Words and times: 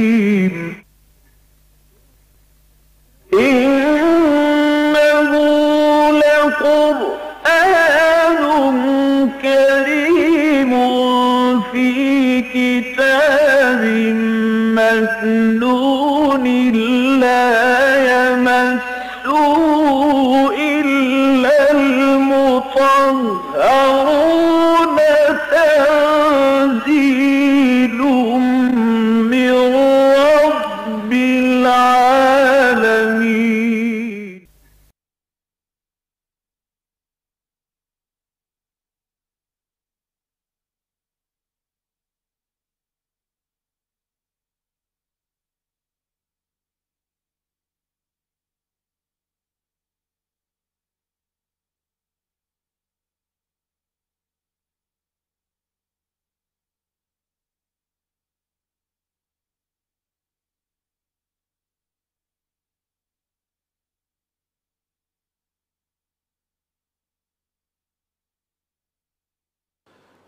مكنون 15.23 16.45
لا 17.21 17.53
يمسه 18.11 19.31
إلا 20.51 21.71
المطهرون. 21.71 23.33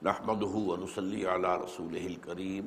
نحمده 0.06 0.54
ونصلي 0.70 1.20
على 1.34 1.50
رسوله 1.64 2.06
الكريم. 2.06 2.64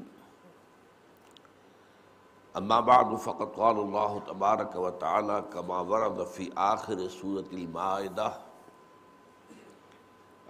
اما 2.60 2.80
بعد، 2.80 3.16
فقد 3.26 3.50
قال 3.62 3.78
الله 3.86 4.12
تبارك 4.30 4.76
وتعالى 4.76 5.38
كما 5.54 5.80
ورد 5.92 6.24
في 6.36 6.46
آخر 6.58 7.08
سورة 7.08 7.50
المائدة 7.54 8.30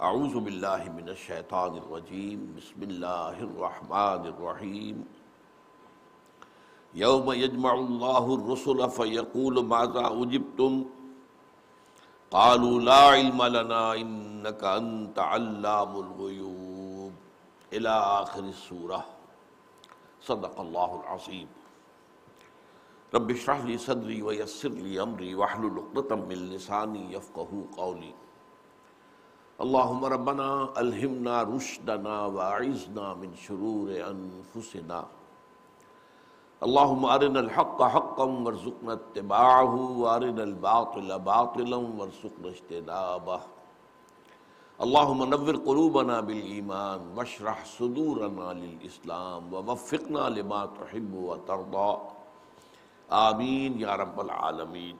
اعوذ 0.01 0.35
بالله 0.45 0.81
من 0.97 1.09
الشيطان 1.09 1.77
الرجيم، 1.77 2.39
بسم 2.57 2.79
الله 2.89 3.35
الرحمن 3.47 4.21
الرحيم. 4.33 4.97
يوم 7.05 7.31
يجمع 7.31 7.73
الله 7.73 8.25
الرسل 8.35 8.79
فيقول 8.89 9.65
ماذا 9.65 10.05
أجبتم؟ 10.21 10.73
قالوا 12.31 12.75
لا 12.79 13.03
علم 13.15 13.43
لنا 13.57 13.83
انك 13.95 14.63
انت 14.63 15.19
علام 15.19 15.91
الغيوب. 16.05 16.56
الى 17.73 17.89
اخر 17.89 18.43
السوره 18.43 19.05
صدق 20.21 20.59
الله 20.59 21.01
العظيم. 21.03 21.47
رب 23.15 23.31
اشرح 23.31 23.59
لي 23.65 23.77
صدري 23.77 24.21
ويسر 24.21 24.69
لي 24.69 25.01
امري 25.03 25.35
واحلل 25.35 25.79
عقدة 25.79 26.15
من 26.15 26.49
لساني 26.51 27.13
يفقهوا 27.13 27.63
قولي. 27.77 28.13
اللهم 29.61 30.05
ربنا 30.05 30.79
الهمنا 30.79 31.43
رشدنا 31.43 32.25
واعذنا 32.25 33.13
من 33.13 33.35
شرور 33.35 33.87
انفسنا 33.89 35.05
اللهم 36.63 37.05
ارنا 37.05 37.39
الحق 37.39 37.83
حقا 37.83 38.23
وارزقنا 38.23 38.93
اتباعه 38.93 39.75
وارنا 40.01 40.43
الباطل 40.43 41.19
باطلا 41.19 41.75
وارزقنا 41.75 42.47
اجتنابه. 42.49 43.41
اللهم 44.85 45.23
نور 45.23 45.55
قلوبنا 45.55 46.19
بالايمان 46.19 46.99
واشرح 47.15 47.63
صدورنا 47.77 48.53
للاسلام 48.53 49.53
ووفقنا 49.53 50.29
لما 50.29 50.65
تحب 50.65 51.13
وترضى 51.13 52.09
آمین 53.09 53.79
یا 53.79 53.97
رب 53.97 54.19
العالمین. 54.19 54.97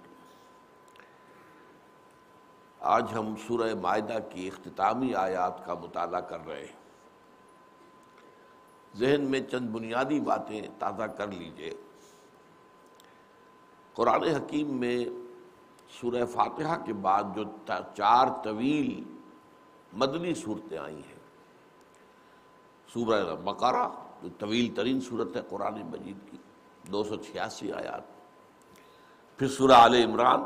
آج 2.80 3.14
ہم 3.14 3.34
سورہ 3.48 3.76
معدہ 3.76 4.18
کی 4.30 4.48
اختتامی 4.48 5.14
آیات 5.16 5.66
کا 5.66 5.74
مطالعہ 5.74 6.22
کر 6.22 6.48
رہے 6.48 6.66
ہیں۔ 6.66 6.76
ذہن 8.96 9.22
میں 9.32 9.42
چند 9.42 9.70
بنیادی 9.70 10.20
باتیں 10.20 10.62
تازہ 10.80 11.04
کر 11.04 11.28
لیجیے۔ 11.28 11.72
قرآن 13.94 14.24
حکیم 14.24 14.78
میں 14.78 15.06
سورہ 16.02 16.26
فاتحہ 16.26 16.86
کے 16.86 16.94
بعد 16.94 17.24
جو 17.36 17.44
چار 17.96 18.28
طویل 18.44 19.17
مدنی 19.94 20.34
صورتیں 20.36 20.78
آئی 20.78 20.96
ہیں۔ 20.96 21.18
سورہ 22.94 23.36
بقرہ 23.36 23.90
جو 24.24 24.30
طویل 24.40 24.74
ترین 24.76 25.02
صورت 25.02 25.36
ہے 25.36 25.42
قرآن 25.50 25.74
مجید 25.74 26.32
کی، 26.32 26.38
دو 26.92 27.04
سو 27.04 27.16
چھیاسی 27.16 27.72
آیات۔ 27.72 28.02
پھر 29.40 29.48
سورہ 29.48 29.72
آل 29.72 29.94
عمران، 29.94 30.40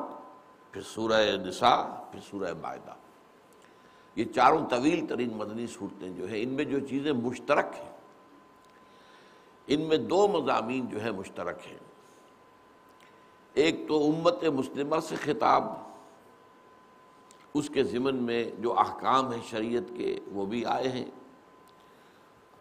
پھر 0.71 0.81
سورہ 0.81 1.37
نساء، 1.45 2.11
پھر 2.11 2.19
سورہ 2.29 2.53
معدہ 2.61 2.95
یہ 4.15 4.25
چاروں 4.35 4.65
طویل 4.69 5.07
ترین 5.07 5.29
مدنی 5.33 5.67
صورتیں 5.67 6.09
جو 6.09 6.27
ہیں، 6.27 6.43
ان 6.43 6.49
میں 6.49 6.63
جو 6.63 6.79
چیزیں 6.79 7.11
مشترک 7.11 7.65
ہیں، 7.79 7.91
ان 9.67 9.81
میں 9.81 9.97
دو 9.97 10.27
مضامین 10.27 10.89
جو 10.89 11.01
ہیں 11.01 11.11
مشترک 11.11 11.67
ہیں۔ 11.67 11.77
ایک 13.53 13.87
تو 13.87 14.09
امت 14.09 14.43
مسلمہ 14.43 14.95
سے 14.99 15.15
خطاب 15.15 15.63
اس 17.53 17.69
کے 17.69 17.83
ضمن 17.83 18.15
میں 18.15 18.43
جو 18.59 18.79
احکام 18.79 19.31
ہیں 19.31 19.41
شریعت 19.49 19.91
کے، 19.97 20.19
وہ 20.27 20.45
بھی 20.45 20.65
آئے 20.65 20.87
ہیں۔ 20.87 21.05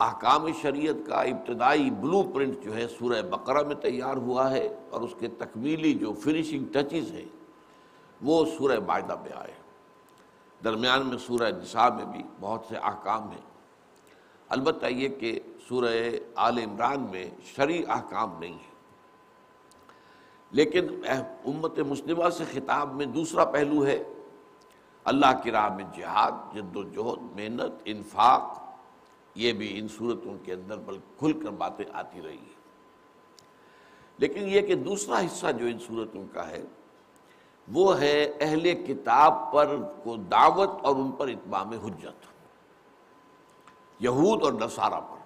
احکام 0.01 0.47
شریعت 0.63 1.07
کا 1.07 1.21
ابتدائی 1.23 1.91
بلو 1.91 2.23
پرنٹ 2.23 2.63
جو 2.63 2.75
ہے 2.77 2.87
سورہ 2.89 3.23
بقرہ 3.23 3.63
میں 3.63 3.75
تیار 3.75 4.17
ہوا 4.17 4.51
ہے 4.51 4.69
اور 4.91 5.01
اس 5.01 5.15
کے 5.19 5.29
تکمیلی 5.29 5.95
جو 5.95 6.13
فنیشنگ 6.13 6.65
ٹچز 6.73 7.11
ہیں، 7.13 7.29
وہ 8.23 8.45
سورہ 8.59 8.79
معدہ 8.87 9.17
میں 9.23 9.33
آئے 9.35 9.53
درمیان 10.65 11.07
میں 11.07 11.19
سورہ 11.19 11.51
نساء 11.51 11.89
میں 11.89 12.05
بھی 12.05 12.23
بہت 12.41 12.65
سے 12.69 12.77
احکام 12.77 13.31
ہیں۔ 13.31 13.45
البتہ 14.49 14.87
یہ 14.87 15.09
کہ 15.09 15.41
سورہ 15.69 15.95
آل 16.35 16.59
عمران 16.59 17.07
میں 17.11 17.31
شرعی 17.45 17.83
احکام 17.89 18.39
نہیں 18.39 18.53
ہے 18.53 18.69
لیکن 20.51 20.87
امت 21.45 21.79
مسلمہ 21.79 22.29
سے 22.31 22.45
خطاب 22.53 22.95
میں 22.95 23.07
دوسرا 23.07 23.45
پہلو 23.45 23.87
ہے 23.87 24.03
اللہ 25.05 25.41
کی 25.43 25.51
راہ 25.51 25.75
میں 25.75 25.85
جہاد، 25.97 26.55
جد 26.55 26.77
و 26.77 26.83
جہد، 26.83 27.23
محنت، 27.23 27.83
انفاق، 27.85 28.61
یہ 29.35 29.53
بھی 29.53 29.79
ان 29.79 29.89
صورتوں 29.89 30.35
کے 30.45 30.53
اندر 30.53 30.79
بل 30.79 30.99
کھل 31.19 31.33
کر 31.33 31.51
باتیں 31.51 31.85
آتی 31.93 32.23
رہی 32.23 32.37
ہیں۔ 32.37 32.61
لیکن 34.19 34.49
یہ 34.49 34.61
کہ 34.61 34.75
دوسرا 34.75 35.21
حصہ 35.21 35.53
جو 35.53 35.67
ان 35.67 35.79
صورتوں 35.79 36.25
کا 36.33 36.49
ہے، 36.49 36.63
وہ 37.73 38.01
ہے 38.01 38.33
اہل 38.41 38.85
کتاب 38.87 39.53
پر 39.53 39.77
کو 40.05 40.17
دعوت 40.17 40.71
اور 40.83 40.97
ان 40.97 41.13
پر 41.13 41.29
اتمام 41.29 41.71
حجت۔ 41.71 42.27
یہود 44.01 44.43
اور 44.43 44.53
نصارہ 44.53 45.01
پر۔ 45.01 45.21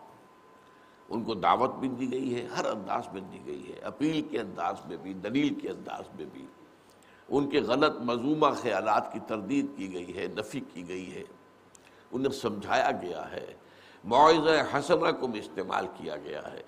ان 1.08 1.24
کو 1.24 1.34
دعوت 1.34 1.74
بھی 1.74 1.88
دی 1.88 2.12
گئی 2.12 2.34
ہے، 2.34 2.48
ہر 2.56 2.64
انداز 2.64 3.08
میں 3.12 3.20
دی 3.20 3.40
گئی 3.46 3.72
ہے، 3.72 3.78
اپیل 3.78 4.22
کے 4.22 4.40
انداز 4.40 4.86
میں 4.86 4.96
بھی، 4.96 5.14
دلیل 5.14 5.54
کے 5.54 5.68
انداز 5.68 6.04
میں 6.14 6.24
بھی۔ 6.32 6.46
ان 7.28 7.50
کے 7.50 7.60
غلط 7.60 7.96
مضمومہ 8.00 8.46
خیالات 8.54 9.12
کی 9.12 9.18
تردید 9.26 9.66
کی 9.76 9.94
گئی 9.94 10.16
ہے، 10.16 10.26
نفی 10.26 10.60
کی 10.72 10.88
گئی 10.88 11.14
ہے۔ 11.14 11.24
انہیں 12.12 12.32
سمجھایا 12.32 12.90
گیا 12.90 13.30
ہے۔ 13.30 13.54
معاوضہ 14.04 14.78
حسنہ 14.78 15.12
کو 15.20 15.26
بھی 15.26 15.40
استعمال 15.40 15.86
کیا 15.94 16.16
گیا 16.16 16.52
ہے۔ 16.52 16.62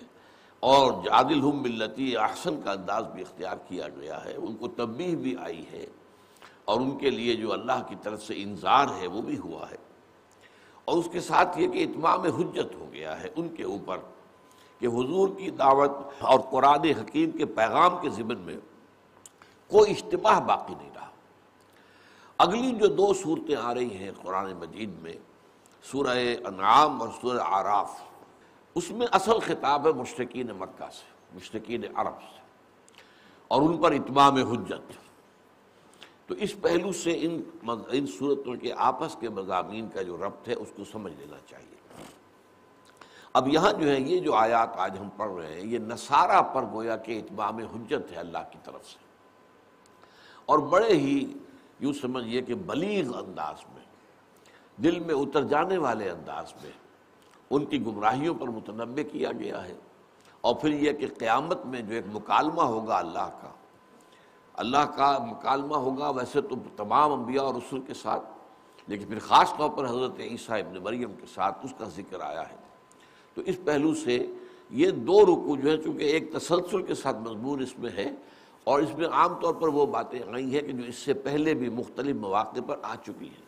اور 0.59 1.03
جادل 1.03 1.39
ہم 1.39 1.61
ملتی 1.61 2.17
احسن 2.17 2.61
کا 2.61 2.71
انداز 2.71 3.07
بھی 3.07 3.21
اختیار 3.21 3.57
کیا 3.67 3.89
گیا 3.89 4.25
ہے۔ 4.25 4.35
ان 4.35 4.55
کو 4.55 4.67
تبیح 4.67 5.15
بھی 5.15 5.35
آئی 5.39 5.65
ہے۔ 5.71 5.85
اور 6.65 6.81
ان 6.81 6.97
کے 6.97 7.09
لیے 7.09 7.35
جو 7.35 7.53
اللہ 7.53 7.83
کی 7.87 7.95
طرف 8.03 8.23
سے 8.23 8.33
انظار 8.37 8.85
ہے، 9.01 9.07
وہ 9.07 9.21
بھی 9.21 9.37
ہوا 9.37 9.71
ہے۔ 9.71 9.77
اور 10.85 10.97
اس 10.97 11.05
کے 11.11 11.19
ساتھ 11.19 11.59
یہ 11.59 11.67
کہ 11.67 11.83
اتمام 11.83 12.21
حجت 12.21 12.75
ہو 12.75 12.89
گیا 12.93 13.21
ہے 13.21 13.29
ان 13.35 13.49
کے 13.49 13.63
اوپر 13.63 13.97
کہ 14.79 14.85
حضور 14.85 15.29
کی 15.37 15.51
دعوت 15.51 15.91
اور 16.19 16.39
قرآن 16.39 16.85
حکیم 16.85 17.31
کے 17.31 17.45
پیغام 17.45 17.97
کے 18.01 18.09
ضمن 18.09 18.39
میں 18.39 18.55
کوئی 19.69 19.91
اجتماع 19.91 20.39
باقی 20.39 20.75
نہیں 20.75 20.89
رہا۔ 20.95 21.09
اگلی 22.39 22.71
جو 22.71 22.87
دو 22.87 23.13
صورتیں 23.13 23.55
آ 23.55 23.73
رہی 23.73 23.97
ہیں 23.97 24.11
قرآن 24.21 24.51
مجید 24.53 24.91
میں، 25.01 25.13
سورہ 25.85 26.17
انعام 26.47 27.01
اور 27.01 27.09
سورہ 27.21 27.41
آراف 27.41 28.01
اس 28.75 28.89
میں 28.91 29.07
اصل 29.11 29.39
خطاب 29.39 29.87
ہے 29.87 29.93
مشرقین 29.93 30.47
مکہ 30.57 30.89
سے 30.91 31.35
مشرقین 31.35 31.83
عرب 31.95 32.19
سے، 32.21 32.41
اور 33.47 33.61
ان 33.61 33.77
پر 33.77 33.91
اتمام 33.91 34.35
حجت۔ 34.51 34.91
تو 36.27 36.35
اس 36.35 36.53
پہلو 36.61 36.91
سے 36.91 37.17
ان 37.21 37.41
ان 37.89 38.05
صورتوں 38.07 38.55
کے 38.55 38.73
آپس 38.77 39.15
کے 39.19 39.29
مضامین 39.29 39.89
کا 39.89 40.01
جو 40.01 40.17
ربط 40.17 40.47
ہے، 40.49 40.53
اس 40.53 40.71
کو 40.75 40.83
سمجھ 40.91 41.13
لینا 41.17 41.37
چاہیے۔ 41.49 41.75
اب 43.33 43.47
یہاں 43.47 43.71
جو 43.73 43.89
ہے، 43.89 43.99
یہ 43.99 44.19
جو 44.19 44.33
آیات 44.35 44.77
آج 44.77 44.97
ہم 44.99 45.09
پڑھ 45.17 45.31
رہے 45.31 45.53
ہیں، 45.53 45.67
یہ 45.67 45.79
نصارہ 45.79 46.41
پر 46.41 46.65
گویا 46.71 46.97
کہ 46.97 47.19
اتمام 47.19 47.57
حجت 47.57 48.11
ہے 48.11 48.17
اللہ 48.17 48.43
کی 48.51 48.59
طرف 48.63 48.87
سے۔ 48.87 49.05
اور 50.47 50.59
بڑے 50.59 50.93
ہی 50.93 51.33
یوں 51.79 51.93
سمجھیے 51.93 52.41
کہ 52.41 52.55
بلیغ 52.55 53.17
انداز 53.17 53.55
میں، 53.73 53.83
دل 54.83 54.99
میں 54.99 55.15
اتر 55.15 55.43
جانے 55.43 55.77
والے 55.77 56.09
انداز 56.09 56.53
میں 56.63 56.71
ان 57.49 57.65
کی 57.65 57.85
گمراہیوں 57.85 58.33
پر 58.33 58.47
متنبع 58.47 59.03
کیا 59.11 59.31
گیا 59.31 59.67
ہے۔ 59.67 59.73
اور 60.41 60.55
پھر 60.55 60.69
یہ 60.69 60.91
کہ 60.91 61.07
قیامت 61.17 61.65
میں 61.65 61.81
جو 61.81 61.95
ایک 61.95 62.05
مکالمہ 62.13 62.61
ہوگا 62.61 62.97
اللہ 62.97 63.29
کا 63.41 63.51
اللہ 64.53 64.85
کا 64.97 65.17
مکالمہ 65.31 65.75
ہوگا 65.75 66.09
ویسے 66.09 66.41
تو 66.41 66.55
تمام 66.75 67.13
انبیاء 67.13 67.43
اور 67.43 67.55
رسول 67.55 67.81
کے 67.81 67.93
ساتھ، 67.93 68.23
لیکن 68.87 69.05
پھر 69.05 69.19
خاص 69.19 69.53
طور 69.57 69.69
پر 69.69 69.89
حضرت 69.89 70.19
عیسیٰ 70.19 70.59
ابن 70.59 70.77
مریم 70.83 71.13
کے 71.13 71.25
ساتھ 71.33 71.57
اس 71.63 71.73
کا 71.77 71.85
ذکر 71.85 72.19
آیا 72.19 72.49
ہے۔ 72.49 72.55
تو 73.33 73.41
اس 73.45 73.55
پہلو 73.65 73.95
سے 73.95 74.25
یہ 74.69 74.91
دو 74.91 75.21
رکو 75.21 75.55
جو 75.63 75.71
ہے 75.71 75.77
چونکہ 75.77 76.03
ایک 76.03 76.33
تسلسل 76.33 76.81
کے 76.81 76.95
ساتھ 76.95 77.17
مضمون 77.17 77.61
اس 77.61 77.79
میں 77.79 77.89
ہے 77.89 78.11
اور 78.67 78.79
اس 78.79 78.97
میں 78.97 79.07
عام 79.07 79.33
طور 79.33 79.53
پر 79.53 79.67
وہ 79.67 79.85
باتیں 79.85 80.19
آئی 80.33 80.53
ہیں 80.53 80.61
کہ 80.61 80.71
جو 80.71 80.83
اس 80.87 80.95
سے 80.95 81.13
پہلے 81.13 81.53
بھی 81.53 81.69
مختلف 81.69 82.15
مواقع 82.15 82.59
پر 82.67 82.77
آ 82.83 82.95
چکی 82.95 83.27
ہیں۔ 83.27 83.45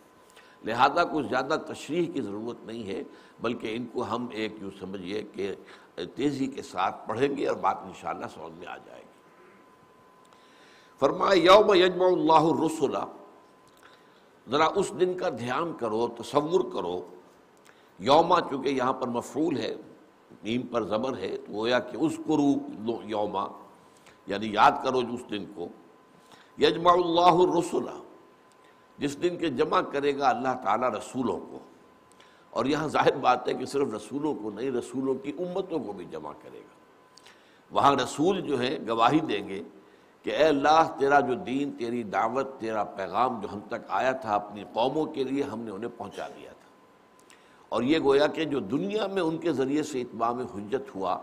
لہذا 0.64 1.04
کچھ 1.04 1.26
زیادہ 1.30 1.56
تشریح 1.68 2.12
کی 2.12 2.22
ضرورت 2.22 2.64
نہیں 2.64 2.88
ہے، 2.88 3.04
بلکہ 3.42 3.76
ان 3.76 3.86
کو 3.86 4.04
ہم 4.04 4.28
ایک 4.32 4.54
یوں 4.62 4.70
سمجھیے 4.80 5.22
کہ 5.34 5.56
تیزی 6.16 6.48
کے 6.48 6.62
ساتھ 6.62 7.08
پڑھیں 7.08 7.38
گے 7.38 7.48
اور 7.48 7.56
بات 7.56 7.78
انشاءاللہ 7.84 8.26
سمجھ 8.34 8.54
میں 8.60 8.68
آ 8.68 8.78
جائے 8.78 9.02
گی۔ 9.02 9.08
فرمایا، 11.00 11.34
یوم 11.34 11.74
یجمع 11.74 12.06
اللہ 12.06 12.46
الرسول 12.54 12.96
ذرا 14.52 14.68
اس 14.76 14.92
دن 15.00 15.18
کا 15.18 15.30
دھیان 15.30 15.74
کرو، 15.80 16.08
تصور 16.08 16.72
کرو۔ 16.74 17.02
یوما 18.00 18.42
چونکہ 18.42 18.70
یہاں 18.70 18.94
پر 18.94 19.08
مفعول 19.08 19.58
ہے، 19.58 19.76
نیم 20.44 20.62
پر 20.62 20.84
زبر 20.84 21.18
ہے، 21.18 21.38
تو 21.38 21.54
گویا 21.54 21.80
کہ 21.80 21.98
اس 21.98 22.18
کرو 22.28 22.50
یوما 23.04 23.48
یعنی 24.30 24.54
یاد 24.54 24.72
کرو 24.84 25.02
جو 25.02 25.14
اس 25.14 25.32
دن 25.32 25.46
کو، 25.56 25.68
یجمع 26.58 26.92
اللہ 26.92 27.52
الرسول 27.52 27.86
جس 28.98 29.24
دن 29.24 29.38
کے 29.38 29.50
جمع 29.50 29.82
کرے 29.82 30.18
گا 30.18 30.30
اللہ 30.30 30.54
تعالیٰ 30.64 30.92
رسولوں 30.92 31.40
کو۔ 31.40 31.60
اور 32.50 32.66
یہاں 32.66 32.88
ظاہر 32.88 33.16
بات 33.16 33.48
ہے 33.48 33.54
کہ 33.54 33.66
صرف 33.66 33.94
رسولوں 33.94 34.36
کو 34.36 34.52
نہیں، 34.52 34.72
رسولوں 34.72 35.14
کی 35.16 35.32
امتوں 35.40 35.80
کو 35.80 35.94
بھی 35.94 36.06
جمع 36.06 36.32
کرے 36.42 36.60
گا۔ 36.60 36.76
وہاں 37.72 37.96
رسول 37.96 38.42
جو 38.42 38.60
ہے 38.60 38.78
گواہی 38.88 39.20
دیں 39.20 39.50
گے 39.50 39.64
کہ 40.24 40.30
اے 40.30 40.44
اللہ، 40.44 40.96
تیرا 41.00 41.20
جو 41.20 41.34
دین، 41.34 41.72
تیری 41.78 42.04
دعوت، 42.04 42.48
تیرا 42.60 42.84
پیغام 42.84 43.42
جو 43.42 43.48
ہم 43.54 43.60
تک 43.60 43.86
آیا 43.90 44.12
تھا 44.12 44.36
اپنی 44.36 44.64
قوموں 44.74 45.06
کے 45.06 45.24
لیے، 45.24 45.44
ہم 45.44 45.60
نے 45.60 45.72
انہیں 45.72 45.92
پہنچا 45.98 46.28
دیا 46.28 46.52
تھا۔ 46.52 46.70
اور 47.70 47.84
یہ 47.84 48.00
گویا 48.00 48.28
کہ 48.28 48.46
جو 48.46 48.60
دنیا 48.60 49.08
میں 49.08 49.22
ان 49.22 49.38
کے 49.38 49.52
ذریعے 49.52 49.84
سے 49.84 50.02
اتمام 50.02 50.40
حجت 50.40 50.96
ہوا 50.96 51.18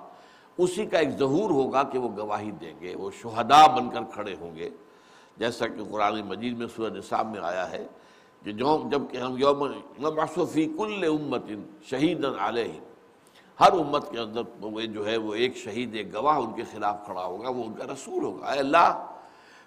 اسی 0.58 0.87
کا 0.87 0.99
ایک 0.99 1.19
ظہور 1.19 1.50
ہوگا 1.50 1.82
کہ 1.82 1.99
وہ 1.99 2.08
گواہی 2.17 2.50
دیں 2.50 2.75
گے، 2.81 2.94
وہ 2.97 3.11
شہداء 3.23 3.67
بن 3.67 3.91
کر 3.91 4.00
کھڑے 4.12 4.35
ہوں 4.41 4.56
گے۔ 4.56 4.70
جیسا 5.37 5.67
کہ 5.67 5.85
قرآن 5.91 6.20
مجید 6.20 6.58
میں 6.58 6.67
سورہ 6.76 6.93
نصاب 6.93 7.26
میں 7.26 7.41
آیا 7.41 7.70
ہے 7.70 7.87
کہ 8.44 8.53
جو 8.53 8.82
جبکہ 8.91 9.17
ہم 9.17 9.37
یوم 9.38 9.67
نبعث 10.00 10.38
فی 10.53 10.64
کل 10.67 11.05
امت 11.05 11.43
شہید 11.85 12.25
علیہ۔ 12.38 12.81
ہر 13.61 13.73
امت 13.73 14.11
کے 14.11 14.19
اندر 14.19 14.41
وہ 14.61 14.81
جو 14.81 15.06
ہے، 15.06 15.17
وہ 15.17 15.35
ایک 15.35 15.56
شہید، 15.56 15.94
ایک 15.94 16.14
گواہ 16.14 16.38
ان 16.38 16.53
کے 16.53 16.62
خلاف 16.73 16.97
کھڑا 17.05 17.25
ہوگا، 17.25 17.49
وہ 17.49 17.64
ان 17.64 17.75
کا 17.75 17.85
رسول 17.85 18.25
ہوگا۔ 18.25 18.52
اے 18.52 18.59
اللہ، 18.59 19.06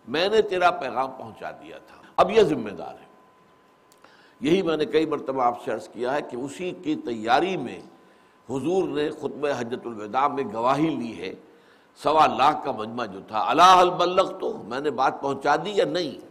میں 0.07 0.29
نے 0.29 0.41
تیرا 0.41 0.71
پیغام 0.71 1.11
پہنچا 1.11 1.51
دیا 1.51 1.77
تھا۔ 1.77 1.95
اب 2.15 2.31
یہ 2.31 2.41
ذمہ 2.41 2.69
دار 2.69 2.93
ہے۔ 2.93 3.09
یہی 4.39 4.61
میں 4.61 4.77
نے 4.77 4.85
کئی 4.85 5.05
مرتبہ 5.05 5.43
آپ 5.43 5.63
سے 5.63 5.71
عرض 5.71 5.89
کیا 5.89 6.13
ہے 6.13 6.21
کہ 6.21 6.35
اسی 6.35 6.71
کی 6.71 6.95
تیاری 6.95 7.57
میں 7.57 7.79
حضور 8.49 8.87
نے 8.87 9.09
خطبہ 9.09 9.47
حجت 9.59 9.87
الوداع 9.87 10.27
میں 10.27 10.43
گواہی 10.53 10.89
لی 10.89 11.21
ہے، 11.21 11.33
سوا 12.03 12.27
لاکھ 12.27 12.65
کا 12.65 12.71
مجمع 12.71 13.05
جو 13.05 13.19
تھا، 13.27 13.43
اللہ 13.47 13.75
البلغ 13.77 14.39
تو، 14.39 14.53
میں 14.63 14.79
نے 14.79 14.91
بات 14.91 15.21
پہنچا 15.21 15.55
دی 15.55 15.71
یا 15.71 15.85
نہیں؟ 15.85 16.27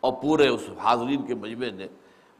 اور 0.00 0.12
پورے 0.12 0.48
اس 0.48 0.60
حاضرین 0.78 1.26
کے 1.26 1.34
مجمع 1.34 1.66
نے 1.74 1.86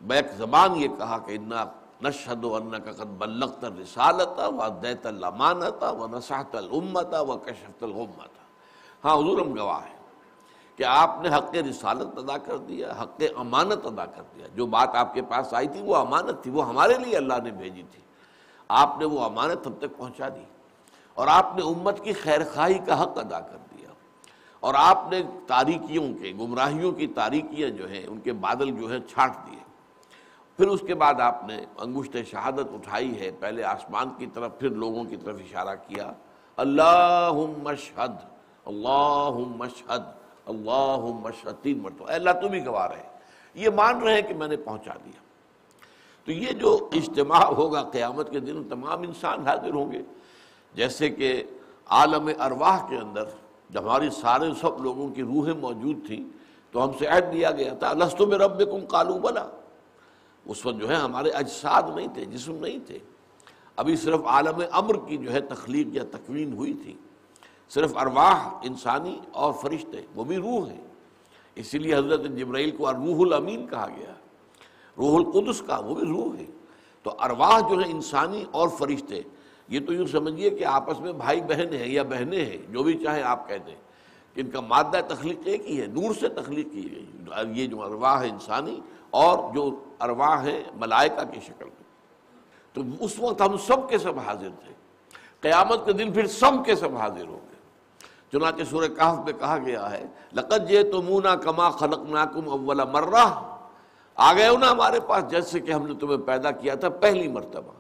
بیک 0.01 0.27
زبان 0.37 0.77
یہ 0.77 0.89
کہا 0.99 1.19
کہ 1.19 1.33
انا 1.33 1.65
نشہد 2.03 2.45
و 2.45 2.55
ان 2.57 2.71
کا 2.85 2.93
قد 2.93 3.11
بلغت 3.19 3.65
الرسالت 3.65 4.39
و 4.39 4.69
دیت 4.83 5.07
الامانت 5.07 5.83
و 5.83 6.07
نصحت 6.07 6.55
الامت 6.55 7.15
و 7.15 7.37
کشفت 7.37 7.83
الغمت 7.83 8.29
ہاں 9.05 9.17
حضور 9.17 9.39
ہم 9.39 9.59
گواہ 9.59 9.81
ہیں 9.81 9.99
کہ 10.77 10.85
آپ 10.85 11.19
نے 11.23 11.29
حق 11.29 11.55
رسالت 11.55 12.19
ادا 12.19 12.39
کر 12.39 12.57
دیا، 12.57 12.93
حق 13.03 13.23
امانت 13.37 13.87
ادا 13.87 14.07
کر 14.07 14.23
دیا۔ 14.37 14.47
جو 14.55 14.67
بات 14.67 14.95
آپ 14.95 15.15
کے 15.15 15.23
پاس 15.23 15.55
آئی 15.55 15.69
تھی، 15.69 15.83
وہ 15.83 15.97
امانت 15.97 16.43
تھی، 16.43 16.51
وہ 16.51 16.69
ہمارے 16.69 16.95
لیے 16.95 17.17
اللہ 17.17 17.35
نے 17.45 17.51
بھیجی 17.51 17.83
تھی۔ 17.83 18.03
آپ 18.69 18.97
نے 18.99 19.05
وہ 19.05 19.23
امانت 19.23 19.67
ہم 19.67 19.73
تک 19.73 19.97
پہنچا 19.97 20.29
دی 20.29 20.45
اور 21.15 21.29
آپ 21.31 21.53
نے 21.57 21.63
امت 21.63 22.05
کی 22.05 22.13
خیر 22.13 22.41
خواہی 22.55 22.79
کا 22.87 23.03
حق 23.03 23.19
ادا 23.19 23.41
کر 23.41 23.57
دیا 23.71 23.89
اور 24.61 24.75
آپ 24.79 25.05
نے 25.11 25.23
تاریکیوں 25.47 26.15
کے، 26.23 26.33
گمراہیوں 26.41 26.93
کی 26.93 27.07
تاریکیاں 27.07 27.71
جو 27.71 27.89
ہیں، 27.89 28.07
ان 28.07 28.21
کے 28.21 28.33
بادل 28.33 28.71
جو 28.71 28.87
ہیں 28.87 29.01
چھاٹ 29.01 29.33
دیے۔ 29.47 29.59
پھر 30.57 30.69
اس 30.69 30.81
کے 30.87 30.95
بعد 30.95 31.15
آپ 31.21 31.45
نے 31.47 31.65
انگشت 31.79 32.17
شہادت 32.27 32.75
اٹھائی 32.75 33.21
ہے، 33.21 33.31
پہلے 33.31 33.65
آسمان 33.65 34.11
کی 34.19 34.27
طرف، 34.27 34.59
پھر 34.59 34.71
لوگوں 34.71 35.05
کی 35.05 35.17
طرف 35.17 35.37
اشارہ 35.39 35.77
کیا۔ 35.89 36.13
اللہ 36.57 37.33
مشہد 37.63 38.17
اللہ 38.65 39.31
مشہد 39.57 40.03
اللہ 40.47 40.97
مشہد 40.97 41.55
تین 41.63 41.79
مرتبہ۔ 41.79 42.13
اللہ، 42.13 42.31
تم 42.31 42.53
ہی 42.53 42.67
گواہ 42.67 42.87
رہے۔ 42.87 43.03
یہ 43.55 43.69
مان 43.71 44.03
رہے 44.03 44.15
ہیں 44.15 44.23
کہ 44.23 44.35
میں 44.35 44.49
نے 44.49 44.57
پہنچا 44.57 44.93
دیا۔ 45.05 45.28
تو 46.29 46.33
یہ 46.33 46.53
جو 46.53 46.89
اجتماع 46.93 47.45
ہوگا 47.45 47.83
قیامت 47.83 48.31
کے 48.31 48.41
دن، 48.41 48.65
تمام 48.65 49.03
انسان 49.03 49.47
حاضر 49.47 49.71
ہوں 49.71 49.93
گے۔ 49.93 50.03
جیسے 50.75 51.11
کہ 51.11 51.43
عالم 51.87 52.31
ارواح 52.41 52.89
کے 52.89 52.97
اندر 52.97 53.25
جب 53.71 53.83
ہماری 53.83 54.11
سارے 54.11 54.45
سب 54.61 54.83
لوگوں 54.83 55.09
کی 55.09 55.23
روحیں 55.23 55.55
موجود 55.55 56.07
تھیں، 56.07 56.25
تو 56.71 56.85
ہم 56.85 56.91
سے 56.99 57.07
عہد 57.07 57.33
دیا 57.33 57.51
گیا 57.51 57.75
تھا 57.75 57.93
لستوں 57.93 58.27
میں 58.27 58.39
رب 58.39 58.71
کم 58.71 58.87
کالو 58.87 59.15
بلا۔ 59.15 59.47
اس 60.47 60.67
وقت 60.67 60.81
جو 60.81 60.89
ہے 60.89 60.95
ہمارے 60.95 61.31
اجساد 61.31 61.83
نہیں 61.97 62.09
تھے، 62.15 62.25
جسم 62.25 62.55
نہیں 62.55 62.87
تھے۔ 62.87 62.99
ابھی 63.77 63.97
صرف 63.97 64.21
عالم 64.25 64.63
امر 64.73 64.95
کی 65.07 65.17
جو 65.17 65.33
ہے 65.33 65.41
تخلیق 65.41 65.87
یا 65.93 66.03
تکوین 66.11 66.53
ہوئی 66.53 66.75
تھی۔ 66.75 66.97
صرف 67.69 67.97
ارواح 67.97 68.49
انسانی 68.63 69.21
اور 69.33 69.53
فرشتے، 69.53 70.03
وہ 70.15 70.25
بھی 70.25 70.37
روح 70.37 70.69
ہیں۔ 70.69 70.87
اسی 71.55 71.79
لیے 71.79 71.95
حضرت 71.95 72.21
جبرائیل 72.25 72.71
کو 72.71 72.93
روح 72.93 73.21
الامین 73.21 73.67
کہا 73.67 73.87
گیا۔ 73.97 74.13
روح 74.99 75.17
القدس 75.17 75.63
کا، 75.67 75.79
وہ 75.79 75.95
بھی 75.95 76.09
روح 76.09 76.37
ہے۔ 76.37 76.45
تو 77.03 77.17
ارواح 77.19 77.61
جو 77.61 77.81
ہے 77.81 77.91
انسانی 77.91 78.45
اور 78.51 78.69
فرشتے، 78.69 79.21
یہ 79.69 79.81
تو 79.87 79.93
یوں 79.93 80.07
سمجھیے 80.07 80.51
کہ 80.51 80.65
آپس 80.65 81.01
میں 81.01 81.13
بھائی 81.13 81.41
بہن 81.41 81.75
ہیں 81.75 81.89
یا 81.89 82.03
بہنیں 82.03 82.45
ہیں، 82.45 82.73
جو 82.73 82.83
بھی 82.83 82.95
چاہیں 83.05 83.23
آپ 83.23 83.49
کہہ 83.49 83.57
دیں۔ 83.67 83.75
کہ 84.35 84.41
ان 84.41 84.51
کا 84.51 84.61
مادہ 84.61 85.01
تخلیق 85.09 85.39
ایک 85.45 85.71
ہی 85.71 85.81
ہے، 85.81 85.87
نور 85.87 86.15
سے 86.21 86.29
تخلیق 86.29 86.73
کی 86.73 86.95
گئی۔ 86.95 87.07
یہ 87.55 87.67
جو 87.67 87.83
ارواح 87.83 88.21
ہے 88.21 88.29
انسانی 88.29 88.81
اور 89.11 89.55
جو 89.55 89.85
ارواح 90.01 90.43
ہے 90.43 90.63
ملائکہ 90.75 91.35
کی 91.35 91.41
شکل 91.41 91.65
میں۔ 91.65 91.85
تو 92.73 93.05
اس 93.05 93.19
وقت 93.19 93.43
ہم 93.43 93.57
سب 93.57 93.91
کے 93.91 93.99
سب 93.99 94.19
حاضر 94.19 94.49
تھے۔ 94.65 94.75
قیامت 95.41 95.87
کے 95.87 95.93
دن 95.93 96.13
پھر 96.13 96.27
سب 96.27 96.65
کے 96.65 96.75
سب 96.75 96.97
حاضر 96.97 97.27
ہو 97.27 97.39
گئے 97.51 97.59
چنانچہ 98.33 98.65
سورہ 98.71 98.89
کہف 98.89 99.25
میں 99.25 99.33
کہا 99.33 99.59
گیا 99.67 99.91
ہے، 99.91 100.07
لقد 100.35 100.69
جے 100.69 100.83
تو 100.83 101.03
مونا 101.03 101.35
کما 101.35 101.71
خلق 101.71 102.11
ناکم 102.11 102.49
اول 102.49 102.81
مرہ 102.93 103.48
آ 104.19 104.33
گئے 104.33 104.49
ہو 104.49 104.59
نا 104.59 104.71
ہمارے 104.71 105.01
پاس 105.01 105.31
جیسے 105.31 105.61
کہ 105.61 105.73
ہم 105.73 105.87
نے 105.87 105.95
تمہیں 105.95 106.19
پیدا 106.19 106.51
کیا 106.51 106.75
تھا، 106.75 106.89
پہلی 106.89 107.29
مرتبہ۔ 107.29 107.73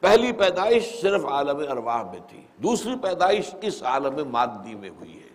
پہلی 0.00 0.32
پیدائش 0.32 1.00
صرف 1.00 1.24
عالم 1.24 1.56
ارواح 1.70 2.02
میں 2.02 2.20
تھی۔ 2.28 2.44
دوسری 2.56 2.92
پیدائش 3.02 3.54
اس 3.62 3.82
عالم 3.82 4.28
مادی 4.28 4.74
میں 4.74 4.90
ہوئی 4.90 5.16
ہے۔ 5.16 5.28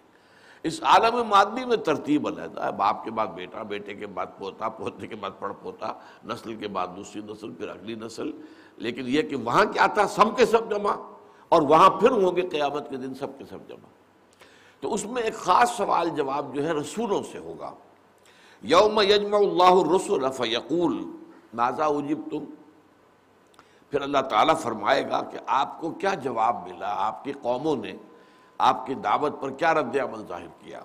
اس 0.63 0.79
عالم 0.83 1.23
مادی 1.23 1.65
میں 1.65 1.77
ترتیب 1.77 2.27
علیحدہ 2.27 2.65
ہے۔ 2.65 2.71
باپ 2.71 3.03
کے 3.03 3.11
بعد 3.11 3.27
بیٹا، 3.27 3.63
بیٹے 3.63 3.93
کے 3.93 4.07
بعد 4.07 4.25
پوتا، 4.37 4.69
پوتے 4.69 5.07
کے 5.07 5.15
بعد 5.15 5.31
پڑ 5.39 5.53
پوتا، 5.61 5.93
نسل 6.25 6.55
کے 6.55 6.67
بعد 6.67 6.87
دوسری 6.95 7.21
نسل، 7.21 7.51
پھر 7.51 7.67
اگلی 7.67 7.95
نسل۔ 7.95 8.31
لیکن 8.77 9.03
یہ 9.07 9.21
کہ 9.21 9.35
وہاں 9.35 9.65
کیا 9.65 9.87
تھا؟ 9.87 10.07
سب 10.07 10.37
کے 10.37 10.45
سب 10.45 10.69
جمع۔ 10.69 10.95
اور 11.49 11.61
وہاں 11.61 11.89
پھر 11.89 12.11
ہوں 12.11 12.35
گے 12.35 12.41
قیامت 12.41 12.89
کے 12.89 12.97
دن 12.97 13.13
سب 13.13 13.37
کے 13.37 13.43
سب 13.49 13.59
جمع۔ 13.67 13.87
تو 14.79 14.93
اس 14.93 15.05
میں 15.05 15.21
ایک 15.21 15.33
خاص 15.33 15.71
سوال 15.71 16.09
جواب 16.09 16.55
جو 16.55 16.65
ہے 16.65 16.71
رسولوں 16.71 17.23
سے 17.31 17.37
ہوگا۔ 17.37 17.71
یوم 18.63 19.01
یجمع 19.01 19.37
اللہ 19.37 19.63
الرسول 19.63 20.31
فیقول، 20.31 21.03
ماذا 21.53 21.85
اجب 21.85 22.17
تم 22.31 22.45
پھر 23.89 24.01
اللہ 24.01 24.17
تعالیٰ 24.17 24.57
فرمائے 24.57 25.09
گا 25.09 25.21
کہ 25.21 25.37
آپ 25.45 25.81
کو 25.81 25.91
کیا 25.91 26.13
جواب 26.13 26.67
ملا؟ 26.67 26.93
آپ 26.97 27.23
کی 27.23 27.33
قوموں 27.41 27.75
نے 27.75 27.93
آپ 28.57 28.87
کی 28.87 28.93
دعوت 28.93 29.41
پر 29.41 29.49
کیا 29.49 29.73
رد 29.73 29.95
عمل 29.95 30.25
ظاہر 30.27 30.47
کیا؟ 30.59 30.79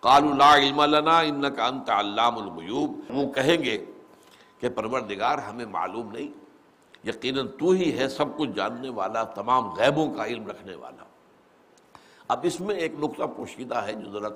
قالوا 0.00 0.34
لا 0.34 0.56
علم 0.56 0.84
لنا 0.84 1.18
انك 1.18 1.60
انت 1.60 1.90
علام 1.90 2.38
الغیوب۔ 2.38 3.00
وہ 3.10 3.32
کہیں 3.32 3.64
گے 3.64 3.84
کہ 4.58 4.68
پروردگار 4.68 5.38
ہمیں 5.38 5.66
معلوم 5.66 6.12
نہیں، 6.12 6.28
یقیناً 7.08 7.48
تو 7.48 7.70
ہی 7.70 7.98
ہے 7.98 8.08
سب 8.08 8.38
کچھ 8.38 8.50
جاننے 8.50 8.88
والا، 8.88 9.24
تمام 9.24 9.70
غیبوں 9.70 10.14
کا 10.14 10.26
علم 10.26 10.46
رکھنے 10.46 10.74
والا۔ 10.74 11.04
اب 12.28 12.40
اس 12.42 12.60
میں 12.60 12.74
ایک 12.74 12.92
نقطہ 12.98 13.22
پوشیدہ 13.36 13.74
ہے 13.74 13.92
جو 13.92 14.18
ذرا 14.18 14.28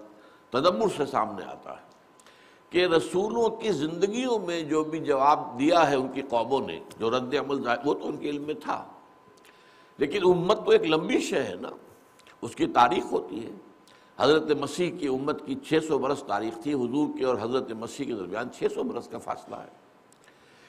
تدمر 0.51 0.87
سے 0.97 1.07
سامنے 1.07 1.45
آتا 1.45 1.71
ہے۔ 1.71 1.92
کہ 2.73 2.87
رسولوں 2.87 3.57
کی 3.57 3.73
زندگیوں 3.73 4.39
میں 4.39 4.63
جو 4.63 4.85
بھی 4.85 4.99
جواب 4.99 5.59
دیا 5.59 5.91
ہے 5.91 5.97
ان 5.97 6.09
کی 6.09 6.23
قوموں 6.23 6.61
نے، 6.67 6.81
جو 6.99 7.11
رد 7.11 7.35
عمل 7.35 7.69
وہ 7.85 7.95
تو 7.95 8.09
ان 8.09 8.17
کے 8.17 8.31
علم 8.31 8.43
میں 8.43 8.55
تھا۔ 8.55 8.85
لیکن 9.99 10.21
امت 10.25 10.65
تو 10.65 10.71
ایک 10.71 10.83
لمبی 10.83 11.21
شے 11.21 11.43
ہے 11.43 11.55
نا، 11.61 11.69
اس 12.43 12.57
کی 12.57 12.67
تاریخ 12.67 13.13
ہوتی 13.13 13.47
ہے۔ 13.47 13.51
حضرت 14.19 14.51
مسیح 14.61 14.91
کی 14.99 15.07
امت 15.07 15.47
کی 15.47 15.55
چھ 15.55 15.75
سو 15.89 15.99
برس 15.99 16.23
تاریخ 16.23 16.63
تھی، 16.63 16.75
حضور 16.75 17.19
کے 17.19 17.25
اور 17.25 17.37
حضرت 17.41 17.71
مسیح 17.71 18.07
کے 18.07 18.13
درمیان 18.13 18.51
چھ 18.51 18.65
سو 18.75 18.83
برس 18.83 19.09
کا 19.09 19.19
فاصلہ 19.19 19.57
ہے۔ 19.57 19.83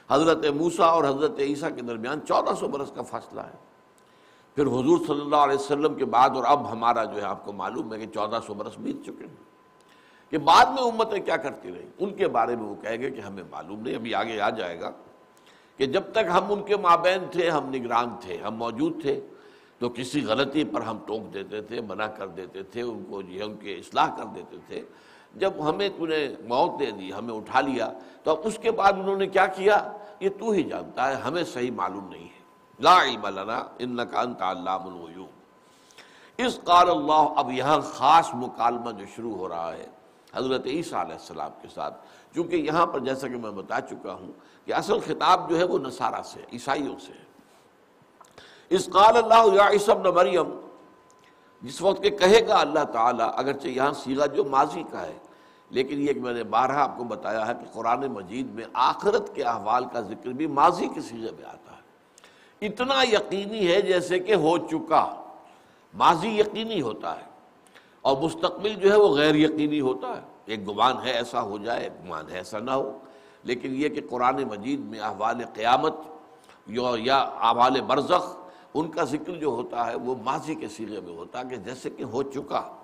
حضرت 0.10 0.46
موسیٰ 0.46 0.88
اور 0.88 1.04
حضرت 1.04 1.40
عیسیٰ 1.40 1.76
کے 1.76 1.82
درمیان 1.82 2.20
چودہ 2.28 2.54
سو 2.60 2.68
برس 2.68 2.92
کا 2.96 3.02
فاصلہ 3.02 3.42
ہے۔ 3.42 3.58
پھر 4.56 4.68
حضور 4.68 4.98
صلی 5.08 5.22
اللہ 5.22 5.36
علیہ 5.36 5.56
وسلم 5.56 5.94
کے 5.94 6.06
بعد 6.06 6.30
اور 6.30 6.44
اب 6.44 6.72
ہمارا 6.72 7.04
جو 7.04 7.16
ہے، 7.16 7.26
آپ 7.26 7.46
کو 7.46 7.54
معلوم 7.54 7.94
ہے 7.94 8.00
کہ 8.00 8.06
چودہ 8.14 8.40
سو 8.48 8.54
برس 8.54 8.78
بیت 8.78 8.96
چکے 9.04 9.26
ہیں۔ 9.26 9.53
کہ 10.34 10.38
بعد 10.38 10.66
میں 10.66 10.84
امتیں 10.84 11.20
کیا 11.20 11.38
کرتی 11.38 11.72
رہی 11.72 11.90
ان 12.00 12.13
کے 12.13 12.28
بارے 12.28 12.56
میں 12.56 12.63
وہ 12.63 12.75
کہے 12.75 13.00
گے 13.00 13.12
کہ 13.12 13.22
ہمیں 13.22 13.44
معلوم 13.52 13.82
نہیں، 13.82 13.96
ابھی 13.96 14.16
آگے 14.16 14.40
آ 14.42 14.50
جائے 14.50 14.82
گا 14.82 14.92
کہ 15.78 15.86
جب 15.86 16.02
تک 16.12 16.30
ہم 16.34 16.54
ان 16.54 16.63
کے 16.63 16.78
مابین 16.78 17.20
تھے، 17.32 17.50
ہم 17.50 17.70
نگران 17.70 18.10
تھے، 18.22 18.38
ہم 18.38 18.56
موجود 18.56 19.02
تھے، 19.02 19.28
تو 19.80 19.90
کسی 19.90 20.25
غلطی 20.25 20.63
پر 20.63 20.82
ہم 20.82 20.98
ٹوک 21.06 21.34
دیتے 21.34 21.62
تھے، 21.62 21.82
منع 21.82 22.08
کر 22.08 22.28
دیتے 22.28 22.63
تھے، 22.63 22.82
ان 22.82 23.04
کو 23.10 23.22
جو 23.22 23.40
ہے 23.40 23.44
ان 23.44 23.58
کے 23.58 23.75
اصلاح 23.75 24.08
کر 24.18 24.24
دیتے 24.24 24.58
تھے۔ 24.68 24.82
جب 25.36 25.70
ہمیں 25.70 25.90
تو 25.98 26.06
نے 26.06 26.36
موت 26.48 26.80
دے 26.80 26.92
دی، 26.92 27.13
ہمیں 27.13 27.34
اٹھا 27.34 27.62
لیا، 27.62 27.92
تو 28.24 28.32
اب 28.32 28.38
اس 28.44 28.58
کے 28.62 28.72
بعد 28.72 28.94
انہوں 28.94 29.18
نے 29.18 29.28
کیا 29.28 29.46
کیا؟ 29.46 29.94
یہ 30.20 30.30
تو 30.40 30.52
ہی 30.52 30.63
جانتا 30.63 31.10
ہے، 31.10 31.16
ہمیں 31.16 31.44
صحیح 31.44 31.72
معلوم 31.72 32.10
نہیں 32.10 32.25
ہے۔ 32.25 32.42
لا 32.80 33.04
علم 33.04 33.28
لنا 33.28 33.63
انکا 33.80 34.22
انت 34.22 34.42
علام 34.42 34.88
الغیوب۔ 34.88 35.28
اس 36.38 36.60
قال 36.63 36.90
اللہ، 36.90 37.34
اب 37.36 37.52
یہاں 37.52 37.82
خاص 37.82 38.30
مکالمہ 38.34 38.92
جو 38.92 39.06
شروع 39.16 39.36
ہو 39.36 39.50
رہا 39.50 39.74
ہے 39.74 40.03
حضرت 40.36 40.66
عیسیٰ 40.66 41.00
علیہ 41.00 41.13
السلام 41.13 41.52
کے 41.62 41.68
ساتھ۔ 41.74 42.06
چونکہ 42.36 42.56
یہاں 42.56 42.86
پر 42.86 43.00
جیسا 43.00 43.28
کہ 43.28 43.38
میں 43.38 43.52
بتا 43.52 43.82
چکا 43.82 44.13
ہوں 44.13 44.32
کہ 44.66 44.74
اصل 44.74 45.00
خطاب 45.00 45.50
جو 45.50 45.58
ہے 45.58 45.63
وہ 45.63 45.80
نصارہ 45.80 46.22
سے 46.24 46.42
عیسائیوں 46.54 46.96
سے 47.00 47.13
اس 48.70 48.86
قال 48.86 49.18
اللہ 49.18 49.56
یا 49.56 49.70
عیسیٰ 49.70 49.96
ابن 49.96 50.16
مریم، 50.16 50.60
جس 51.62 51.82
وقت 51.82 52.04
کہ 52.04 52.10
کہے 52.10 52.48
گا 52.48 52.56
اللہ 52.56 52.84
تعالیٰ، 52.84 53.32
اگرچہ 53.36 53.68
یہاں 53.68 53.92
سیغہ 53.94 54.28
جو 54.28 54.44
ماضی 54.44 54.84
کا 54.92 55.02
ہے، 55.02 55.18
لیکن 55.70 56.02
یہ 56.02 56.13
کہ 56.13 56.20
میں 56.20 56.34
نے 56.34 56.44
بارہ 56.44 56.72
آپ 56.72 56.98
کو 56.98 57.04
بتایا 57.04 57.48
ہے 57.48 57.54
کہ 57.54 57.74
قرآن 57.74 58.08
مجید 58.08 58.54
میں 58.54 58.63
آخرت 58.74 59.36
کے 59.36 59.44
احوال 59.44 59.86
کا 59.86 60.02
ذکر 60.02 60.30
بھی 60.30 60.48
ماضی 60.48 60.88
کے 60.88 61.02
سیغے 61.02 61.32
میں 61.32 61.46
آتا 61.46 61.72
ہے۔ 61.72 61.82
اتنا 62.68 63.04
یقینی 63.04 63.68
ہے 63.68 63.82
جیسے 63.82 64.20
کہ 64.20 64.34
ہو 64.34 64.58
چکا۔ 64.58 65.16
ماضی 65.94 66.40
یقینی 66.40 66.82
ہوتا 66.82 67.20
ہے۔ 67.20 67.33
اور 68.04 68.18
مستقبل 68.18 68.74
جو 68.74 68.92
ہے 68.92 68.98
وہ 68.98 69.10
غیر 69.10 69.36
یقینی 69.36 69.82
ہوتا 69.82 70.08
ہے۔ 70.08 70.22
ایک 70.46 70.70
گمان 70.70 70.96
ہے 71.04 71.12
ایسا 71.12 71.42
ہو 71.42 71.58
جائے، 71.58 71.84
ایک 71.84 72.06
گمان 72.06 72.30
ہے 72.30 72.38
ایسا 72.38 72.60
نہ 72.60 72.72
ہو۔ 72.72 72.98
لیکن 73.44 73.76
یہ 73.76 73.90
کہ 73.90 74.02
قرآن 74.10 74.44
مجید 74.44 74.80
میں 74.80 75.00
احوال 75.00 75.36
قیامت 75.54 75.94
یا 76.68 77.18
احوال 77.18 77.82
برزخ، 77.82 78.38
ان 78.74 78.92
کا 78.92 79.04
ذکر 79.04 79.32
جو 79.32 79.48
ہوتا 79.48 79.88
ہے 79.88 79.96
وہ 79.96 80.16
ماضی 80.24 80.56
کے 80.56 80.68
سیرے 80.68 81.00
میں 81.00 81.14
ہوتا 81.14 81.40
ہے 81.40 81.44
کہ 81.50 81.56
جیسے 81.56 81.90
کہ 81.90 82.04
ہو 82.04 82.24
چکا۔ 82.24 82.76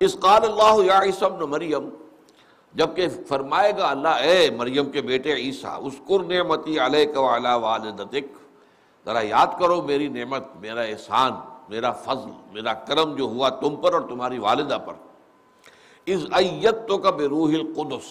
اس 0.00 0.20
قال 0.20 0.42
اللہ 0.44 0.84
یا 0.84 1.02
عیسیٰ 1.02 1.32
ابن 1.32 1.50
مریم 1.50 1.88
جبکہ 2.74 3.06
فرمائے 3.28 3.72
گا 3.78 3.90
اللہ، 3.90 4.08
اے 4.08 4.50
مریم 4.50 4.90
کے 4.90 5.02
بیٹے 5.02 5.34
عیسیٰ 5.34 5.86
اسکر 5.86 6.24
نعمتی 6.24 6.78
علیہ 6.78 7.18
وعلا 7.18 7.56
والدتک۔ 7.56 8.38
ذرا 9.04 9.20
یاد 9.20 9.46
کرو، 9.58 9.82
میری 9.82 10.08
نعمت، 10.08 10.44
میرا 10.56 10.80
احسان 10.80 11.32
میرا 11.68 11.92
فضل، 11.92 12.30
میرا 12.52 12.72
کرم 12.72 13.14
جو 13.14 13.24
ہوا 13.24 13.48
تم 13.48 13.76
پر 13.76 13.92
اور 13.92 14.00
تمہاری 14.00 14.38
والدہ 14.38 14.78
پر۔ 14.86 14.94
اس 16.06 16.26
ایت 16.32 16.88
تو 16.88 16.98
کا 16.98 17.10
بے 17.10 17.26
روح 17.26 17.48
القدس، 17.48 18.06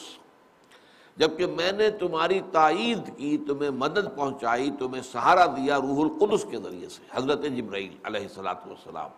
جبکہ 1.18 1.46
میں 1.46 1.72
نے 1.72 1.90
تمہاری 1.90 2.40
تائید 2.52 3.18
کی، 3.18 3.38
تمہیں 3.38 3.70
مدد 3.70 4.16
پہنچائی، 4.16 4.72
تمہیں 4.80 5.02
سہارا 5.02 5.46
دیا 5.46 5.78
روح 5.78 6.04
القدس 6.04 6.46
کے 6.52 6.58
ذریعے 6.58 6.90
سے، 6.90 7.04
حضرت 7.12 7.44
جبرائیل 7.44 7.96
علیہ 8.04 8.22
السلاۃ 8.22 8.68
والسلام۔ 8.68 9.10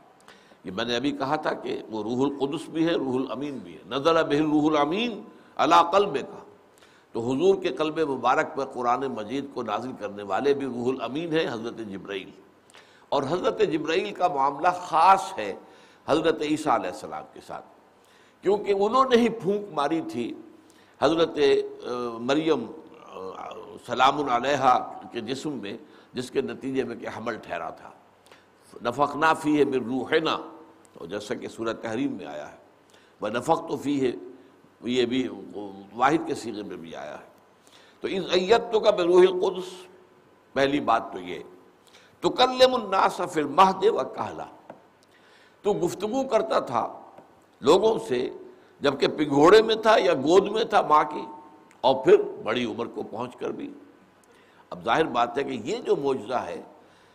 یہ 0.63 0.71
میں 0.75 0.85
نے 0.85 0.95
ابھی 0.95 1.11
کہا 1.11 1.35
تھا 1.35 1.53
کہ 1.53 1.81
وہ 1.89 2.03
روح 2.03 2.25
القدس 2.25 2.69
بھی 2.69 2.87
ہے، 2.87 2.93
روح 2.93 3.15
الامین 3.15 3.57
بھی 3.57 3.73
ہے۔ 3.73 3.83
نظر 3.87 4.23
بہل 4.23 4.45
روح 4.45 4.69
الامین 4.71 5.21
اللہ 5.55 5.89
قلب 5.91 6.13
کا 6.13 6.43
تو 7.11 7.19
حضور 7.19 7.55
کے 7.55 7.69
قلب 7.69 7.99
مبارک 7.99 8.55
پر 8.55 8.65
قرآن 8.65 9.01
مجید 9.01 9.45
کو 9.53 9.63
نازل 9.63 9.91
کرنے 9.99 10.23
والے 10.23 10.53
بھی 10.53 10.65
روح 10.65 10.89
الامین 10.89 11.33
ہیں 11.33 11.47
حضرت 11.53 11.77
جبرائیل۔ 11.77 12.29
اور 13.09 13.23
حضرت 13.29 13.61
جبرائیل 13.71 14.11
کا 14.13 14.27
معاملہ 14.27 14.67
خاص 14.81 15.31
ہے 15.37 15.53
حضرت 16.07 16.41
عیسیٰ 16.41 16.73
علیہ 16.73 16.89
السلام 16.89 17.23
کے 17.33 17.41
ساتھ۔ 17.47 17.65
کیونکہ 18.43 18.73
انہوں 18.79 19.09
نے 19.09 19.17
ہی 19.17 19.29
پھونک 19.41 19.73
ماری 19.73 20.01
تھی 20.11 20.33
حضرت 21.01 21.37
مریم 22.21 22.65
سلام 23.85 24.29
علیہ 24.29 24.77
کے 25.11 25.21
جسم 25.21 25.51
میں، 25.51 25.77
جس 26.13 26.31
کے 26.31 26.41
نتیجے 26.41 26.83
میں 26.83 26.95
کہ 26.95 27.07
حمل 27.17 27.35
ٹھہرا 27.37 27.69
تھا۔ 27.69 27.89
نفق 28.83 29.17
فی 29.41 29.57
ہے 29.59 29.65
مر 29.65 29.85
روحنا، 29.85 30.33
اور 30.93 31.07
جیسا 31.07 31.35
کہ 31.35 31.47
سورت 31.47 31.81
تحریم 31.83 32.13
میں 32.13 32.25
آیا 32.25 32.51
ہے۔ 32.51 32.57
وہ 33.21 33.29
نفق 33.29 33.67
تو 33.69 33.77
فی 33.77 33.99
ہے 34.01 34.11
یہ 34.89 35.05
بھی، 35.05 35.27
واحد 35.93 36.27
کے 36.27 36.35
سیغے 36.35 36.63
میں 36.63 36.77
بھی 36.77 36.95
آیا 36.95 37.17
ہے۔ 37.19 37.27
تو 38.03 38.07
ان 38.11 38.23
ایتوں 38.31 38.79
کا 38.79 38.91
بروح 38.91 39.21
القدس، 39.21 39.71
پہلی 40.53 40.79
بات 40.79 41.11
تو 41.13 41.19
یہ 41.19 41.39
تو 42.23 42.29
کلم 42.29 42.73
الناس 42.73 43.21
فی 43.31 43.41
المہد 43.41 43.83
و 43.85 44.03
کہلا۔ 44.05 44.45
تو 45.65 45.73
گفتگو 45.83 46.23
کرتا 46.27 46.59
تھا 46.59 46.87
لوگوں 47.61 47.97
سے، 48.07 48.29
جبکہ 48.81 49.07
پگھوڑے 49.07 49.61
میں 49.61 49.75
تھا 49.75 49.95
یا 49.99 50.13
گود 50.23 50.47
میں 50.51 50.63
تھا 50.63 50.81
ماں 50.81 51.03
کی، 51.03 51.25
اور 51.83 52.03
پھر 52.05 52.21
بڑی 52.43 52.65
عمر 52.65 52.85
کو 52.85 53.03
پہنچ 53.03 53.35
کر 53.35 53.51
بھی۔ 53.51 53.69
اب 54.69 54.83
ظاہر 54.85 55.05
بات 55.05 55.37
ہے 55.37 55.43
کہ 55.43 55.59
یہ 55.63 55.77
جو 55.85 55.95
معجزہ 55.95 56.41
ہے، 56.47 56.61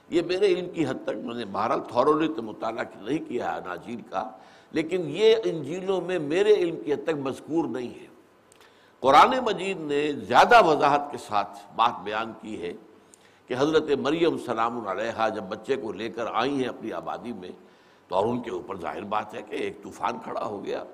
یہ 0.09 0.23
میرے 0.23 0.47
علم 0.47 0.71
کی 0.71 0.87
حد 0.87 1.05
تک 1.05 1.17
میں 1.25 1.35
نے 1.35 1.45
بہرحال 1.45 1.81
تھورولی 1.89 2.29
تو 2.29 2.43
مطالعہ 2.43 2.85
نہیں 2.95 3.29
کیا 3.29 3.55
ہے 3.55 3.61
ناجیل 3.67 4.01
کا، 4.11 4.29
لیکن 4.73 5.09
یہ 5.09 5.37
انجیلوں 5.45 6.01
میں 6.01 6.19
میرے 6.19 6.55
علم 6.55 6.83
کی 6.85 6.93
حد 6.93 7.05
تک 7.05 7.17
مذکور 7.23 7.65
نہیں 7.65 7.95
ہے۔ 8.01 8.07
قرآن 9.03 9.33
مجید 9.45 9.81
نے 9.81 10.13
زیادہ 10.29 10.65
وضاحت 10.67 11.11
کے 11.11 11.19
ساتھ 11.19 11.59
بات 11.77 12.01
بیان 12.05 12.33
کی 12.41 12.61
ہے۔ 12.63 12.73
کہ 13.49 13.55
حضرت 13.59 13.91
مریم 14.01 14.37
سلام 14.39 14.87
علیہ 14.89 15.29
جب 15.35 15.43
بچے 15.43 15.77
کو 15.77 15.93
لے 15.93 16.09
کر 16.09 16.27
آئی 16.33 16.61
ہیں 16.61 16.69
اپنی 16.69 16.93
آبادی 16.93 17.33
میں، 17.33 17.51
تو 18.09 18.15
اور 18.15 18.27
ان 18.27 18.41
کے 18.43 18.51
اوپر 18.51 18.77
ظاہر 18.77 19.05
بات 19.05 19.35
ہے 19.35 19.43
کہ 19.43 19.55
ایک 19.55 19.83
طوفان 19.83 20.19
کھڑا 20.25 20.45
ہو 20.45 20.65
گیا۔ 20.65 20.85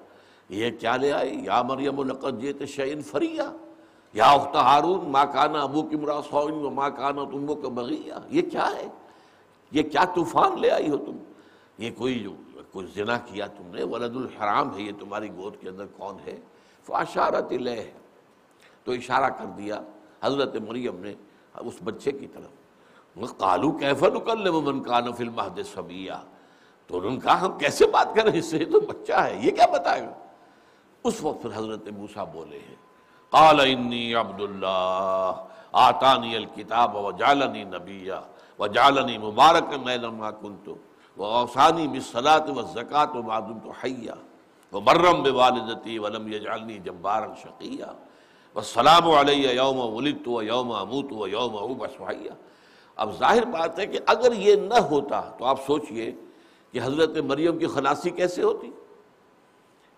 یہ 0.48 0.70
کیا 0.70 0.96
لے 0.96 1.12
آئی؟ 1.12 1.44
یا 1.44 1.62
مریم 1.62 1.98
و 1.98 2.30
جیت 2.30 2.62
شعین 2.68 3.02
فریا 3.02 3.50
یا 4.14 4.30
اخت 4.30 4.56
ہارون 4.56 5.10
ماں 5.10 5.24
کانا 5.32 5.60
ابو 5.60 5.82
کی 5.82 5.96
مرا 5.96 6.20
سوئن 6.30 6.54
و 6.54 6.70
ماں 6.70 6.90
کانا 6.90 7.24
تمبو 7.24 7.54
کا 7.54 7.68
بغیا 7.68 8.18
یہ 8.28 8.42
کیا 8.42 8.68
ہے؟ 8.76 8.86
یہ 9.72 9.82
کیا 9.82 10.04
طوفان 10.14 10.60
لے 10.60 10.70
آئی 10.70 10.90
ہو 10.90 10.96
تم؟ 10.96 11.16
یہ 11.78 11.90
کوئی 11.98 12.18
جو، 12.18 12.34
کوئی 12.72 12.86
زنا 12.94 13.18
کیا 13.18 13.46
تم 13.46 13.74
نے؟ 13.74 13.82
ولد 13.82 14.16
الحرام 14.16 14.76
ہے 14.76 14.82
یہ 14.82 14.92
تمہاری 14.98 15.30
گود 15.36 15.56
کے 15.60 15.68
اندر 15.68 15.86
کون 15.86 16.16
ہے؟ 16.26 16.36
فاشارت 16.84 17.52
لہ 17.52 17.80
تو 18.84 18.92
اشارہ 18.92 19.28
کر 19.30 19.46
دیا، 19.56 19.80
حضرت 20.22 20.56
مریم 20.56 21.00
نے 21.00 21.14
اس 21.54 21.78
بچے 21.84 22.12
کی 22.12 22.26
طرف۔ 22.26 22.52
کالو 23.38 23.70
کیفن 23.72 24.18
کل 24.24 24.50
من 24.64 24.82
کان 24.82 25.12
فل 25.12 25.28
مہد 25.28 25.60
تو 26.86 26.98
انہوں 26.98 27.10
نے 27.10 27.18
کہا، 27.20 27.40
ہم 27.40 27.58
کیسے 27.58 27.86
بات 27.86 28.14
کریں 28.14 28.38
اس 28.38 28.50
سے 28.50 28.64
تو 28.64 28.80
بچہ 28.80 29.12
ہے، 29.12 29.36
یہ 29.42 29.50
کیا 29.50 29.66
بتائے 29.72 30.02
گا؟ 30.02 30.12
اس 31.04 31.22
وقت 31.22 31.42
پھر 31.42 31.50
حضرت 31.54 31.88
موسا 31.96 32.24
بولے 32.24 32.58
ہیں، 32.58 32.76
قال 33.32 33.60
انی 33.60 34.14
عبد 34.14 34.40
اللہ 34.40 35.44
آتانی 35.72 36.36
الکتاب 36.36 36.96
و 36.96 37.10
جالنی 37.18 37.64
نبیا 37.64 38.20
و 38.58 38.66
جالنی 38.66 39.18
مبارک 39.18 39.74
میں 39.84 39.96
کنت 40.40 40.68
و 41.16 41.24
اوسانی 41.24 41.86
بصلاۃ 41.88 42.48
و 42.56 42.62
زکات 42.74 43.16
و 43.16 43.22
معدم 43.22 43.58
تو 43.58 43.70
حیا 43.82 44.14
و 44.72 44.80
برم 44.80 45.22
بوالدتی 45.22 45.98
ولم 45.98 46.32
یجعلنی 46.32 46.78
جبارا 46.78 47.34
شقیہ۔ 47.34 47.90
والسلام 48.54 49.10
علیہ 49.10 49.48
یوم 49.48 49.94
ولدت 49.94 50.28
و 50.28 50.42
یوم 50.42 50.72
اموت 50.72 51.12
و 51.12 51.28
یوم 51.28 51.56
ابعث. 51.56 52.00
حیا 52.00 52.34
اب 52.96 53.18
ظاہر 53.18 53.44
بات 53.44 53.78
ہے 53.78 53.86
کہ 53.86 53.98
اگر 54.06 54.32
یہ 54.32 54.56
نہ 54.56 54.74
ہوتا 54.74 55.20
تو 55.20 55.44
آپ 55.44 55.66
سوچئے 55.66 56.14
کہ 56.72 56.80
حضرت 56.82 57.16
مریم 57.16 57.58
کی 57.58 57.66
خلاصی 57.66 58.10
کیسے 58.10 58.42
ہوتی؟ 58.42 58.70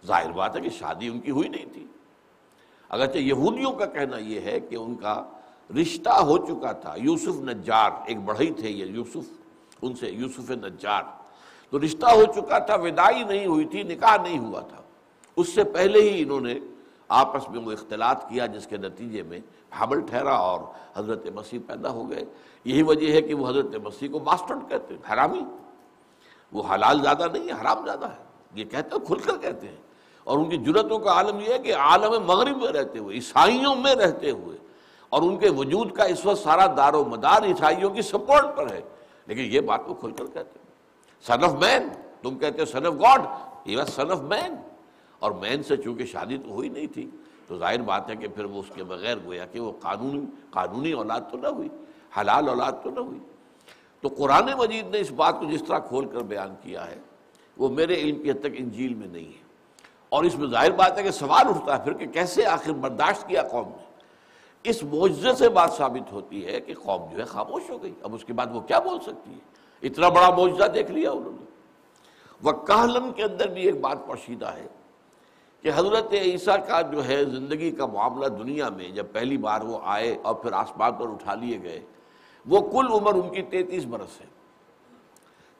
ظاہر 0.07 0.33
بات 0.33 0.57
ہے 0.57 0.61
کہ 0.61 0.69
شادی 0.69 1.09
ان 1.09 1.21
کی 1.21 1.31
ہوئی 1.31 1.49
نہیں 1.49 1.65
تھی۔ 1.73 1.87
اگرچہ 2.89 3.19
یہودیوں 3.19 3.73
کا 3.73 3.87
کہنا 3.87 4.19
یہ 4.19 4.41
ہے 4.41 4.61
کہ 4.61 4.77
ان 4.77 4.95
کا 4.95 5.25
رشتہ 5.83 6.11
ہو 6.11 6.39
چکا 6.39 6.73
تھا، 6.73 6.95
یوسف 6.97 7.41
نجار، 7.41 7.91
ایک 8.07 8.21
بڑھئی 8.21 8.51
تھے 8.51 8.71
یہ 8.71 8.87
یوسف، 8.87 9.31
ان 9.83 9.95
سے 9.95 10.11
یوسف 10.11 10.51
نجار۔ 10.51 11.03
تو 11.71 11.81
رشتہ 11.81 12.07
ہو 12.07 12.25
چکا 12.25 12.59
تھا 12.59 12.75
ودائی 12.75 13.23
نہیں 13.23 13.47
ہوئی 13.47 13.65
تھی، 13.65 13.83
نکاح 13.83 14.17
نہیں 14.23 14.39
ہوا 14.39 14.61
تھا۔ 14.61 14.83
اس 15.37 15.49
سے 15.55 15.65
پہلے 15.65 16.01
ہی 16.01 16.23
انہوں 16.23 16.41
نے 16.41 16.55
آپس 17.12 17.49
میں 17.49 17.61
وہ 17.61 17.73
اختلاط 17.73 18.28
کیا 18.28 18.47
جس 18.47 18.66
کے 18.66 18.76
نتیجے 18.76 19.23
میں 19.23 19.38
حمل 19.81 20.00
ٹھہرا 20.00 20.35
اور 20.35 20.61
حضرت 20.97 21.26
مسیح 21.35 21.59
پیدا 21.66 21.88
ہو 21.88 22.11
گئے۔ 22.11 22.25
یہی 22.64 22.83
وجہ 22.83 23.12
ہے 23.12 23.23
کہ 23.23 23.35
وہ 23.35 23.49
حضرت 23.49 23.75
مسیح 23.85 24.09
کو 24.12 24.19
باسٹرڈ 24.19 24.59
کہتے 24.69 24.95
ہیں، 24.95 25.12
حرامی۔ 25.12 25.45
وہ 26.52 26.62
حلال 26.75 27.02
زیادہ 27.02 27.26
نہیں 27.33 27.49
ہے، 27.49 27.52
حرام 27.52 27.85
زیادہ 27.85 28.04
ہے۔ 28.04 28.25
یہ 28.54 28.64
کہتے 28.64 28.97
ہیں، 28.97 29.07
کھل 29.07 29.19
کر 29.19 29.37
کہتے 29.37 29.69
ہیں۔ 29.69 29.76
اور 30.25 30.38
ان 30.38 30.49
کی 30.49 30.57
جرتوں 30.57 30.99
کا 30.99 31.11
عالم 31.12 31.40
یہ 31.40 31.52
ہے 31.52 31.59
کہ 31.59 31.75
عالم 31.75 32.26
مغرب 32.26 32.57
میں 32.57 32.73
رہتے 32.73 32.99
ہوئے، 32.99 33.16
عیسائیوں 33.16 33.75
میں 33.75 33.95
رہتے 33.95 34.31
ہوئے، 34.31 34.59
اور 35.09 35.23
ان 35.23 35.37
کے 35.37 35.50
وجود 35.50 35.92
کا 35.92 36.04
اس 36.04 36.26
وقت 36.26 36.38
سارا 36.38 36.66
دار 36.76 36.95
و 36.95 37.04
مدار 37.04 37.42
عیسائیوں 37.42 37.90
کی 37.90 38.02
سپورٹ 38.02 38.57
پر 38.57 38.71
ہے۔ 38.71 38.81
لیکن 39.26 39.40
یہ 39.40 39.61
بات 39.61 39.81
وہ 39.87 39.95
کھل 39.95 40.11
کر 40.11 40.25
کہتے 40.25 40.59
ہیں۔ 40.59 40.73
سن 41.26 41.45
آف 41.45 41.52
مین 41.52 41.88
تم 42.23 42.38
کہتے 42.38 42.61
ہو 42.61 42.66
سن 42.66 42.87
آف 42.87 42.92
گاڈ 42.92 43.21
یہ 43.64 43.78
واز 43.78 43.88
سن 43.88 44.11
آف 44.11 44.21
مین 44.21 44.57
اور 45.23 45.33
مین 45.33 45.62
سے 45.62 45.76
چونکہ 45.76 46.07
شادی 46.07 46.38
تو 46.38 46.50
ہوئی 46.50 46.69
نہیں 46.69 46.87
تھی، 46.87 47.11
تو 47.47 47.59
ظاہر 47.59 47.83
بات 47.83 48.11
ہے 48.11 48.17
کہ 48.17 48.29
پھر 48.29 48.45
وہ 48.45 48.61
اس 48.61 48.71
کے 48.75 48.85
بغیر 48.85 49.17
گویا 49.25 49.47
کہ 49.47 49.61
وہ 49.61 49.73
قانونی 49.81 50.21
قانونی 50.50 50.93
اولاد 50.93 51.21
تو 51.31 51.37
نہ 51.37 51.47
ہوئی، 51.47 51.69
حلال 52.21 52.49
اولاد 52.49 52.73
تو 52.83 52.91
نہ 52.91 53.00
ہوئی۔ 53.00 53.19
تو 54.00 54.09
قرآن 54.09 54.47
مجید 54.59 54.87
نے 54.87 55.00
اس 55.00 55.12
بات 55.12 55.35
کو 55.41 55.50
جس 55.50 55.64
طرح 55.69 55.79
کھول 55.79 56.07
کر 56.07 56.19
بیان 56.19 56.55
کیا 56.62 56.91
ہے، 56.91 56.99
وہ 57.57 57.69
میرے 57.69 57.95
علم 57.95 58.23
کی 58.23 58.31
حد 58.31 58.41
تک 58.41 58.49
انجیل 58.55 58.95
میں 58.95 59.07
نہیں 59.07 59.25
ہے۔ 59.25 59.43
اور 60.09 60.25
اس 60.25 60.38
میں 60.38 60.49
ظاہر 60.49 60.71
بات 60.71 60.99
ہے 60.99 61.02
کہ 61.02 61.11
سوال 61.11 61.49
اٹھتا 61.49 61.79
ہے 61.79 61.85
پھر 61.85 61.93
کہ 61.93 62.07
کیسے 62.07 62.47
آخر 62.47 62.73
برداشت 62.73 63.29
کیا 63.29 63.43
قوم 63.43 63.69
نے؟ 63.69 63.93
اس 64.62 64.83
معجزے 64.83 65.35
سے 65.35 65.49
بات 65.49 65.73
ثابت 65.73 66.12
ہوتی 66.12 66.47
ہے 66.47 66.61
کہ 66.61 66.75
قوم 66.75 67.11
جو 67.12 67.19
ہے 67.19 67.25
خاموش 67.25 67.71
ہو 67.71 67.83
گئی۔ 67.83 67.95
اب 68.02 68.14
اس 68.14 68.25
کے 68.25 68.33
بعد 68.33 68.47
وہ 68.52 68.61
کیا 68.61 68.79
بول 68.79 69.00
سکتی 69.00 69.33
ہے؟ 69.33 69.38
اتنا 69.83 70.09
بڑا 70.09 70.31
معجزہ 70.31 70.64
دیکھ 70.64 70.91
لیا 70.91 71.11
انہوں 71.11 71.33
نے۔ 71.33 71.45
وہ 72.43 72.52
کہلن 72.52 73.12
کے 73.12 73.23
اندر 73.23 73.49
بھی 73.49 73.62
ایک 73.62 73.81
بات 73.81 73.99
پوشیدہ 74.07 74.47
ہے۔ 74.47 74.67
کہ 75.62 75.71
حضرت 75.75 76.12
عیسیٰ 76.12 76.66
کا 76.66 76.81
جو 76.81 77.04
ہے 77.04 77.25
زندگی 77.25 77.71
کا 77.71 77.87
معاملہ 77.87 78.26
دنیا 78.26 78.69
میں 78.69 78.88
جب 78.88 79.07
پہلی 79.12 79.37
بار 79.37 79.61
وہ 79.61 79.78
آئے 79.83 80.19
اور 80.23 80.35
پھر 80.35 80.52
آسمان 80.52 80.92
پر 80.92 81.09
اٹھا 81.09 81.35
لیے 81.35 81.62
گئے، 81.62 81.81
وہ 82.47 82.61
کل 82.71 82.87
عمر 82.92 83.14
ان 83.14 83.35
کی 83.35 83.42
تینتیس 83.42 83.85
برس 83.85 84.21
ہے۔ 84.21 84.26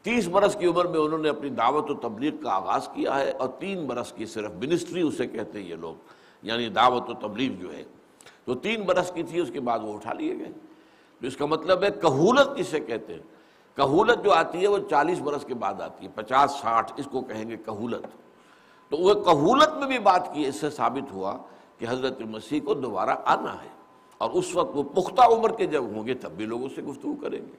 تیس 0.02 0.28
برس 0.28 0.56
کی 0.61 0.66
عمر 0.66 0.85
میں 0.85 0.99
انہوں 0.99 1.18
نے 1.18 1.28
اپنی 1.28 1.49
دعوت 1.49 1.90
و 1.90 1.94
تبلیغ 1.94 2.37
کا 2.37 2.54
آغاز 2.54 2.88
کیا 2.88 3.18
ہے 3.18 3.30
اور 3.30 3.49
تین 3.49 3.87
برس 3.87 4.12
کی 4.12 4.26
صرف 4.26 4.50
منسٹری 4.50 5.00
اسے 5.00 5.26
کہتے 5.26 5.62
ہیں 5.62 5.68
یہ 5.68 5.75
لوگ 5.75 5.94
یعنی 6.42 6.68
دعوت 6.68 7.11
و 7.11 7.14
تبلیغ 7.14 7.52
جو 7.52 7.73
ہے۔ 7.73 7.85
تو 8.44 8.54
تین 8.54 8.82
برس 8.82 9.12
کی 9.12 9.23
تھی، 9.23 9.40
اس 9.40 9.50
کے 9.52 9.61
بعد 9.61 9.78
وہ 9.82 9.94
اٹھا 9.94 10.12
لیے 10.12 10.38
گئے۔ 10.38 10.49
تو 11.21 11.26
اس 11.26 11.37
کا 11.37 11.47
مطلب 11.47 11.82
ہے 11.82 11.88
کہولت 11.90 12.56
کسے 12.56 12.80
کہتے 12.80 13.14
ہیں؟ 13.14 13.23
کہولت 13.76 14.25
جو 14.25 14.32
آتی 14.32 14.62
ہے 14.62 14.68
وہ 14.68 14.78
چالیس 14.90 15.21
برس 15.21 15.44
کے 15.44 15.54
بعد 15.54 15.80
آتی 15.80 16.06
ہے، 16.06 16.11
پچاس، 16.14 16.50
ساٹھ، 16.50 16.92
اس 16.97 17.09
کو 17.11 17.21
کہیں 17.21 17.50
گے 17.50 17.56
کہولت۔ 17.56 18.06
تو 18.93 18.99
وہ 18.99 19.15
کہولت 19.15 19.79
میں 19.79 19.87
بھی 19.87 19.99
بات 19.99 20.35
کی، 20.35 20.47
اس 20.47 20.61
سے 20.61 20.71
ثابت 20.71 21.13
ہوا 21.13 21.37
کہ 21.79 21.87
حضرت 21.89 22.21
مسیح 22.21 22.61
کو 22.65 22.75
دوبارہ 22.75 23.11
آنا 23.25 23.53
ہے۔ 23.53 23.69
اور 24.19 24.31
اس 24.31 24.57
وقت 24.57 24.71
وہ 24.75 24.83
پختہ 24.83 25.23
عمر 25.23 25.53
کے 25.53 25.67
جب 25.67 25.85
ہوں 25.85 26.07
گے، 26.07 26.15
تب 26.15 26.31
بھی 26.31 26.47
لوگوں 26.47 26.69
سے 26.75 26.83
گفتگو 26.83 27.15
کریں 27.15 27.39
گے۔ 27.39 27.57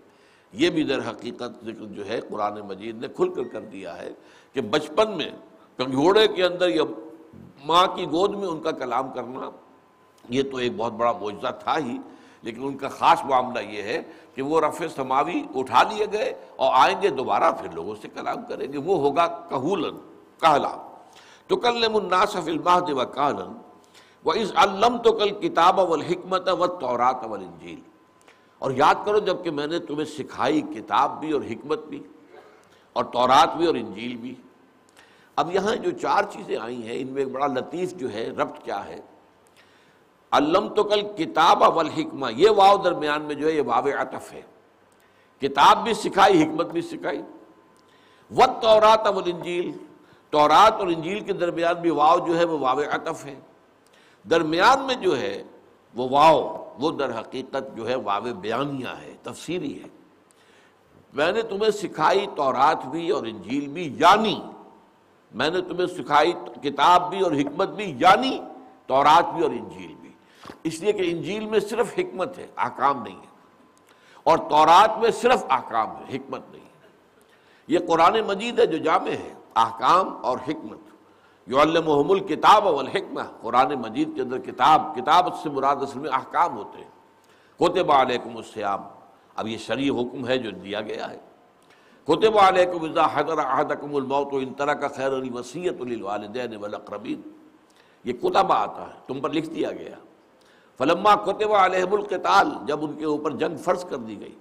یہ 0.54 0.70
بھی 0.70 0.84
در 0.84 1.00
حقیقت 1.00 1.66
ذکر 1.66 1.86
جو 1.86 2.08
ہے، 2.08 2.22
قرآن 2.22 2.60
مجید 2.60 3.02
نے 3.02 3.08
کھل 3.08 3.30
کر 3.30 3.44
کر 3.44 3.62
دیا 3.62 3.98
ہے 3.98 4.12
کہ 4.54 4.62
بچپن 4.62 5.18
میں 5.18 5.30
کنگھوڑے 5.78 6.28
کے 6.28 6.46
اندر 6.46 6.68
یا 6.68 6.84
ماں 7.66 7.88
کی 7.88 8.06
گود 8.06 8.36
میں 8.36 8.48
ان 8.48 8.62
کا 8.62 8.72
کلام 8.72 9.12
کرنا، 9.14 9.50
یہ 10.30 10.44
تو 10.52 10.58
ایک 10.58 10.72
بہت 10.78 10.94
بڑا 10.94 11.12
معجزہ 11.12 11.52
تھا 11.64 11.78
ہی، 11.78 11.98
لیکن 12.42 12.64
ان 12.64 12.78
کا 12.78 12.88
خاص 12.88 13.26
معاملہ 13.26 13.60
یہ 13.60 13.82
ہے 13.84 14.02
کہ 14.36 14.42
وہ 14.42 14.62
رفع 14.62 14.86
سماوی 14.96 15.44
اٹھا 15.56 15.84
لیے 15.84 16.06
گئے 16.14 16.34
اور 16.56 16.72
آئیں 16.74 17.02
گے 17.02 17.10
دوبارہ، 17.10 17.52
پھر 17.52 17.70
لوگوں 17.74 17.96
سے 18.02 18.08
کلام 18.14 18.46
کریں 18.50 18.74
گے۔ 18.74 18.78
وہ 18.78 18.98
ہوگا 18.98 19.28
کہولن 19.50 19.98
کہلا 20.40 20.93
تو 21.54 21.58
کل 21.58 21.96
الناس 21.96 22.38
فی 22.44 22.52
المہد 22.52 22.90
و 22.90 23.06
کہلن 23.06 23.58
و 24.26 24.32
اس 24.32 24.52
علم 24.56 24.98
تو 24.98 25.12
کل 25.12 25.30
کتاب 25.30 25.80
والحکمت 25.80 26.50
و 26.50 26.68
تورات 26.68 27.16
والانجیل 27.24 27.80
اور 28.60 28.72
یاد 28.72 28.96
کرو 29.06 29.20
جبکہ 29.20 29.52
میں 29.52 29.68
نے 29.68 29.80
تمہیں 29.80 30.06
سکھائی 30.06 30.62
کتاب 30.62 31.20
بھی 31.20 31.32
اور 31.32 31.42
حکمت 31.42 31.86
بھی 31.86 32.04
اور 32.94 33.04
تورات 33.04 33.56
بھی 33.56 33.66
اور 33.66 33.76
انجیل 33.76 34.16
بھی۔ 34.16 34.36
اب 35.36 35.56
یہاں 35.56 35.76
جو 35.76 35.92
چار 35.92 36.24
چیزیں 36.24 36.58
آئی 36.58 36.88
ہیں، 36.88 36.96
ان 36.98 37.08
میں 37.08 37.24
ایک 37.24 37.32
بڑا 37.32 37.48
لطیف 37.48 37.94
جو 37.94 38.14
ہے، 38.14 38.30
ربط 38.30 38.64
کیا 38.64 38.86
ہے۔ 38.86 39.02
علم 40.32 40.68
تو 40.68 40.84
کل 40.84 41.02
کتاب 41.02 41.78
والحکمہ، 41.78 42.28
یہ 42.32 42.50
واو 42.50 42.78
درمیان 42.78 43.22
میں 43.22 43.36
جو 43.36 43.48
ہے، 43.48 43.52
یہ 43.52 43.62
واو 43.66 43.88
عطف 43.88 44.34
ہے۔ 44.34 44.42
کتاب 45.42 45.84
بھی 45.84 45.94
سکھائی، 45.94 46.44
حکمت 46.44 46.66
بھی 46.66 46.82
سکھائی۔ 46.82 47.22
و 48.32 48.40
تورات 48.62 49.08
والانجیل 49.08 49.72
تورات 50.34 50.74
اور 50.74 50.88
انجیل 50.88 51.20
کے 51.20 51.34
درمیان 51.34 51.76
بھی 51.82 51.90
واو 51.90 52.20
جو 52.28 52.38
ہے 52.40 52.44
وہ 52.44 52.60
واو 52.60 52.80
عطف 52.80 53.26
ہے۔ 53.26 53.36
درمیان 54.30 54.84
میں 54.84 54.96
جو 54.96 55.20
ہے 55.20 55.44
وہ 55.96 56.10
واو، 56.10 56.70
وہ 56.80 56.92
در 56.92 57.20
حقیقت 57.20 57.78
جو 57.78 57.90
ہے 57.90 57.96
واو 57.96 58.22
بیانیہ 58.22 58.88
ہے، 59.02 59.14
تفسیری 59.24 59.84
ہے۔ 59.84 59.88
میں 61.14 61.32
نے 61.32 61.42
تمہیں 61.42 61.72
سکھائی 61.72 62.26
تورات 62.36 62.86
بھی 62.86 63.10
اور 63.10 63.24
انجیل 63.24 63.68
بھی 63.68 63.96
یعنی 64.00 64.42
میں 65.34 65.50
نے 65.50 65.62
تمہیں 65.62 65.86
سکھائی 65.86 66.34
کتاب 66.64 67.10
بھی 67.10 67.20
اور 67.20 67.32
حکمت 67.32 67.70
بھی 67.70 67.96
یعنی 68.00 68.40
تورات 68.88 69.34
بھی 69.34 69.44
اور 69.44 69.52
انجیل 69.52 69.96
بھی۔ 70.02 70.10
اس 70.64 70.80
لیے 70.80 70.94
کہ 70.94 71.12
انجیل 71.12 71.46
میں 71.46 71.60
صرف 71.60 71.94
حکمت 71.98 72.38
ہے، 72.38 72.48
آکام 72.56 73.04
نہیں 73.04 73.18
ہے۔ 73.18 73.28
اور 74.24 74.38
تورات 74.38 75.00
میں 75.00 75.12
صرف 75.12 75.46
آکام 75.50 75.88
ہے، 75.88 76.18
حکمت 76.18 76.42
نہیں 76.52 76.66
ہے۔ 76.66 76.88
یہ 77.68 77.80
قرآن 77.88 78.18
مجید 78.28 78.60
ہے 78.60 78.66
جو 78.66 78.78
جامع 78.78 79.12
ہے۔ 79.12 79.34
احکام 79.56 80.16
اور 80.22 80.38
حکمت. 80.48 80.92
یو 81.48 81.60
المحم 81.60 82.12
الکتاب 82.12 82.66
والحکمہ. 82.66 83.22
قرآن 83.42 83.74
مجید 83.82 84.16
کے 84.16 84.22
اندر 84.22 84.40
کتاب 84.40 84.96
کتاب 84.96 85.28
سے 85.44 85.50
مراد 85.50 85.82
اصل 85.82 86.00
میں 86.00 86.10
احکام 86.10 86.58
ہوتے 86.58 86.78
ہیں. 86.78 86.90
کوتب 87.60 87.92
علیکم 87.92 88.38
السیام 88.38 88.82
اب 89.36 89.48
یہ 89.48 89.58
شرعی 89.58 89.90
حکم 89.90 90.28
ہے 90.28 90.38
جو 90.38 90.52
دیا 90.52 90.82
گیا 90.82 91.10
ہے. 91.10 91.18
کوتب 92.08 92.38
علیکم 92.38 92.84
اذا 92.84 93.06
حضر 93.14 93.38
احدکم 93.38 93.96
الموت 93.96 94.34
ان 94.34 94.54
طرح 94.54 94.74
کا 94.74 94.88
خیر 94.88 95.14
علی 95.14 95.30
للوالدین 95.86 96.56
والاقربین. 96.56 97.22
یہ 98.06 98.14
کتبہ 98.14 98.56
آتا 98.56 98.82
ہے، 98.82 98.96
تم 99.08 99.20
پر 99.22 99.30
لکھ 99.30 99.50
دیا 99.50 99.72
گیا. 99.72 99.96
فلما 100.80 101.16
کتب 101.16 101.54
علیہم 101.54 101.94
القتال، 101.94 102.50
جب 102.66 102.84
ان 102.86 102.94
کے 102.94 103.06
اوپر 103.06 103.32
جنگ 103.32 103.58
فرض 103.58 103.86
کر 103.86 103.98
دی 103.98 104.20
گئی، 104.22 104.36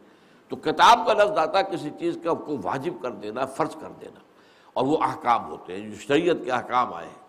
تو 0.51 0.57
کتاب 0.57 1.07
کا 1.07 1.13
لفظ 1.13 1.39
آتا 1.39 1.63
کسی 1.63 1.91
چیز 1.99 2.19
کا 2.25 2.35
کو 2.35 2.57
واجب 2.63 3.03
کر 3.03 3.11
دینا، 3.11 3.45
فرض 3.57 3.75
کر 3.81 3.91
دینا. 4.01 4.21
اور 4.73 4.87
وہ 4.87 4.99
احکام 5.03 5.47
ہوتے 5.47 5.81
ہیں، 5.81 5.91
جو 5.91 5.97
شریعت 5.97 6.37
کے 6.45 6.51
احکام 6.51 6.93
آئے 6.93 7.07
ہیں۔ 7.07 7.23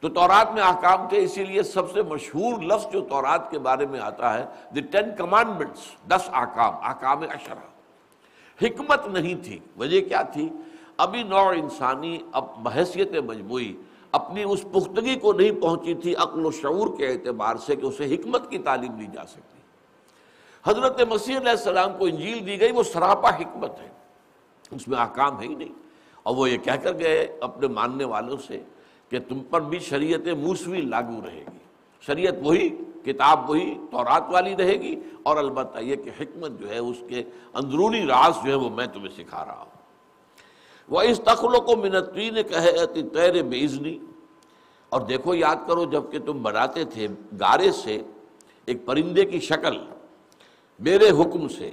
تو 0.00 0.08
تورات 0.08 0.52
میں 0.52 0.62
احکام 0.62 1.08
تھے، 1.08 1.24
اسی 1.24 1.44
لیے 1.44 1.62
سب 1.62 1.92
سے 1.92 2.02
مشہور 2.02 2.62
لفظ 2.62 2.92
جو 2.92 3.00
تورات 3.00 3.50
کے 3.50 3.58
بارے 3.58 3.86
میں 3.86 4.00
آتا 4.00 4.34
ہے 4.34 4.44
دی 4.74 4.80
ٹین 4.80 5.16
کمانڈمنٹس 5.18 5.80
دس 6.08 6.28
احکام 6.32 6.74
احکام 6.82 7.22
اشرا 7.22 7.66
حکمت 8.62 9.06
نہیں 9.06 9.44
تھی۔ 9.44 9.58
وجہ 9.76 10.00
کیا 10.00 10.22
تھی؟ 10.22 10.48
ابھی 10.96 11.22
نوع 11.22 11.52
انسانی 11.52 12.18
اب 12.32 12.44
بحثیت 12.62 13.12
مجموعی 13.12 13.76
اپنی 14.12 14.42
اس 14.42 14.62
پختگی 14.62 15.14
کو 15.14 15.32
نہیں 15.32 15.62
پہنچی 15.62 15.94
تھی 15.94 16.16
عقل 16.16 16.46
و 16.46 16.50
شعور 16.50 16.96
کے 16.98 17.06
اعتبار 17.06 17.56
سے 17.56 17.76
کہ 17.76 17.86
اسے 17.86 18.14
حکمت 18.14 18.50
کی 18.50 18.58
تعلیم 18.58 18.92
دی 18.92 19.06
جا 19.06 19.26
سکتی۔ 19.26 19.58
حضرت 20.66 21.00
مسیح 21.00 21.36
علیہ 21.36 21.50
السلام 21.50 21.98
کو 21.98 22.04
انجیل 22.04 22.46
دی 22.46 22.60
گئی، 22.60 22.72
وہ 22.72 22.82
سراپا 22.82 23.28
حکمت 23.28 23.80
ہے۔ 23.80 23.88
اس 24.70 24.88
میں 24.88 24.98
احکام 24.98 25.42
ہے 25.42 25.46
ہی 25.46 25.54
نہیں۔ 25.54 25.83
اور 26.24 26.36
وہ 26.36 26.50
یہ 26.50 26.58
کہہ 26.58 26.72
کر 26.72 26.98
گئے 26.98 27.38
اپنے 27.40 27.66
ماننے 27.66 28.04
والوں 28.04 28.36
سے 28.46 28.62
کہ 29.08 29.18
تم 29.28 29.40
پر 29.50 29.60
بھی 29.60 29.78
شریعت 29.78 30.28
موسوی 30.38 30.80
لاگو 30.80 31.26
رہے 31.26 31.44
گی۔ 31.52 31.58
شریعت 32.00 32.34
وہی، 32.42 32.68
کتاب 33.04 33.50
وہی، 33.50 33.74
تورات 33.90 34.22
والی 34.30 34.56
رہے 34.56 34.72
گی۔ 34.72 34.96
اور 35.22 35.36
البتہ 35.36 35.78
یہ 35.78 35.96
کہ 35.96 36.10
حکمت 36.20 36.60
جو 36.60 36.70
ہے، 36.70 36.78
اس 36.78 36.96
کے 37.08 37.22
اندرونی 37.54 38.06
راز 38.06 38.34
جو 38.44 38.50
ہے، 38.50 38.54
وہ 38.54 38.70
میں 38.70 38.86
تمہیں 38.86 39.08
سکھا 39.08 39.44
رہا 39.44 39.58
ہوں۔ 39.58 39.74
وہ 40.88 41.00
اس 41.00 41.20
تخلوں 41.24 41.60
کو 41.60 41.76
منتری 41.76 42.30
نے 42.30 42.42
کہے 42.42 42.86
تیر 42.86 43.42
بیزنی 43.42 43.98
اور 44.88 45.00
دیکھو، 45.00 45.34
یاد 45.34 45.56
کرو، 45.66 45.84
جبکہ 45.84 46.18
تم 46.18 46.42
بناتے 46.42 46.84
تھے 46.84 47.08
گارے 47.40 47.72
سے 47.72 48.02
ایک 48.66 48.86
پرندے 48.86 49.24
کی 49.24 49.40
شکل، 49.40 49.78
میرے 50.78 51.10
حکم 51.10 51.48
سے، 51.48 51.70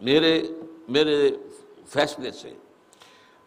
میرے 0.00 0.42
میرے 0.88 1.30
فیصلے 1.86 2.30
سے 2.30 2.50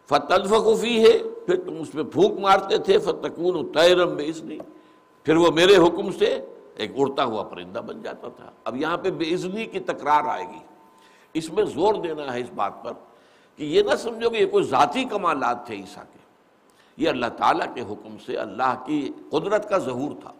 فتلفقفی 0.08 1.02
ہے 1.02 1.18
پھر 1.18 1.64
تم 1.64 1.74
اس 1.80 1.94
میں 1.94 2.04
پھونک 2.04 2.40
مارتے 2.40 2.78
تھے 2.78 2.98
فتکون 2.98 3.72
تیرم 3.72 4.14
بے 4.16 4.24
ازنی 4.24 4.58
پھر 5.22 5.36
وہ 5.36 5.50
میرے 5.50 5.76
حکم 5.76 6.12
سے 6.12 6.46
ایک 6.76 6.92
اڑتا 6.96 7.24
ہوا 7.24 7.42
پرندہ 7.42 7.78
بن 7.78 8.02
جاتا 8.02 8.28
تھا۔ 8.28 8.50
اب 8.64 8.76
یہاں 8.76 8.96
پہ 8.96 9.10
بے 9.10 9.24
ازنی 9.24 9.64
کی 9.64 9.80
تکرار 9.80 10.24
آئے 10.24 10.44
گی۔ 10.44 10.58
اس 11.34 11.52
میں 11.52 11.64
زور 11.64 11.94
دینا 11.94 12.34
ہے 12.34 12.40
اس 12.40 12.50
بات 12.54 12.84
پر 12.84 12.92
کہ 13.56 13.64
یہ 13.64 13.82
نہ 13.82 13.96
سمجھو 13.96 14.30
کہ 14.30 14.36
یہ 14.36 14.46
کوئی 14.46 14.64
ذاتی 14.64 15.04
کمالات 15.04 15.66
تھے 15.66 15.74
عیسیٰ 15.74 16.02
کے۔ 16.02 16.18
یہ 16.96 17.08
اللہ 17.08 17.26
تعالیٰ 17.26 17.74
کے 17.74 17.80
حکم 17.80 18.16
سے 18.26 18.36
اللہ 18.36 18.82
کی 18.86 19.10
قدرت 19.30 19.68
کا 19.68 19.78
ظہور 19.78 20.12
تھا۔ 20.22 20.32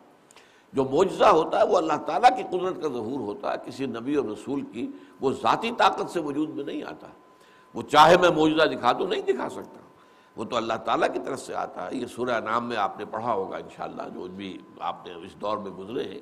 جو 0.72 0.84
معجزہ 0.84 1.24
ہوتا 1.24 1.60
ہے، 1.60 1.66
وہ 1.66 1.76
اللہ 1.76 2.04
تعالیٰ 2.06 2.36
کی 2.36 2.58
قدرت 2.58 2.76
کا 2.76 2.88
ظہور 2.88 3.20
ہوتا 3.20 3.52
ہے۔ 3.52 3.56
کسی 3.66 3.86
نبی 3.86 4.14
اور 4.14 4.24
رسول 4.24 4.60
کی 4.60 4.88
وہ 5.20 5.30
ذاتی 5.30 5.70
طاقت 5.78 6.10
سے 6.10 6.20
وجود 6.20 6.48
میں 6.48 6.64
نہیں 6.64 6.82
آتا۔ 6.82 7.06
وہ 7.78 7.82
چاہے 7.82 8.16
میں 8.16 8.30
معجزہ 8.30 8.74
دکھا 8.74 8.92
دوں، 8.92 9.06
نہیں 9.06 9.20
دکھا 9.20 9.48
سکتا۔ 9.48 9.80
وہ 10.36 10.44
تو 10.44 10.56
اللہ 10.56 10.72
تعالیٰ 10.72 11.12
کی 11.12 11.18
طرف 11.24 11.40
سے 11.40 11.54
آتا 11.54 11.90
ہے۔ 11.90 11.96
یہ 11.96 12.06
سورہ 12.06 12.40
نام 12.40 12.68
میں 12.68 12.76
آپ 12.76 12.98
نے 12.98 13.04
پڑھا 13.04 13.32
ہوگا 13.32 13.56
انشاءاللہ، 13.56 14.02
جو 14.14 14.20
بھی 14.20 14.58
آپ 14.80 15.06
نے 15.06 15.14
اس 15.14 15.40
دور 15.40 15.58
میں 15.58 15.70
گزرے 15.70 16.04
ہیں 16.04 16.20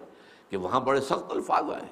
کہ 0.51 0.57
وہاں 0.57 0.81
بڑے 0.81 1.01
سخت 1.01 1.33
الفاظ 1.33 1.65
آئے 1.65 1.89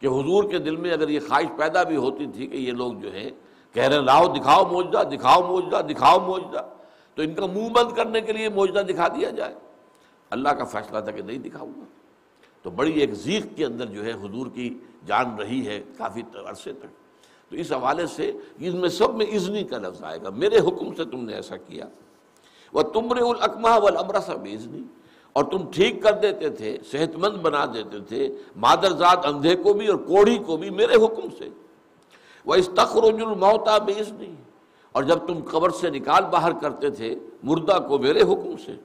کہ 0.00 0.06
حضور 0.06 0.50
کے 0.50 0.58
دل 0.58 0.76
میں 0.76 0.92
اگر 0.92 1.08
یہ 1.08 1.20
خواہش 1.28 1.58
پیدا 1.58 1.82
بھی 1.82 1.96
ہوتی 1.96 2.26
تھی 2.26 2.46
کہ 2.46 2.56
یہ 2.56 2.72
لوگ 2.72 2.92
جو 2.92 3.12
ہیں 3.12 3.30
کہہ 3.72 3.82
رہے 3.82 3.96
ہیں، 3.96 4.02
لاؤ 4.02 4.26
دکھاؤ 4.26 4.64
موجدہ 4.64 5.02
دکھاؤ 5.12 5.46
موجدہ 5.46 5.80
دکھاؤ 5.92 6.18
موجدہ 6.18 6.68
تو 7.14 7.22
ان 7.22 7.34
کا 7.34 7.46
منہ 7.46 7.68
بند 7.68 7.96
کرنے 7.96 8.20
کے 8.20 8.32
لیے 8.32 8.48
موجدہ 8.48 8.80
دکھا 8.80 9.08
دیا 9.08 9.30
جائے۔ 9.30 9.54
اللہ 10.30 10.48
کا 10.48 10.64
فیصلہ 10.64 11.00
تھا 11.00 11.10
کہ 11.12 11.22
نہیں 11.22 11.38
دکھاؤں 11.38 11.72
گا۔ 11.76 11.84
تو 12.62 12.70
بڑی 12.70 12.92
ایک 12.92 13.14
ذیق 13.14 13.46
کے 13.56 13.64
اندر 13.64 13.86
جو 13.86 14.04
ہے 14.04 14.10
حضور 14.10 14.46
کی 14.46 14.78
جان 15.06 15.36
رہی 15.36 15.66
ہے 15.66 15.82
کافی 15.98 16.22
عرصے 16.48 16.72
تک۔ 16.72 17.01
تو 17.52 17.58
اس 17.58 17.72
حوالے 17.72 18.06
سے 18.06 18.32
ان 18.58 18.76
میں 18.76 18.88
سب 18.88 19.14
میں 19.14 19.26
اذنی 19.26 19.64
کا 19.64 19.78
لفظ 19.78 20.04
آئے 20.04 20.18
گا۔ 20.22 20.30
میرے 20.30 20.58
حکم 20.58 20.94
سے 20.94 21.04
تم 21.04 21.24
نے 21.24 21.34
ایسا 21.34 21.56
کیا۔ 21.56 21.86
وہ 22.72 22.82
تمر 22.82 23.16
الکمہ 23.16 23.68
و 23.68 23.86
البرس 23.86 24.30
ابزنی 24.30 24.82
اور 25.32 25.44
تم 25.44 25.70
ٹھیک 25.70 26.02
کر 26.02 26.12
دیتے 26.12 26.50
تھے 26.50 26.78
صحت 26.90 27.16
مند 27.16 27.36
بنا 27.36 27.64
دیتے 27.74 28.00
تھے، 28.00 28.36
مادر 28.56 28.92
ذات 28.92 29.26
اندھے 29.26 29.56
کو 29.56 29.72
بھی 29.72 29.86
اور 29.86 29.96
کوڑھی 29.96 30.38
کو 30.38 30.56
بھی 30.56 30.70
میرے 30.70 30.94
حکم 30.94 31.28
سے۔ 31.38 31.48
وہ 32.44 32.54
اس 32.54 32.70
تخرج 32.76 33.14
الموتا 33.20 33.78
بیزنی 33.78 34.34
اور 34.92 35.02
جب 35.02 35.18
تم 35.18 35.40
قبر 35.50 35.70
سے 35.70 35.90
نکال 35.90 36.24
باہر 36.24 36.52
کرتے 36.52 36.90
تھے، 36.90 37.14
مردہ 37.42 37.78
کو 37.88 37.98
میرے 37.98 38.22
حکم 38.22 38.56
سے۔ 38.56 38.76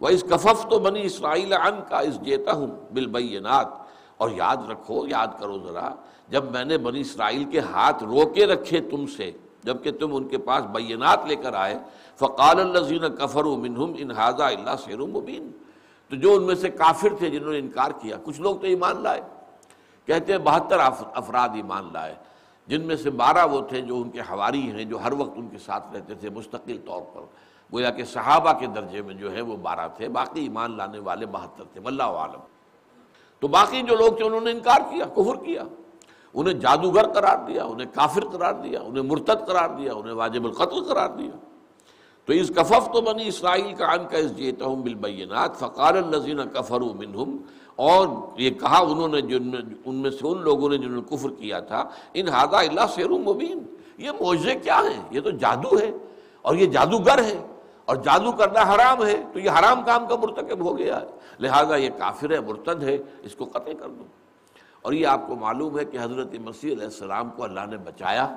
وہ 0.00 0.08
اس 0.08 0.24
کفف 0.30 0.68
تو 0.70 0.78
بنی 0.78 1.02
اسرائیل 1.02 1.52
ان 1.52 1.80
کا 1.88 1.98
اس 1.98 2.20
جیتا 2.20 2.52
ہوں 2.52 2.66
بالبینات 2.94 3.68
اور 4.16 4.30
یاد 4.30 4.56
رکھو، 4.70 5.06
یاد 5.06 5.26
کرو 5.40 5.58
ذرا 5.58 5.94
جب 6.30 6.50
میں 6.50 6.64
نے 6.64 6.78
بنی 6.78 7.00
اسرائیل 7.00 7.44
کے 7.44 7.60
ہاتھ 7.60 8.04
روکے 8.04 8.46
رکھے 8.46 8.80
تم 8.80 9.06
سے 9.06 9.30
جبکہ 9.62 9.92
تم 9.92 10.16
ان 10.16 10.28
کے 10.28 10.38
پاس 10.38 10.64
بینات 10.64 11.26
لے 11.26 11.36
کر 11.36 11.54
آئے، 11.54 11.78
فقال 12.16 12.60
الزین 12.60 13.16
کفر 13.16 13.44
و 13.44 13.56
منہم 13.56 13.92
انحاظہ 13.98 14.42
اللہ 14.42 14.70
سیر 14.84 14.98
مبین۔ 14.98 15.50
تو 16.08 16.16
جو 16.16 16.32
ان 16.32 16.42
میں 16.42 16.54
سے 16.54 16.68
کافر 16.68 17.08
تھے 17.18 17.30
جنہوں 17.30 17.52
نے 17.52 17.58
انکار 17.58 17.90
کیا، 17.90 18.16
کچھ 18.24 18.40
لوگ 18.40 18.56
تو 18.56 18.66
ایمان 18.66 19.02
لائے۔ 19.02 19.20
کہتے 20.06 20.32
ہیں 20.32 20.38
بہتر 20.38 20.78
افراد 21.14 21.48
ایمان 21.54 21.88
لائے۔ 21.92 22.14
جن 22.66 22.80
میں 22.80 22.96
سے 22.96 23.10
بارہ 23.10 23.46
وہ 23.46 23.60
تھے 23.60 23.80
جو 23.80 23.96
ان 23.96 24.10
کے 24.10 24.20
حواری 24.20 24.72
ہیں، 24.72 24.84
جو 24.84 24.98
ہر 25.04 25.12
وقت 25.12 25.32
ان 25.36 25.48
کے 25.48 25.58
ساتھ 25.58 25.94
رہتے 25.94 26.14
تھے 26.14 26.30
مستقل 26.30 26.78
طور 26.86 27.02
پر۔ 27.14 27.20
گویا 27.72 27.90
کہ 27.90 28.04
صحابہ 28.04 28.52
کے 28.52 28.66
درجے 28.66 29.02
میں 29.02 29.14
جو 29.14 29.32
ہے 29.32 29.40
وہ 29.40 29.56
بارہ 29.56 29.88
تھے، 29.96 30.08
باقی 30.08 30.40
ایمان 30.40 30.76
لانے 30.76 30.98
والے 30.98 31.26
بہتر 31.26 31.64
تھے، 31.64 31.80
واللہ 31.80 32.02
عالم۔ 32.02 32.40
تو 33.40 33.48
باقی 33.48 33.82
جو 33.82 33.94
لوگ 33.96 34.12
تھے 34.12 34.24
انہوں 34.24 34.40
نے 34.40 34.50
انکار 34.50 34.80
کیا، 34.90 35.04
کفر 35.04 35.44
کیا۔ 35.44 35.62
انہیں 36.34 36.54
جادوگر 36.54 37.06
قرار 37.06 37.38
دیا، 37.46 37.64
انہیں 37.64 37.86
کافر 37.94 38.24
قرار 38.24 38.54
دیا، 38.54 38.80
انہیں 38.80 39.04
مرتد 39.04 39.46
قرار 39.46 39.68
دیا، 39.78 39.92
انہیں 39.94 40.14
واجب 40.14 40.44
القتل 40.44 40.82
قرار 40.84 41.08
دیا۔ 41.08 41.30
تو 42.24 42.32
اس 42.32 42.50
کفف 42.56 42.88
تو 42.92 43.00
بنی 43.00 43.28
اسرائیل 43.28 43.74
کا 43.74 43.86
ان 43.86 44.06
کا 44.06 44.18
اس 44.18 44.36
جیتا 44.36 44.64
ہوں 44.64 44.82
بالبینات، 44.82 45.56
فقال 45.56 45.96
الزین 45.96 46.40
کفر 46.52 46.80
منہم، 46.80 47.36
اور 47.76 48.08
یہ 48.36 48.50
کہا 48.50 48.78
انہوں 48.78 49.08
نے 49.08 49.20
جن 49.20 49.50
ان 49.84 49.94
میں 49.94 50.10
سے 50.10 50.26
ان 50.28 50.42
لوگوں 50.42 50.68
نے 50.68 50.76
جنہوں 50.76 50.96
نے 50.96 51.16
کفر 51.16 51.30
کیا 51.30 51.60
تھا، 51.60 51.84
ان 52.14 52.28
ہادہ 52.28 52.56
اللہ 52.56 52.86
سیر 52.94 53.08
مبین۔ 53.08 53.58
یہ 53.98 54.10
معجزے 54.20 54.54
کیا 54.54 54.80
ہیں؟ 54.84 55.02
یہ 55.10 55.20
تو 55.20 55.30
جادو 55.30 55.78
ہے، 55.78 55.90
اور 56.42 56.54
یہ 56.54 56.66
جادوگر 56.66 57.24
ہے 57.24 57.38
اور 57.84 57.96
جادو 57.96 58.32
کرنا 58.32 58.62
حرام 58.74 59.04
ہے، 59.04 59.16
تو 59.32 59.38
یہ 59.38 59.50
حرام 59.50 59.82
کام 59.82 60.06
کا 60.06 60.16
مرتکب 60.16 60.60
ہو 60.60 60.78
گیا 60.78 61.00
ہے۔ 61.00 61.06
لہٰذا 61.40 61.76
یہ 61.76 61.90
کافر 61.98 62.30
ہے، 62.30 62.40
مرتد 62.40 62.82
ہے، 62.82 62.96
اس 63.22 63.34
کو 63.34 63.44
قطع 63.44 63.72
کر 63.80 63.88
دو۔ 63.88 64.04
اور 64.88 64.94
یہ 64.94 65.06
آپ 65.06 65.26
کو 65.26 65.34
معلوم 65.36 65.78
ہے 65.78 65.84
کہ 65.84 65.98
حضرت 65.98 66.34
مسیح 66.40 66.72
علیہ 66.72 66.84
السلام 66.84 67.30
کو 67.30 67.44
اللہ 67.44 67.66
نے 67.70 67.76
بچایا 67.76 68.34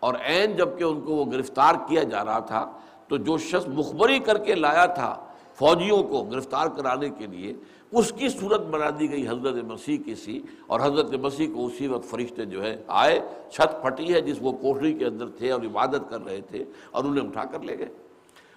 اور 0.00 0.14
عین 0.14 0.56
جبکہ 0.56 0.84
ان 0.84 1.00
کو 1.00 1.14
وہ 1.14 1.24
گرفتار 1.32 1.74
کیا 1.88 2.02
جا 2.02 2.24
رہا 2.24 2.38
تھا، 2.38 2.72
تو 3.08 3.16
جو 3.16 3.38
شخص 3.38 3.68
مخبری 3.68 4.18
کر 4.18 4.38
کے 4.38 4.54
لایا 4.54 4.86
تھا 4.86 5.26
فوجیوں 5.54 6.02
کو 6.02 6.22
گرفتار 6.22 6.66
کرانے 6.66 7.08
کے 7.08 7.26
لیے، 7.26 7.52
اس 7.92 8.12
کی 8.12 8.28
صورت 8.28 8.60
بنا 8.60 8.90
دی 9.00 9.10
گئی 9.10 9.28
حضرت 9.28 9.54
مسیح 9.64 9.98
کی 10.04 10.14
سی 10.14 10.40
اور 10.66 10.80
حضرت 10.80 11.14
مسیح 11.14 11.48
کو 11.54 11.66
اسی 11.66 11.86
وقت 11.86 12.10
فرشتے 12.10 12.44
جو 12.44 12.64
ہے 12.64 12.82
آئے، 12.86 13.20
چھت 13.50 13.82
پھٹی 13.82 14.14
ہے 14.14 14.20
جس 14.20 14.38
وہ 14.40 14.52
کوٹری 14.52 14.92
کے 14.94 15.06
اندر 15.06 15.28
تھے 15.28 15.50
اور 15.50 15.60
عبادت 15.60 16.10
کر 16.10 16.24
رہے 16.24 16.40
تھے 16.40 16.64
اور 16.90 17.04
انہیں 17.04 17.28
اٹھا 17.28 17.44
کر 17.44 17.60
لے 17.60 17.78
گئے۔ 17.78 17.88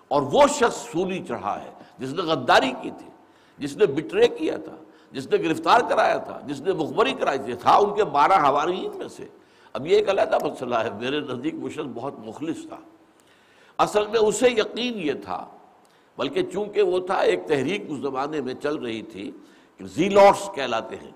اور 0.08 0.21
وہ 0.21 0.47
شخص 0.60 0.78
سولی 0.91 1.23
چڑھا 1.28 1.63
ہے، 1.63 1.71
جس 1.97 2.13
نے 2.13 2.21
غداری 2.21 2.71
کی 2.82 2.91
تھی، 2.97 3.10
جس 3.58 3.78
نے 3.78 3.86
بٹرے 3.86 4.28
کیا 4.28 4.58
تھا۔ 4.58 4.76
جس 5.11 5.27
نے 5.27 5.37
گرفتار 5.37 5.79
کرایا 5.89 6.17
تھا، 6.17 6.39
جس 6.45 6.61
نے 6.61 6.73
مخبری 6.73 7.13
کرائی 7.13 7.39
تھی، 7.45 7.53
تھا 7.53 7.75
ان 7.75 7.95
کے 7.95 8.03
بارہ 8.03 8.33
حوارین 8.33 8.97
میں 8.97 9.07
سے۔ 9.07 9.25
اب 9.73 9.87
یہ 9.87 9.97
ایک 9.97 10.09
علیحدہ 10.09 10.37
مسئلہ 10.45 10.75
ہے، 10.75 10.89
میرے 10.99 11.19
نزدیک 11.19 11.55
وہ 11.61 11.69
شخص 11.69 11.87
بہت 11.93 12.13
مخلص 12.19 12.57
تھا۔ 12.67 12.77
اصل 13.77 14.07
میں 14.07 14.19
اسے 14.19 14.49
یقین 14.49 14.99
یہ 14.99 15.13
تھا، 15.13 15.47
بلکہ 16.17 16.41
چونکہ 16.53 16.81
وہ 16.81 16.99
تھا، 16.99 17.15
ایک 17.15 17.47
تحریک 17.47 17.83
اس 17.87 17.97
زمانے 17.97 18.41
میں 18.41 18.53
چل 18.53 18.75
رہی 18.75 19.01
تھی 19.01 19.31
کہ 19.77 19.85
زیلوٹس 19.85 20.49
کہلاتے 20.55 20.95
ہیں۔ 20.95 21.11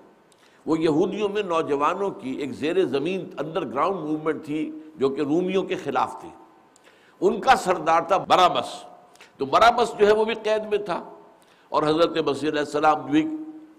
وہ 0.66 0.78
یہودیوں 0.78 1.28
میں 1.28 1.42
نوجوانوں 1.42 2.10
کی 2.10 2.30
ایک 2.30 2.52
زیر 2.52 2.84
زمین 2.86 3.30
انڈر 3.38 3.68
گراؤنڈ 3.68 3.96
موومنٹ 3.96 4.44
تھی، 4.44 4.70
جو 4.96 5.08
کہ 5.08 5.20
رومیوں 5.20 5.62
کے 5.62 5.74
خلاف 5.74 6.20
تھی۔ 6.20 6.28
ان 7.20 7.40
کا 7.40 7.56
سردار 7.56 8.00
تھا 8.00 8.16
برابس۔ 8.16 8.84
تو 9.36 9.46
برابس 9.46 9.98
جو 9.98 10.06
ہے 10.06 10.12
وہ 10.12 10.24
بھی 10.24 10.34
قید 10.34 10.62
میں 10.70 10.78
تھا۔ 10.78 11.14
اور 11.68 11.82
حضرت 11.82 12.18
مسیح 12.18 12.48
علیہ 12.48 12.60
السلام 12.60 13.00
بھی 13.00 13.26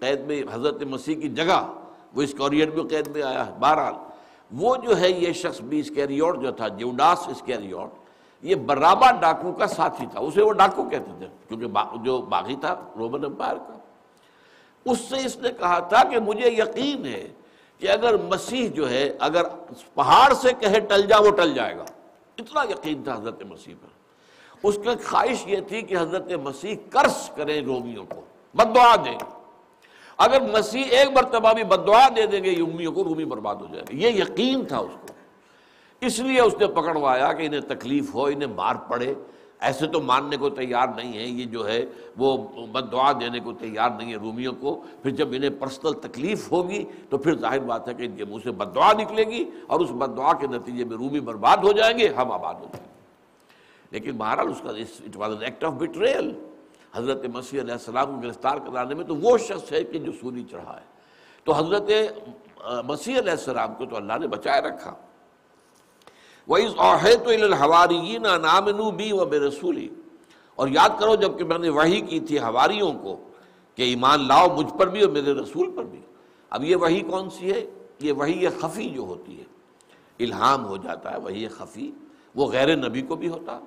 قید 0.04 0.20
میں 0.20 0.42
حضرت 0.52 0.82
مسیح 0.82 1.16
کی 1.16 1.28
جگہ، 1.28 1.72
وہ 2.14 2.22
اس 2.22 2.34
کوریئر 2.38 2.70
میں 2.70 2.84
قید 2.84 3.08
میں 3.08 3.22
آیا 3.22 3.46
ہے۔ 3.46 3.52
بہرحال، 3.60 3.94
وہ 4.52 4.76
جو 4.76 5.00
ہے 5.00 5.10
یہ 5.10 5.32
شخص 5.32 5.60
بھی 5.60 5.80
اسکیریوٹ 5.80 6.42
جو 6.42 6.52
تھا، 6.52 6.68
جیوڈاس 6.68 7.28
اسکیریوٹ 7.28 7.90
یہ 8.42 8.54
برابا 8.54 9.10
ڈاکو 9.10 9.52
کا 9.52 9.66
ساتھی 9.66 10.06
تھا۔ 10.12 10.20
اسے 10.20 10.42
وہ 10.42 10.52
ڈاکو 10.52 10.82
کہتے 10.82 11.10
تھے، 11.18 11.26
کیونکہ 11.48 11.96
جو 12.02 12.18
باغی 12.18 12.56
تھا، 12.60 12.84
رومن 12.98 13.24
امپائر 13.24 13.56
کا۔ 13.56 13.78
اس 14.84 14.98
سے 15.00 15.26
اس 15.26 15.36
نے 15.36 15.48
کہا 15.58 15.78
تھا 15.78 16.04
کہ 16.04 16.18
مجھے 16.18 16.50
یقین 16.50 17.06
ہے 17.06 17.28
کہ 17.78 17.90
اگر 17.90 18.16
مسیح 18.16 18.68
جو 18.68 18.90
ہے، 18.90 19.10
اگر 19.18 19.42
پہاڑ 19.94 20.34
سے 20.34 20.48
کہے 20.60 20.80
ٹل 20.80 21.02
جا، 21.02 21.16
وہ 21.18 21.30
ٹل 21.30 21.54
جائے 21.54 21.76
گا۔ 21.76 21.84
اتنا 22.38 22.62
یقین 22.70 23.02
تھا 23.02 23.14
حضرت 23.14 23.42
مسیح 23.42 23.74
پر۔ 23.82 23.88
اس 24.62 24.74
کی 24.74 25.04
خواہش 25.04 25.46
یہ 25.46 25.56
تھی 25.68 25.82
کہ 25.82 25.96
حضرت 25.98 26.32
مسیح 26.32 26.76
کرس 26.90 27.30
کریں 27.36 27.62
رومیوں 27.62 28.04
کو۔ 28.08 28.20
بدعا 28.54 28.96
دیں۔ 28.96 29.43
اگر 30.16 30.40
مسیح 30.40 30.84
ایک 30.90 31.08
مرتبہ 31.16 31.52
بھی 31.52 31.64
بدعا 31.64 32.08
دے 32.16 32.26
دیں 32.26 32.44
گے 32.44 32.56
رومیوں 32.58 32.92
کو 32.92 33.04
رومی 33.04 33.24
برباد 33.24 33.54
ہو 33.54 33.66
جائے 33.72 33.80
گا 33.80 33.96
یہ 33.96 34.08
یقین 34.08 34.64
تھا 34.64 34.78
اس 34.78 34.92
کو۔ 35.00 35.06
اس 36.00 36.18
لیے 36.18 36.40
اس 36.40 36.54
نے 36.60 36.66
پکڑوایا 36.66 37.32
کہ 37.32 37.46
انہیں 37.46 37.60
تکلیف 37.60 38.14
ہو، 38.14 38.24
انہیں 38.24 38.54
مار 38.54 38.74
پڑے۔ 38.74 39.14
ایسے 39.60 39.86
تو 39.86 40.00
ماننے 40.00 40.36
کو 40.36 40.50
تیار 40.50 40.86
نہیں 40.96 41.12
ہے 41.18 41.22
یہ 41.22 41.44
جو 41.44 41.68
ہے، 41.68 41.86
وہ 42.16 42.36
بد 42.66 42.92
دعا 42.92 43.12
دینے 43.12 43.40
کو 43.40 43.52
تیار 43.52 43.90
نہیں 43.98 44.10
ہے 44.10 44.16
رومیوں 44.16 44.52
کو۔ 44.60 44.82
پھر 45.02 45.10
جب 45.10 45.28
انہیں 45.32 45.50
پرسنل 45.50 45.92
تکلیف 45.92 46.52
ہوگی 46.52 46.84
تو 47.10 47.18
پھر 47.18 47.36
ظاہر 47.36 47.58
بات 47.58 47.88
ہے 47.88 47.94
کہ 47.94 48.02
ان 48.02 48.16
کے 48.16 48.24
منہ 48.24 48.38
سے 48.44 48.50
بد 48.50 48.74
دعا 48.74 48.92
نکلے 48.92 49.24
گی 49.24 49.44
اور 49.66 49.80
اس 49.80 49.90
بد 49.90 50.16
دعا 50.16 50.32
کے 50.32 50.46
نتیجے 50.46 50.84
میں 50.84 50.96
رومی 50.96 51.20
برباد 51.20 51.56
ہو 51.56 51.72
جائیں 51.72 51.98
گے، 51.98 52.08
ہم 52.08 52.32
آباد 52.32 52.54
ہو 52.54 52.66
جائیں 52.72 52.84
گے۔ 52.84 52.90
لیکن 53.90 54.12
بہرحال 54.12 54.48
اس 54.48 54.60
کا 54.62 54.70
it 54.70 55.16
was 55.16 55.32
an 55.32 55.42
act 55.42 55.64
of 55.64 55.72
betrayal 55.72 56.34
حضرت 56.94 57.24
مسیح 57.24 57.60
علیہ 57.60 57.72
السلام 57.72 58.14
کو 58.14 58.20
گرفتار 58.20 58.56
کرانے 58.56 58.94
میں 58.94 59.04
تو 59.04 59.16
وہ 59.16 59.38
شخص 59.38 59.72
ہے 59.72 59.84
کہ 59.84 59.98
جو 59.98 60.12
سوری 60.20 60.44
چڑھا 60.50 60.76
ہے۔ 60.76 60.86
تو 61.44 61.52
حضرت 61.52 61.90
مسیح 62.84 63.18
علیہ 63.18 63.30
السلام 63.30 63.74
کو 63.74 63.86
تو 63.86 63.96
اللہ 63.96 64.12
نے 64.20 64.26
بچائے 64.26 64.60
رکھا۔ 64.60 64.94
وہی 66.48 68.18
نام 68.18 68.68
نو 68.68 68.90
بی 68.90 69.12
و 69.12 69.24
بے 69.24 69.38
رسولی 69.38 69.88
اور 70.54 70.68
یاد 70.68 70.88
کرو 71.00 71.14
جبکہ 71.14 71.44
میں 71.44 71.58
نے 71.58 71.68
وہی 71.68 72.00
کی 72.00 72.20
تھی 72.20 72.38
ہواریوں 72.38 72.92
کو 72.92 73.28
کہ 73.74 73.82
ایمان 73.82 74.28
لاؤ 74.28 74.56
مجھ 74.56 74.78
پر 74.78 74.88
بھی 74.88 75.00
اور 75.00 75.10
میرے 75.10 75.32
رسول 75.32 75.70
پر 75.70 75.82
بھی۔ 75.82 76.00
اب 76.50 76.64
یہ 76.64 76.76
وہی 76.76 77.00
کون 77.00 77.30
سی 77.30 77.52
ہے؟ 77.52 77.66
یہ 78.00 78.12
وہی 78.12 78.48
خفی 78.48 78.90
جو 78.90 79.00
ہوتی 79.00 79.38
ہے۔ 79.38 79.44
الہام 80.20 80.66
ہو 80.66 80.76
جاتا 80.76 81.12
ہے 81.12 81.18
وہی 81.18 81.48
خفی۔ 81.48 81.90
وہ 82.34 82.46
غیر 82.46 82.76
نبی 82.76 83.02
کو 83.02 83.16
بھی 83.16 83.28
ہوتا۔ 83.28 83.60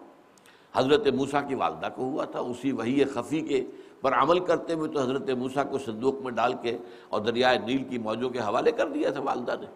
حضرت 0.77 1.07
موسیٰ 1.07 1.47
کی 1.47 1.55
والدہ 1.55 1.87
کو 1.95 2.01
ہوا 2.01 2.25
تھا، 2.25 2.39
اسی 2.39 2.71
وہی 2.71 3.03
خفی 3.03 3.41
کے 3.41 3.65
پر 4.01 4.13
عمل 4.13 4.39
کرتے 4.39 4.73
ہوئے 4.73 4.91
تو 4.91 5.01
حضرت 5.01 5.29
موسیٰ 5.29 5.71
کو 5.71 5.77
صندوق 5.77 6.15
میں 6.15 6.31
ڈال 6.31 6.53
کے 6.61 6.77
اور 7.09 7.21
دریائے 7.21 7.57
نیل 7.57 7.83
کی 7.83 7.97
موجوں 7.97 8.29
کے 8.29 8.39
حوالے 8.39 8.71
کر 8.71 8.89
دیا 8.89 9.09
تھا 9.09 9.21
والدہ 9.21 9.55
نے۔ 9.61 9.67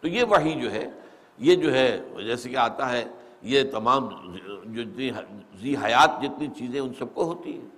تو 0.00 0.08
یہ 0.08 0.24
وہی 0.24 0.60
جو 0.60 0.72
ہے، 0.72 0.90
یہ 1.38 1.54
جو 1.54 1.72
ہے، 1.72 2.04
جیسے 2.26 2.48
کہ 2.48 2.56
آتا 2.56 2.92
ہے، 2.92 3.04
یہ 3.42 3.62
تمام 3.72 4.08
جو 4.64 4.82
جتنی 4.82 5.10
ذی 5.60 5.74
حیات، 5.76 6.22
جتنی 6.22 6.46
چیزیں 6.56 6.80
ان 6.80 6.92
سب 6.98 7.14
کو 7.14 7.24
ہوتی 7.24 7.52
ہیں۔ 7.52 7.68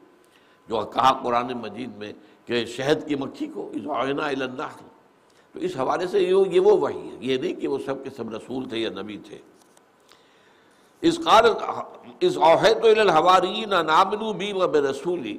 جو 0.69 0.81
کہا 0.81 1.23
قرآن 1.23 1.47
مجید 1.47 1.97
میں 1.97 2.13
کہ 2.45 2.65
شہد 2.65 3.09
کی 3.09 3.15
مکھی 3.15 3.47
کو 3.47 3.73
اللہ 3.73 4.67
تو 5.53 5.61
اس 5.61 5.77
حوالے 5.77 6.07
سے 6.07 6.21
یہ 6.21 6.61
وہ 6.61 6.77
وہی 6.77 7.09
ہے، 7.11 7.17
یہ 7.21 7.37
نہیں 7.37 7.55
کہ 7.55 7.69
وہ 7.69 7.79
سب 7.87 8.05
کے 8.05 8.11
سب 8.11 8.35
رسول 8.35 8.69
تھے 8.69 8.79
یا 8.79 8.91
نبی 8.91 9.17
تھے۔ 9.17 9.39
اس 11.01 11.19
قال 11.25 11.47
اس 12.21 12.37
اوحیت 12.37 12.99
الحوارین 12.99 13.69
نامنو 13.69 14.33
بی 14.33 14.53
و 14.53 14.69
بے 14.69 14.81
رسولی 14.81 15.39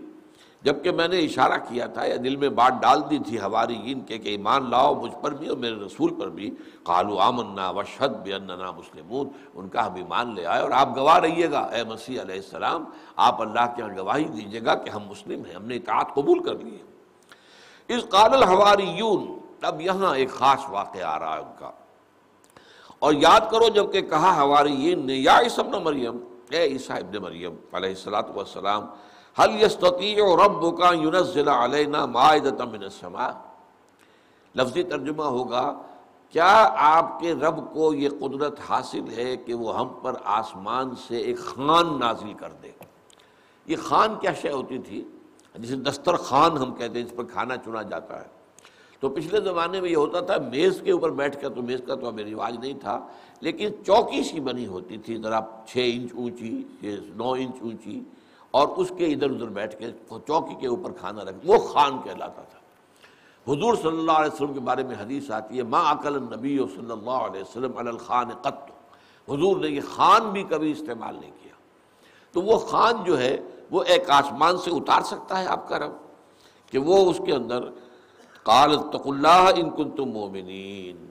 جبکہ 0.62 0.92
میں 0.92 1.08
نے 1.08 1.20
اشارہ 1.20 1.58
کیا 1.70 1.86
تھا، 1.88 2.06
یا 2.06 2.16
دل 2.24 2.36
میں 2.36 2.50
بات 2.50 2.82
ڈال 2.82 3.02
دی 3.10 3.18
تھی 3.20 3.42
ہماری 3.42 3.96
کے 4.08 4.18
کہ 4.18 4.30
ایمان 4.30 4.70
لاؤ 4.70 4.96
مجھ 4.96 5.16
پر 5.22 5.32
بھی 5.32 5.48
اور 5.48 5.58
میرے 5.58 5.76
رسول 5.76 6.14
پر 6.14 6.30
بھی۔ 6.30 6.52
قالو 6.84 7.20
آمنا 7.20 7.70
وشد 7.70 8.16
بے 8.24 8.34
اننا 8.34 8.72
مسلمون۔ 8.72 9.28
ان 9.56 9.70
کا 9.70 9.88
ہم 9.88 9.96
ایمان 9.96 10.36
لے 10.36 10.46
آئے 10.46 10.62
اور 10.62 10.72
آپ 10.72 10.98
گواہ 10.98 11.20
رہیے 11.20 11.52
گا۔ 11.52 11.60
اے 11.60 11.84
مسیح 11.84 12.22
علیہ 12.22 12.36
السلام، 12.36 12.84
آپ 13.16 13.42
اللہ 13.42 13.74
کے 13.76 13.84
گواہی 13.98 14.24
دیجیے 14.24 14.60
گا 14.66 14.76
کہ 14.76 14.90
ہم 14.90 15.02
مسلم 15.08 15.46
ہیں، 15.46 15.56
ہم 15.56 15.66
نے 15.66 15.76
اطاعت 15.76 16.14
قبول 16.14 16.44
کر 16.44 16.56
لی 16.56 16.76
ہے۔ 16.76 17.96
اس 17.96 18.04
قال 18.10 18.34
الحواریون، 18.34 19.40
اب 19.62 19.82
یہاں 19.82 20.16
ایک 20.16 20.30
خاص 20.30 20.60
واقعہ 20.70 21.04
آ 21.04 21.20
رہا 21.20 21.34
ہے 21.36 21.40
ان 21.40 21.52
کا۔ 21.60 21.72
اور 23.00 23.14
یاد 23.14 23.50
کرو 23.52 23.68
جبکہ 23.68 24.02
کہا 24.02 24.32
حواریین 24.42 25.06
نے 25.06 25.16
یا 25.16 25.40
عیسی 25.40 25.62
مریم، 25.84 26.18
اے 26.50 26.64
عیسیٰ 26.64 26.98
ابن 26.98 27.22
مریم 27.22 27.56
علیہ 27.74 27.90
السلاۃ 27.90 28.30
والسلام 28.36 28.86
حل 29.42 29.62
یستطیع 29.62 30.18
ربک 30.46 30.82
ینزل 30.94 31.48
علینا 31.48 32.06
مائدۃ 32.06 32.66
من 32.72 32.84
السماء؟ 32.84 33.30
لفظی 34.56 34.84
ترجمہ 34.84 35.24
ہوگا، 35.24 35.74
کیا 36.30 36.70
آپ 36.76 37.20
کے 37.20 37.34
رب 37.34 37.60
کو 37.74 37.94
یہ 37.94 38.10
قدرت 38.20 38.60
حاصل 38.70 39.14
ہے 39.18 39.36
کہ 39.38 39.54
وہ 39.54 39.80
ہم 39.80 39.88
پر 40.02 40.16
آسمان 40.24 40.96
سے 41.08 41.18
ایک 41.18 41.40
خان 41.40 42.00
نازل 42.00 42.34
کر 42.34 42.52
دے؟ 42.64 42.72
یہ 43.68 43.78
خان 43.84 44.16
کیا 44.22 44.34
شے 44.34 44.52
ہوتی 44.52 44.78
تھی؟ 44.78 45.04
جسے 45.56 45.76
دستر 45.76 46.16
خان 46.16 46.58
ہم 46.58 46.74
کہتے 46.76 47.00
ہیں، 47.00 47.06
جس 47.06 47.16
پر 47.16 47.24
کھانا 47.24 47.58
چنا 47.58 47.82
جاتا 47.82 48.20
ہے۔ 48.22 48.28
تو 49.00 49.10
پچھلے 49.10 49.40
زمانے 49.42 49.82
میں 49.82 49.90
یہ 49.90 49.96
ہوتا 49.96 50.20
تھا، 50.22 50.36
میز 50.52 50.82
کے 50.84 50.92
اوپر 50.92 51.10
بیٹھ 51.20 51.40
کر 51.42 51.50
تو 51.50 51.62
میز 51.62 51.82
کا 51.88 51.96
تو 51.96 52.08
ابھی 52.08 52.24
رواج 52.32 52.58
نہیں 52.60 52.80
تھا، 52.82 53.00
لیکن 53.42 53.70
چوکی 53.86 54.24
سی 54.24 54.40
بنی 54.40 54.66
ہوتی 54.68 54.98
تھی، 54.98 55.18
ذرا 55.24 55.40
چھ 55.68 55.90
انچ 55.94 56.12
اونچی 56.16 56.64
نو 57.16 57.32
انچ 57.32 57.62
اونچی، 57.62 58.00
اور 58.52 58.68
اس 58.78 58.92
کے 58.98 59.06
ادھر 59.06 59.30
ادھر 59.30 59.50
بیٹھ 59.58 59.76
کے 59.80 59.92
چوکی 60.28 60.56
کے 60.62 60.68
اوپر 60.68 60.92
کھانا 61.00 61.24
رکھ، 61.26 61.36
وہ 61.46 61.58
خان 61.68 62.02
کہلاتا 62.04 62.42
تھا۔ 62.42 62.58
حضور 63.48 63.76
صلی 63.76 63.98
اللہ 63.98 64.12
علیہ 64.12 64.34
وسلم 64.34 64.54
کے 64.54 64.60
بارے 64.60 64.84
میں 64.84 64.96
حدیث 65.00 65.30
آتی 65.32 65.58
ہے، 65.58 65.64
ما 65.64 65.82
عقل 65.92 66.16
النبی 66.16 66.58
صلی 66.76 66.92
اللہ 66.92 67.20
علیہ 67.28 67.42
وسلم 67.42 67.78
علی 67.78 67.90
الخان 67.90 68.30
قط۔ 68.42 68.70
حضور 69.28 69.58
نے 69.58 69.68
یہ 69.68 69.82
خان 69.96 70.30
بھی 70.32 70.44
کبھی 70.50 70.72
استعمال 70.72 71.16
نہیں 71.20 71.32
کیا۔ 71.44 71.54
تو 72.36 72.42
وہ 72.42 72.58
خان 72.60 73.04
جو 73.06 73.20
ہے، 73.20 73.36
وہ 73.72 73.84
ایک 73.84 74.10
آسمان 74.10 74.58
سے 74.58 74.72
اتار 74.72 75.02
سکتا 75.06 75.40
ہے 75.40 75.48
آپ 75.48 75.68
کا 75.70 75.80
رب، 75.80 75.92
کہ 76.72 76.80
وہ 76.80 77.10
اس 77.10 77.22
کے 77.26 77.34
اندر 77.34 77.70
قال 78.50 78.76
تق 78.92 79.08
اللہ 79.08 79.50
ان 79.56 79.70
کن 79.70 79.90
تم 79.92 80.10
مومنین۔ 80.10 81.06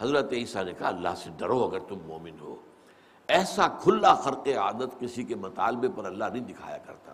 حضرت 0.00 0.32
عیسیٰ 0.32 0.64
نے 0.64 0.72
کہا، 0.78 0.88
اللہ 0.88 1.14
سے 1.16 1.30
ڈرو 1.36 1.62
اگر 1.64 1.78
تم 1.78 1.98
مومن 2.06 2.38
ہو۔ 2.40 2.56
ایسا 3.28 3.66
کھلا 3.82 4.14
خرق 4.14 4.48
عادت 4.48 5.00
کسی 5.00 5.22
کے 5.22 5.34
مطالبے 5.34 5.88
پر 5.94 6.04
اللہ 6.04 6.24
نہیں 6.32 6.44
دکھایا 6.44 6.76
کرتا۔ 6.76 7.12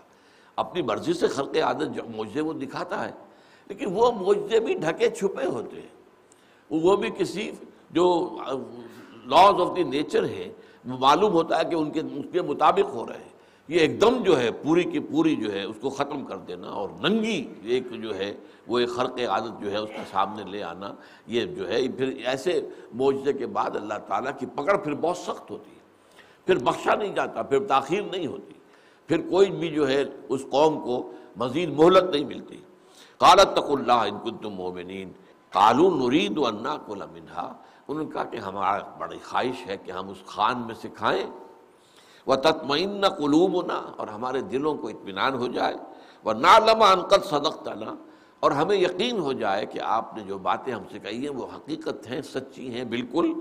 اپنی 0.56 0.82
مرضی 0.82 1.12
سے 1.12 1.28
خرق 1.28 1.56
عادت 1.62 1.94
جو 1.94 2.02
موجے 2.16 2.40
وہ 2.40 2.52
دکھاتا 2.52 3.04
ہے، 3.04 3.12
لیکن 3.68 3.86
وہ 3.92 4.10
موجے 4.12 4.60
بھی 4.60 4.74
ڈھکے 4.74 5.10
چھپے 5.10 5.46
ہوتے 5.46 5.76
ہیں۔ 5.76 5.94
وہ 6.70 6.96
بھی 6.96 7.10
کسی 7.18 7.50
جو 7.90 8.36
لاز 9.26 9.60
آف 9.60 9.76
دی 9.76 9.82
نیچر 9.82 10.24
ہے 10.24 10.52
وہ 10.86 10.98
معلوم 10.98 11.32
ہوتا 11.32 11.58
ہے 11.58 11.64
کہ 11.64 11.74
ان 11.74 11.90
کے، 11.90 12.00
اس 12.00 12.26
کے 12.32 12.42
مطابق 12.42 12.94
ہو 12.94 13.06
رہے 13.06 13.18
ہیں۔ 13.18 13.36
یہ 13.68 13.78
ایک 13.78 14.00
دم 14.00 14.22
جو 14.22 14.40
ہے، 14.40 14.50
پوری 14.52 14.82
کی 14.82 14.98
پوری 14.98 15.36
جو 15.36 15.52
ہے، 15.52 15.62
اس 15.62 15.76
کو 15.80 15.90
ختم 15.90 16.24
کر 16.24 16.36
دینا 16.36 16.68
اور 16.68 16.88
ننگی 17.00 17.54
ایک 17.62 17.84
جو 18.02 18.16
ہے 18.16 18.36
وہ 18.68 18.78
ایک 18.78 18.90
خرق 18.90 19.20
عادت 19.28 19.60
جو 19.60 19.72
ہے 19.72 19.76
اس 19.76 19.90
کے 19.90 20.02
سامنے 20.10 20.42
لے 20.50 20.62
آنا، 20.62 20.94
یہ 21.26 21.44
جو 21.44 21.68
ہے، 21.68 21.88
پھر 21.88 22.08
ایسے 22.24 22.68
معجزے 22.92 23.32
کے 23.32 23.46
بعد 23.46 23.76
اللہ 23.76 23.94
تعالیٰ 24.06 24.32
کی 24.38 24.46
پکڑ 24.46 24.76
پھر 24.76 24.94
بہت 24.94 25.16
سخت 25.16 25.50
ہوتی 25.50 25.70
ہے۔ 25.70 25.78
پھر 26.46 26.58
بخشا 26.58 26.94
نہیں 26.94 27.14
جاتا، 27.14 27.42
پھر 27.42 27.66
تاخیر 27.66 28.02
نہیں 28.02 28.26
ہوتی۔ 28.26 28.52
پھر 29.06 29.30
کوئی 29.30 29.50
بھی 29.50 29.68
جو 29.68 29.88
ہے 29.88 30.04
اس 30.28 30.46
قوم 30.50 30.80
کو 30.80 31.12
مزید 31.36 31.68
مہلت 31.68 32.04
نہیں 32.10 32.24
ملتی۔ 32.24 32.56
قالت 33.18 33.56
تق 33.56 33.70
اللہ 33.70 33.92
ان 33.92 34.18
کن 34.24 34.36
تم 34.36 34.50
مومنین۔ 34.50 35.12
کالو 35.50 35.90
نرید 35.90 36.38
و 36.38 36.46
انا 36.46 36.76
کو 36.86 36.94
لمنہا 36.94 37.52
انہوں 37.88 38.04
نے 38.04 38.10
کہا 38.10 38.24
کہ 38.24 38.36
ہمارا 38.36 38.84
بڑی 38.98 39.18
خواہش 39.24 39.66
ہے 39.66 39.76
کہ 39.76 39.90
ہم 39.90 40.08
اس 40.08 40.24
خان 40.26 40.66
میں 40.66 40.74
سے 40.74 40.88
کھائیں۔ 40.94 41.26
وہ 42.26 42.34
تطمئن 42.34 43.08
قلوب 43.08 43.72
اور 43.96 44.08
ہمارے 44.08 44.40
دلوں 44.40 44.74
کو 44.74 44.88
اطمینان 44.88 45.34
ہو 45.34 45.46
جائے۔ 45.46 45.74
وہ 46.24 46.32
نا 46.32 46.58
لما 46.58 46.90
انقد 46.90 47.24
صدق 47.24 47.64
اور 48.40 48.50
ہمیں 48.50 48.76
یقین 48.76 49.18
ہو 49.18 49.32
جائے 49.32 49.66
کہ 49.66 49.80
آپ 49.80 50.16
نے 50.16 50.22
جو 50.22 50.38
باتیں 50.38 50.72
ہم 50.72 50.82
سے 50.92 50.98
کہی 50.98 51.28
ہیں 51.28 51.34
وہ 51.34 51.46
حقیقت 51.56 52.10
ہیں، 52.10 52.22
سچی 52.22 52.74
ہیں 52.74 52.84
بالکل۔ 52.84 53.32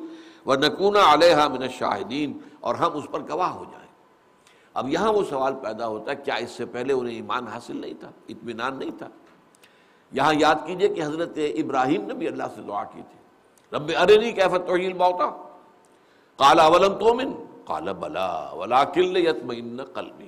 وہ 0.46 0.56
نقونہ 0.56 1.00
علیہ 1.00 1.36
من 1.36 1.68
شاہدین 1.68 2.38
اور 2.60 2.76
ہم 2.76 2.98
اس 2.98 3.04
پر 3.12 3.20
گواہ 3.20 3.50
ہو 3.50 3.64
جائیں۔ 3.64 3.88
اب 4.74 4.90
یہاں 4.90 5.14
وہ 5.14 5.24
سوال 5.30 5.56
پیدا 5.56 5.88
ہوتا 5.88 6.12
ہے، 6.12 6.16
کیا 6.16 6.36
اس 6.36 6.50
سے 6.50 6.66
پہلے 6.66 6.94
انہیں 6.94 7.16
ایمان 7.16 7.48
حاصل 7.48 7.82
نہیں 7.82 7.94
تھا؟ 8.00 8.12
اطمینان 8.30 8.80
نہیں 8.80 8.92
تھا؟ 8.98 9.08
یہاں 10.12 10.34
یاد 10.40 10.56
کیجیے 10.66 10.88
کہ 10.88 11.04
حضرت 11.04 11.38
ابراہیم 11.38 12.06
نے 12.06 12.14
بھی 12.14 12.28
اللہ 12.28 12.44
سے 12.56 12.62
دعا 12.68 12.84
کی 12.84 13.02
تھی۔ 13.10 13.20
رب 13.78 13.92
ارنی 14.00 14.32
کیفت 14.32 14.68
توحیل 14.68 14.94
موتا 14.94 15.30
کالا 16.38 16.68
ولم 16.68 16.94
تومن 16.94 17.32
کالا 17.66 17.92
بلا 17.92 18.52
ولا 18.52 18.84
کل 18.84 19.18
یتمین 19.18 19.84
قلبی۔ 19.94 20.28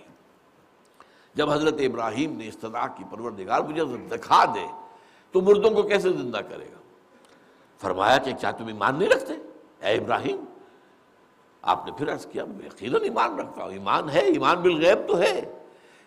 جب 1.40 1.50
حضرت 1.52 1.74
ابراہیم 1.80 2.38
نے 2.38 2.48
استدعا 2.48 2.88
کی 2.88 3.04
پروردگار 3.10 3.62
مجھے 3.62 3.84
دکھا 4.08 4.44
دے، 4.46 4.66
تو 5.32 5.42
مردوں 5.42 5.70
کو 5.72 5.82
کیسے 5.84 6.10
زندہ 6.10 6.38
کرے 6.38 6.66
گا؟ 6.66 6.80
فرمایا 7.82 8.18
کہ 8.18 8.32
کیا 8.40 8.52
تم 8.52 8.68
ایمان 8.68 9.00
نہیں 9.00 9.10
رکھتے؟ 9.10 9.34
اے 9.80 9.94
ابراہیم، 9.98 10.44
آپ 11.62 11.86
نے 11.86 11.92
پھر 11.92 12.14
عرض 12.14 12.26
کیا، 12.26 12.46
میں 12.46 12.66
یقیناً 12.66 13.02
ایمان 13.02 13.40
رکھتا 13.40 13.64
ہوں۔ 13.64 13.72
ایمان 13.72 14.10
ہے، 14.10 14.20
ایمان 14.20 14.58
بالغیب 14.62 15.08
تو 15.08 15.20
ہے، 15.20 15.40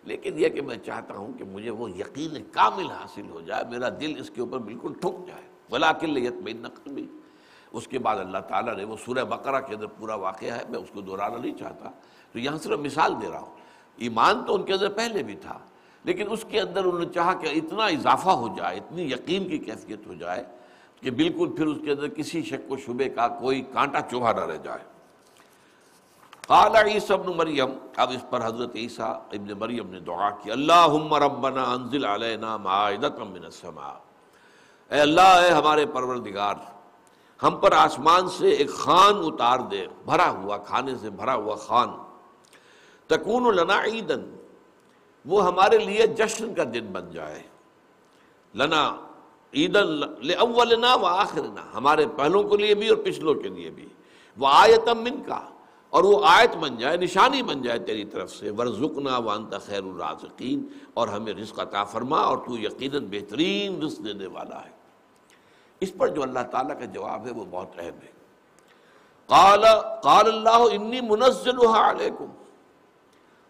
لیکن 0.05 0.39
یہ 0.39 0.49
کہ 0.49 0.63
میں 0.63 0.77
چاہتا 0.77 1.15
ہوں 1.15 1.33
کہ 1.39 1.45
مجھے 1.45 1.71
وہ 1.71 1.91
یقین 1.91 2.37
کامل 2.53 2.91
حاصل 2.91 3.31
ہو 3.31 3.41
جائے، 3.41 3.65
میرا 3.71 3.89
دل 4.01 4.15
اس 4.19 4.31
کے 4.31 4.41
اوپر 4.41 4.59
بالکل 4.59 4.93
ٹھک 5.01 5.27
جائے۔ 5.27 5.43
ولاکل 5.71 6.17
یتمین 6.17 6.69
قلبی 6.69 7.07
اس 7.73 7.89
کے 7.89 7.99
بعد 7.99 8.17
اللہ 8.17 8.39
تعالیٰ 8.39 8.77
نے 8.77 8.85
وہ 8.85 8.97
سورہ 9.05 9.25
بقرہ 9.25 9.61
کے 9.61 9.75
اندر 9.75 9.87
پورا 9.87 10.15
واقعہ 10.15 10.53
ہے، 10.53 10.63
میں 10.69 10.79
اس 10.79 10.91
کو 10.95 11.01
دہرانا 11.01 11.37
نہیں 11.37 11.59
چاہتا، 11.59 11.91
تو 12.33 12.39
یہاں 12.39 12.59
صرف 12.59 12.79
مثال 12.79 13.15
دے 13.23 13.29
رہا 13.29 13.41
ہوں۔ 13.41 13.62
ایمان 13.99 14.45
تو 14.47 14.55
ان 14.55 14.63
کے 14.63 14.73
اندر 14.73 14.89
پہلے 14.93 15.23
بھی 15.23 15.35
تھا، 15.37 15.59
لیکن 16.05 16.31
اس 16.31 16.45
کے 16.49 16.61
اندر 16.61 16.85
انہوں 16.85 16.99
نے 16.99 17.07
چاہا 17.15 17.35
کہ 17.35 17.49
اتنا 17.55 17.85
اضافہ 17.87 18.31
ہو 18.31 18.49
جائے، 18.57 18.77
اتنی 18.77 19.03
یقین 19.13 19.49
کی 19.49 19.59
کیفیت 19.59 20.07
ہو 20.07 20.15
جائے 20.15 20.45
کہ 21.03 21.11
بالکل 21.11 21.53
پھر 21.57 21.67
اس 21.67 21.79
کے 21.85 21.93
اندر 21.93 22.09
کسی 22.09 22.43
شک 22.43 22.71
و 22.73 22.77
شبے 22.77 23.09
کا 23.09 23.29
کوئی 23.29 23.61
کانٹا 23.73 24.01
چوبھا 24.11 24.33
نہ 24.33 24.45
رہ 24.47 24.57
جائے۔ 24.65 24.85
قال 26.47 26.77
عیسی 26.77 27.13
ابن 27.13 27.37
مریم، 27.37 27.71
اب 27.97 28.11
اس 28.11 28.25
پر 28.31 28.45
حضرت 28.47 28.75
عیسیٰ 28.77 29.13
ابن 29.33 29.53
مریم 29.59 29.91
نے 29.91 30.01
دعا 30.01 30.31
کی، 30.43 30.51
اللہم 30.51 31.15
ربنا 31.15 31.63
انزل 31.73 32.05
علینا 32.05 32.57
من 32.57 33.45
السماء۔ 33.45 33.95
اے 34.91 35.01
اللہ، 35.01 35.31
اے 35.43 35.51
ہمارے 35.51 35.87
پروردگار، 35.87 36.55
ہم 37.41 37.57
پر 37.61 37.73
آسمان 37.73 38.29
سے 38.29 38.49
ایک 38.51 38.71
خان 38.71 39.23
اتار 39.27 39.59
دے، 39.71 39.87
بھرا 40.05 40.31
ہوا، 40.31 40.57
کھانے 40.59 40.95
سے 41.01 41.11
بھرا 41.11 41.35
ہوا 41.35 41.55
خان۔ 41.57 41.89
تکون 43.13 43.55
لنا 43.57 43.79
عیدن 43.85 44.23
وہ 45.25 45.47
ہمارے 45.47 45.79
لیے 45.79 46.07
جشن 46.07 46.55
کا 46.55 46.65
دن 46.75 46.87
بن 46.93 47.11
جائے۔ 47.11 47.43
لنا 48.55 48.97
عیدن 49.55 50.03
اولنا 50.39 50.95
و 50.95 51.07
آخرنا 51.07 51.63
ہمارے 51.75 52.07
پہلوں 52.17 52.43
کے 52.43 52.57
لیے 52.57 52.75
بھی 52.75 52.89
اور 52.89 52.99
پچھلوں 52.99 53.35
کے 53.35 53.49
لیے 53.49 53.71
بھی۔ 53.71 53.89
وہ 54.39 54.49
آیتم 54.51 54.99
من 54.99 55.23
کا 55.23 55.41
اور 55.91 56.05
وہ 56.05 56.25
آیت 56.25 56.57
بن 56.57 56.77
جائے، 56.77 56.97
نشانی 56.97 57.43
بن 57.43 57.63
جائے 57.63 57.79
تیری 57.79 58.05
طرف 58.05 58.31
سے۔ 58.33 58.51
ورژنا 58.51 59.19
وانت 59.19 59.55
خیر 59.67 59.83
الرازقین، 59.83 60.67
اور 60.95 61.09
ہمیں 61.09 61.33
رزق 61.33 61.61
عطا 61.61 61.85
فرما، 61.85 62.21
اور 62.21 62.39
تو 62.39 62.59
یقیناً 62.59 63.07
بہترین 63.11 63.83
رزق 63.83 64.05
دینے 64.05 64.27
والا 64.27 64.65
ہے۔ 64.65 64.71
اس 65.81 65.93
پر 65.99 66.09
جو 66.09 66.23
اللہ 66.23 66.45
تعالیٰ 66.51 66.79
کا 66.79 66.85
جواب 66.85 67.27
ہے، 67.27 67.33
وہ 67.33 67.45
بہت 67.51 67.69
اہم 67.79 67.99
ہے۔ 68.03 68.13
قال 69.27 69.65
قال 70.03 70.27
اللہ، 70.27 70.63
انی 70.73 71.01
منزلها 71.01 71.91
علیکم 71.91 72.27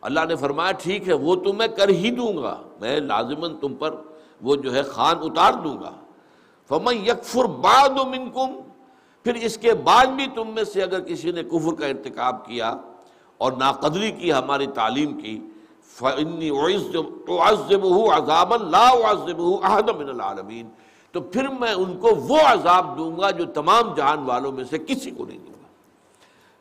اللہ 0.02 0.20
نے 0.28 0.36
فرمایا، 0.36 0.72
ٹھیک 0.72 1.08
ہے، 1.08 1.12
وہ 1.12 1.36
تو 1.36 1.52
میں 1.52 1.68
کر 1.68 1.88
ہی 1.88 2.10
دوں 2.10 2.36
گا، 2.42 2.62
میں 2.80 3.00
لازماً 3.00 3.56
تم 3.56 3.74
پر 3.74 3.94
وہ 4.42 4.56
جو 4.56 4.74
ہے 4.74 4.82
خان 4.82 5.16
اتار 5.20 5.52
دوں 5.52 5.76
گا۔ 5.80 5.90
فمن 6.68 6.96
یکفر 6.96 7.44
بعد 7.44 7.88
منکم، 7.88 8.60
پھر 9.24 9.34
اس 9.34 9.58
کے 9.58 9.72
بعد 9.72 10.06
بھی 10.06 10.26
تم 10.34 10.48
میں 10.48 10.64
سے 10.64 10.82
اگر 10.82 11.00
کسی 11.00 11.32
نے 11.32 11.42
کفر 11.42 11.74
کا 11.74 11.86
ارتکاب 11.86 12.46
کیا 12.46 12.76
اور 13.38 13.52
ناقدری 13.52 14.10
کی 14.10 14.32
ہماری 14.32 14.66
تعلیم 14.66 15.20
کی 15.20 15.40
تو 21.12 21.20
پھر 21.20 21.48
میں 21.48 21.74
ان 21.74 21.98
کو 21.98 22.08
وہ 22.14 22.38
عذاب 22.46 22.98
دوں 22.98 23.16
گا 23.20 23.30
جو 23.30 23.44
تمام 23.44 23.94
جہان 23.94 24.18
والوں 24.18 24.52
میں 24.52 24.64
سے 24.64 24.78
کسی 24.78 25.10
کو 25.10 25.24
نہیں 25.24 25.38
دوں 25.38 25.54
گا۔ 25.62 25.68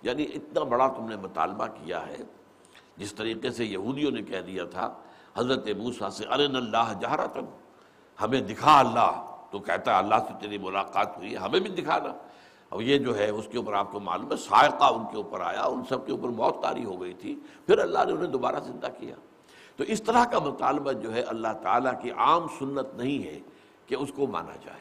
یعنی 0.01 0.23
اتنا 0.23 0.63
بڑا 0.63 0.88
تم 0.88 1.10
نے 1.10 1.15
مطالبہ 1.15 1.65
کیا 1.65 2.08
ہے۔ 2.08 2.17
جس 3.01 3.13
طریقے 3.13 3.51
سے 3.51 3.65
یہودیوں 3.65 4.11
نے 4.11 4.21
کہہ 4.21 4.41
دیا 4.41 4.65
تھا، 4.65 4.93
حضرت 5.37 5.67
موسیٰ 5.77 6.09
سے 6.09 6.25
ارن 6.25 6.55
اللہ 6.55 6.93
جہرا 7.01 7.25
تم 7.25 7.45
ہمیں 8.21 8.41
دکھا 8.41 8.79
اللہ۔ 8.79 9.27
تو 9.51 9.59
کہتا 9.59 9.93
ہے، 9.93 9.97
اللہ 9.97 10.15
سے 10.27 10.33
تیری 10.39 10.57
ملاقات 10.57 11.17
ہوئی 11.17 11.31
ہے، 11.31 11.37
ہمیں 11.37 11.59
بھی 11.59 11.69
دکھانا 11.69 12.13
اب 12.69 12.81
یہ 12.81 12.97
جو 12.97 13.17
ہے، 13.17 13.29
اس 13.29 13.47
کے 13.51 13.57
اوپر 13.57 13.73
آپ 13.73 13.91
کو 13.91 13.99
معلوم 13.99 14.31
ہے، 14.31 14.37
سائقہ 14.37 14.83
ان 14.83 15.03
کے 15.11 15.17
اوپر 15.17 15.41
آیا، 15.41 15.63
ان 15.63 15.81
سب 15.89 16.05
کے 16.05 16.11
اوپر 16.11 16.29
موت 16.29 16.61
تاری 16.61 16.85
ہو 16.85 17.01
گئی 17.01 17.13
تھی۔ 17.13 17.35
پھر 17.65 17.77
اللہ 17.77 17.99
نے 18.07 18.11
انہیں 18.11 18.27
دوبارہ 18.27 18.55
زندہ 18.59 18.87
کیا۔ 18.99 19.15
تو 19.75 19.83
اس 19.83 20.01
طرح 20.01 20.25
کا 20.25 20.39
مطالبہ 20.39 20.91
جو 20.91 21.13
ہے، 21.13 21.21
اللہ 21.21 21.47
تعالیٰ 21.63 22.01
کی 22.01 22.11
عام 22.11 22.47
سنت 22.59 22.95
نہیں 22.95 23.23
ہے 23.23 23.39
کہ 23.85 23.95
اس 23.95 24.11
کو 24.15 24.27
مانا 24.27 24.55
جائے۔ 24.65 24.79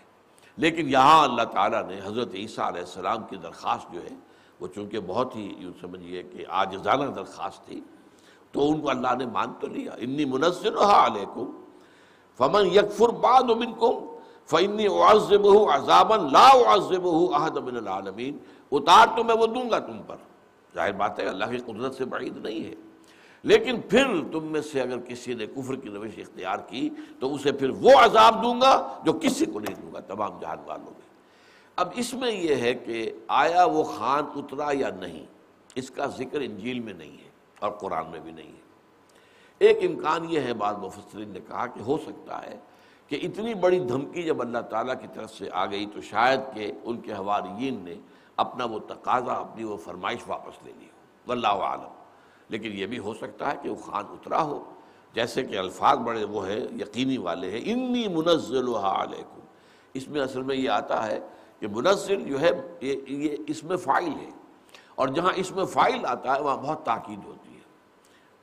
لیکن 0.57 0.89
یہاں 0.89 1.25
اللہ 1.25 1.43
تعالیٰ 1.43 1.87
نے 1.87 2.01
حضرت 2.05 2.35
عیسیٰ 2.35 2.67
علیہ 2.67 2.81
السلام 2.81 3.25
کی 3.25 3.37
درخواست 3.37 3.93
جو 3.93 4.03
ہے، 4.03 4.15
وہ 4.61 4.67
چونکہ 4.67 5.01
بہت 5.01 5.37
ہی 5.37 5.55
یوں 5.59 5.73
سمجھیے 5.81 6.23
کہ 6.23 6.45
آجزانہ 6.49 7.05
درخواست 7.05 7.67
تھی 7.67 7.81
تو 8.53 8.71
ان 8.71 8.81
کو 8.81 8.91
اللہ 8.91 9.15
نے 9.19 9.27
مان 9.27 9.53
تو 9.61 9.67
لیا۔ 9.67 9.93
انی 9.99 10.25
منزل 10.25 10.77
علیکم، 10.77 11.63
فمن 12.39 12.67
یکفر 12.67 13.09
بعد 13.09 13.43
منکم، 13.43 14.17
فانی 14.47 14.87
اعذبہ 14.87 15.75
عذابا 15.75 16.17
لا 16.17 16.49
اعذبہ 16.49 17.35
احد 17.35 17.57
من 17.57 17.77
العالمین۔ 17.77 18.39
اتار 18.73 19.07
تو 19.17 19.25
میں 19.25 19.35
وہ 19.35 19.47
دوں 19.47 19.71
گا 19.71 19.79
تم 19.79 20.03
پر۔ 20.07 20.17
ظاہر 20.75 20.93
بات 20.93 21.21
ہے، 21.21 21.25
اللہ 21.25 21.45
کی 21.45 21.59
قدرت 21.59 21.95
سے 21.95 22.05
بعید 22.05 22.37
نہیں 22.37 22.65
ہے۔ 22.65 22.75
لیکن 23.43 23.81
پھر 23.81 24.07
تم 24.33 24.45
میں 24.45 24.61
سے 24.61 24.81
اگر 24.81 24.99
کسی 24.99 25.35
نے 25.35 25.47
کفر 25.47 25.75
کی 25.75 25.89
روش 25.89 26.19
اختیار 26.19 26.59
کی، 26.59 26.91
تو 27.21 27.35
اسے 27.35 27.53
پھر 27.53 27.71
وہ 27.71 27.91
عذاب 28.01 28.43
دوں 28.43 28.61
گا 28.61 28.99
جو 29.05 29.13
کسی 29.13 29.47
کو 29.47 29.61
نہیں 29.61 29.75
دوں 29.83 29.93
گا، 29.93 30.01
تمام 30.01 30.41
جہان 30.41 30.59
والوں 30.67 30.91
میں۔ 30.91 31.11
اب 31.77 31.89
اس 31.95 32.15
میں 32.15 32.33
یہ 32.33 32.55
ہے 32.55 32.75
کہ 32.75 33.13
آیا 33.29 33.65
وہ 33.65 33.83
خان 33.83 34.25
اترا 34.37 34.69
یا 34.73 34.89
نہیں، 35.01 35.27
اس 35.75 35.91
کا 35.91 36.07
ذکر 36.07 36.41
انجیل 36.41 36.81
میں 36.81 36.93
نہیں 36.93 37.13
ہے۔ 37.13 37.30
اور 37.61 37.73
قرآن 37.73 38.11
میں 38.11 38.21
بھی 38.21 38.33
نہیں 38.33 38.49
ہے۔ 38.49 38.71
ایک 39.59 39.79
امکان 39.83 40.31
یہ 40.31 40.41
ہے، 40.41 40.55
بعض 40.55 40.77
مفسرین 40.77 41.29
نے 41.29 41.41
کہا 41.41 41.67
کہ 41.67 41.81
ہو 41.81 41.99
سکتا 41.99 42.47
ہے 42.47 42.59
کہ 43.07 43.19
اتنی 43.23 43.55
بڑی 43.55 43.79
دھمکی 43.79 44.23
جب 44.23 44.41
اللہ 44.41 44.59
تعالیٰ 44.59 44.95
کی 45.01 45.07
طرف 45.15 45.35
سے 45.35 45.49
آ 45.53 45.67
گئی 45.67 45.87
تو 45.87 46.01
شاید 46.01 46.41
کہ 46.55 46.73
ان 46.85 47.01
کے 47.01 47.13
حواریین 47.13 47.81
نے 47.85 47.95
اپنا 48.37 48.65
وہ 48.65 48.79
تقاضا، 48.79 49.33
اپنی 49.33 49.65
وہ 49.65 49.77
فرمائش 49.77 50.19
واپس 50.27 50.67
لے 50.67 50.73
لی 50.79 50.85
ہو۔ 50.85 50.91
واللہ 51.27 51.47
عالم 51.47 51.95
لیکن 52.49 52.71
یہ 52.73 52.87
بھی 52.87 52.99
ہو 52.99 53.15
سکتا 53.15 53.53
ہے 53.53 53.57
کہ 53.63 53.69
وہ 53.69 53.75
خان 53.75 54.05
اترا 54.11 54.43
ہو۔ 54.43 54.65
جیسے 55.15 55.43
کہ 55.43 55.59
الفاظ 55.59 55.99
بڑے 55.99 56.25
وہ 56.25 56.47
ہے 56.47 56.59
یقینی 56.59 57.19
والے 57.19 57.51
ہیں، 57.51 57.73
انی 57.73 58.09
منزل 58.09 58.75
علیکم۔ 58.75 59.41
اس 59.95 60.09
میں 60.09 60.21
اصل 60.21 60.43
میں 60.43 60.57
یہ 60.57 60.71
آتا 60.71 61.07
ہے 61.07 61.21
کہ 61.61 61.69
منزل 61.69 62.25
جو 62.25 62.41
ہے، 62.41 62.51
یہ 62.81 63.37
اس 63.47 63.65
میں 63.65 63.77
فائل 63.77 64.09
ہے۔ 64.09 64.31
اور 64.95 65.09
جہاں 65.09 65.33
اس 65.37 65.53
میں 65.53 65.65
فائل 65.65 66.07
آتا 66.07 66.37
ہے، 66.37 66.41
وہاں 66.41 66.57
بہت 66.57 66.85
تاکید 66.85 67.19
ہوتی 67.25 67.31
ہے۔ 67.31 67.40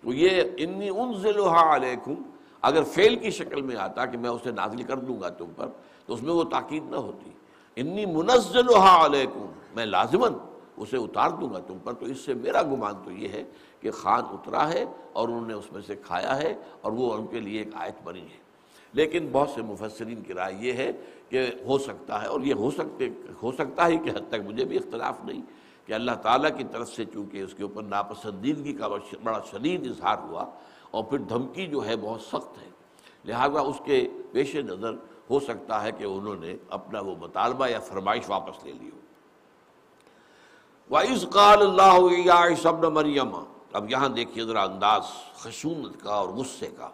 تو 0.01 0.13
یہ 0.13 0.41
انی 0.57 0.89
انزل 0.89 1.39
علیکم، 1.39 2.13
اگر 2.61 2.83
فیل 2.83 3.15
کی 3.15 3.29
شکل 3.29 3.61
میں 3.61 3.75
آتا 3.75 4.05
کہ 4.05 4.17
میں 4.17 4.29
اسے 4.29 4.51
نازل 4.51 4.83
کر 4.83 4.97
دوں 4.97 5.21
گا 5.21 5.29
تم 5.29 5.45
پر، 5.55 5.67
تو 6.05 6.13
اس 6.13 6.23
میں 6.23 6.33
وہ 6.33 6.43
تاکید 6.43 6.83
نہ 6.89 6.95
ہوتی۔ 6.95 7.29
انی 7.75 8.05
منزل 8.05 8.73
علیکم، 8.75 9.45
میں 9.75 9.85
لازمن 9.85 10.33
اسے 10.77 10.97
اتار 10.97 11.29
دوں 11.29 11.53
گا 11.53 11.59
تم 11.59 11.77
پر۔ 11.83 11.93
تو 11.93 12.05
اس 12.05 12.19
سے 12.19 12.33
میرا 12.33 12.61
گمان 12.61 12.93
تو 13.05 13.11
یہ 13.11 13.27
ہے 13.29 13.43
کہ 13.79 13.91
خان 13.91 14.21
اترا 14.29 14.69
ہے 14.73 14.85
اور 15.13 15.27
انہوں 15.27 15.47
نے 15.47 15.53
اس 15.53 15.71
میں 15.71 15.81
سے 15.87 15.95
کھایا 15.95 16.37
ہے 16.37 16.55
اور 16.81 16.91
وہ 16.91 17.13
ان 17.13 17.27
کے 17.27 17.39
لیے 17.39 17.59
ایک 17.59 17.67
آیت 17.73 18.03
بنی 18.03 18.21
ہے۔ 18.21 18.47
لیکن 18.93 19.29
بہت 19.31 19.49
سے 19.49 19.61
مفسرین 19.61 20.21
کی 20.21 20.33
رائے 20.33 20.55
یہ 20.59 20.73
ہے 20.73 20.91
کہ 21.29 21.51
ہو 21.65 21.77
سکتا 21.77 22.21
ہے 22.21 22.27
اور 22.27 22.41
یہ 22.41 22.53
ہو 22.53 22.71
سکتے، 22.71 23.09
ہو 23.43 23.51
سکتا 23.51 23.85
ہے 23.85 23.97
کہ 23.97 24.09
حد 24.09 24.29
تک 24.29 24.47
مجھے 24.47 24.65
بھی 24.65 24.77
اختلاف 24.77 25.25
نہیں۔ 25.25 25.41
کہ 25.87 25.93
اللہ 25.93 26.11
تعالیٰ 26.21 26.49
کی 26.57 26.63
طرف 26.63 26.89
سے 26.89 27.05
چونکہ 27.05 27.41
اس 27.41 27.53
کے 27.53 27.63
اوپر 27.63 27.83
ناپسندیدگی 27.83 28.73
کا 28.73 28.87
بڑا 29.23 29.39
شدید 29.51 29.87
اظہار 29.87 30.17
ہوا 30.17 30.45
اور 30.91 31.03
پھر 31.03 31.17
دھمکی 31.17 31.67
جو 31.67 31.85
ہے 31.85 31.95
بہت 31.95 32.21
سخت 32.21 32.57
ہے، 32.61 32.69
لہذا 33.25 33.59
اس 33.59 33.81
کے 33.85 34.07
پیش 34.31 34.55
نظر 34.55 34.93
ہو 35.29 35.39
سکتا 35.39 35.83
ہے 35.83 35.91
کہ 35.91 36.03
انہوں 36.03 36.35
نے 36.35 36.55
اپنا 36.69 36.99
وہ 36.99 37.15
مطالبہ 37.19 37.67
یا 37.67 37.79
فرمائش 37.79 38.23
واپس 38.27 38.63
لے 38.63 38.71
لی 38.71 38.89
ہو۔ 38.89 38.99
وَإِذْ 40.91 41.29
قَالَ 41.29 41.59
اللَّهُ 41.67 42.11
يَا 42.25 42.45
عِيسَى 42.47 42.69
ابْنَ 42.69 42.87
مَرْيَمَ، 42.87 43.43
اب 43.73 43.91
یہاں 43.91 44.09
دیکھیے 44.09 44.43
ذرا 44.45 44.63
انداز 44.63 45.03
خشونت 45.37 46.03
کا 46.03 46.13
اور 46.13 46.29
غصے 46.29 46.67
کا۔ 46.67 46.89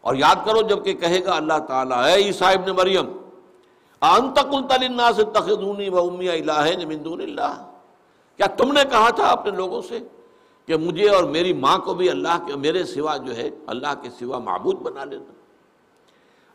اور 0.00 0.14
یاد 0.14 0.36
کرو 0.44 0.62
جبکہ 0.62 0.92
کہے 0.94 1.24
گا 1.24 1.34
اللہ 1.34 1.58
تعالیٰ، 1.68 1.98
اے 2.04 2.14
عیسیٰ 2.14 2.56
ابن 2.56 2.70
مریم 2.76 3.18
انت 4.00 4.38
قلت 4.50 4.72
للناس 4.72 5.18
اتخذونی 5.18 5.88
و 5.88 5.98
امی 5.98 6.28
الہین 6.28 6.88
من 6.88 7.04
دون 7.04 7.20
اللہ 7.20 7.71
کیا 8.42 8.54
تم 8.56 8.72
نے 8.72 8.80
کہا 8.90 9.10
تھا 9.10 9.26
اپنے 9.26 9.50
لوگوں 9.50 9.82
سے 9.82 9.98
کہ 10.66 10.76
مجھے 10.76 11.08
اور 11.08 11.24
میری 11.24 11.52
ماں 11.52 11.78
کو 11.78 11.94
بھی 11.94 12.10
اللہ 12.10 12.46
کے 12.46 12.56
میرے 12.56 12.84
سوا 12.84 13.16
جو 13.16 13.36
ہے 13.36 13.50
اللہ 13.66 13.94
کے 14.02 14.10
سوا 14.18 14.38
معبود 14.38 14.76
بنا 14.76 15.04
لینا؟ 15.04 15.32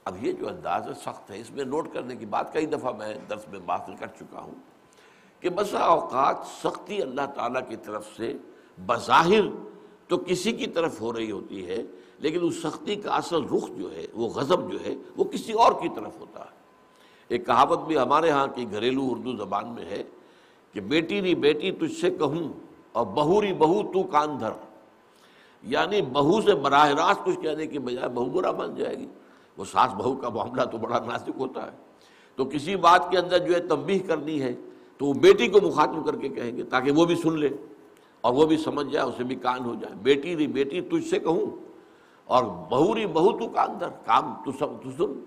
اب 0.06 0.23
یہ 0.23 0.32
جو 0.32 0.47
انداز 0.47 0.88
ہے، 0.88 0.93
سخت 0.93 1.32
ہے۔ 1.32 1.39
اس 1.39 1.52
میں 1.52 1.65
نوٹ 1.65 1.93
کرنے 1.93 2.15
کی 2.15 2.26
بات 2.26 2.54
کئی 2.54 2.65
دفعہ 2.65 2.91
میں 2.91 3.15
درس 3.30 3.47
میں 3.47 3.60
بات 3.60 3.88
کر 4.00 4.08
چکا 4.08 4.39
ہوں 4.39 4.54
کہ 5.39 5.50
بسا 5.50 5.80
اوقات 5.80 6.36
سختی 6.63 7.02
اللہ 7.02 7.21
تعالیٰ 7.36 7.62
کی 7.69 7.76
طرف 7.76 8.10
سے 8.17 8.34
بظاہر 8.86 9.41
تو 10.08 10.17
کسی 10.17 10.52
کی 10.52 10.67
طرف 10.67 11.02
ہو 11.02 11.13
رہی 11.13 11.32
ہوتی 11.32 11.67
ہے، 11.67 11.84
لیکن 12.19 12.39
اس 12.41 12.62
سختی 12.62 12.95
کا 12.95 13.15
اصل 13.15 13.43
رخ 13.43 13.69
جو 13.78 13.95
ہے، 13.95 14.08
وہ 14.13 14.28
غضب 14.28 14.71
جو 14.71 14.78
ہے، 14.86 14.95
وہ 15.17 15.23
کسی 15.23 15.54
اور 15.54 15.71
کی 15.71 15.89
طرف 15.95 16.19
ہوتا 16.19 16.39
ہے۔ 16.39 16.56
ایک 17.28 17.45
کہاوت 17.45 17.80
بھی 17.80 17.97
ہمارے 17.97 18.30
ہاں 18.32 18.47
کی 18.47 18.71
گھریلو 18.71 19.08
اردو 19.12 19.36
زبان 19.36 19.67
میں 19.67 19.86
ہے 19.86 20.04
کہ 20.73 20.82
بیٹی 20.82 21.21
نی 21.21 21.36
بیٹی 21.36 21.71
تجھ 21.71 22.01
سے 22.01 22.10
کہوں 22.10 22.53
اور 22.91 23.06
بہوری 23.06 23.53
بہو 23.53 23.91
تو 23.91 24.03
کان 24.03 24.39
دھر۔ 24.39 24.49
یعنی 25.63 26.01
بہو 26.01 26.41
سے 26.41 26.56
براہ 26.56 26.89
راست 26.89 27.25
کچھ 27.25 27.39
کہنے 27.39 27.67
کی 27.67 27.80
بجائے 27.80 28.10
بہو 28.10 28.25
برا 28.25 28.51
مان 28.51 28.75
جائے 28.75 28.97
گی۔ 28.97 29.08
وہ 29.58 29.65
ساس 29.65 29.93
بہو 29.93 30.15
کا 30.15 30.30
معاملہ 30.30 30.62
تو 30.62 30.77
بڑا 30.77 30.99
نازک 30.99 31.30
ہوتا 31.38 31.65
ہے۔ 31.65 31.77
تو 32.36 32.45
کسی 32.45 32.75
بات 32.75 33.12
کے 33.12 33.17
اندر 33.17 33.38
جو 33.38 33.53
ہے 33.53 33.60
تنبیہ 33.60 33.99
کرنی 34.08 34.41
ہے 34.41 34.56
تو 34.97 35.06
وہ 35.06 35.13
بیٹی 35.13 35.47
کو 35.47 35.67
مخاطب 35.67 36.06
کر 36.06 36.15
کے 36.15 36.30
کہیں 36.30 36.58
گے 36.58 36.63
تاکہ 36.63 36.91
وہ 36.91 37.06
بھی 37.06 37.15
سن 37.15 37.39
لے 37.39 37.49
اور 38.21 38.34
وہ 38.34 38.45
بھی 38.45 38.58
سمجھ 38.58 38.88
جائے، 38.93 39.06
اسے 39.06 39.23
بھی 39.23 39.36
کان 39.36 39.65
ہو 39.65 39.73
جائے۔ 39.73 39.95
بیٹی 39.95 40.38
ری 40.38 40.47
بیٹی 40.47 40.82
تجھ 40.82 41.10
سے 41.10 41.19
کہوں 41.19 41.56
اور 42.25 42.43
بہوری 42.43 43.06
بہو 43.06 43.38
تو 43.38 43.47
کان 43.47 43.80
در 43.80 43.89
کام 43.89 44.34
تو 44.45 44.51
سب 44.51 44.84
تو 44.84 44.91
سن۔ 44.97 45.23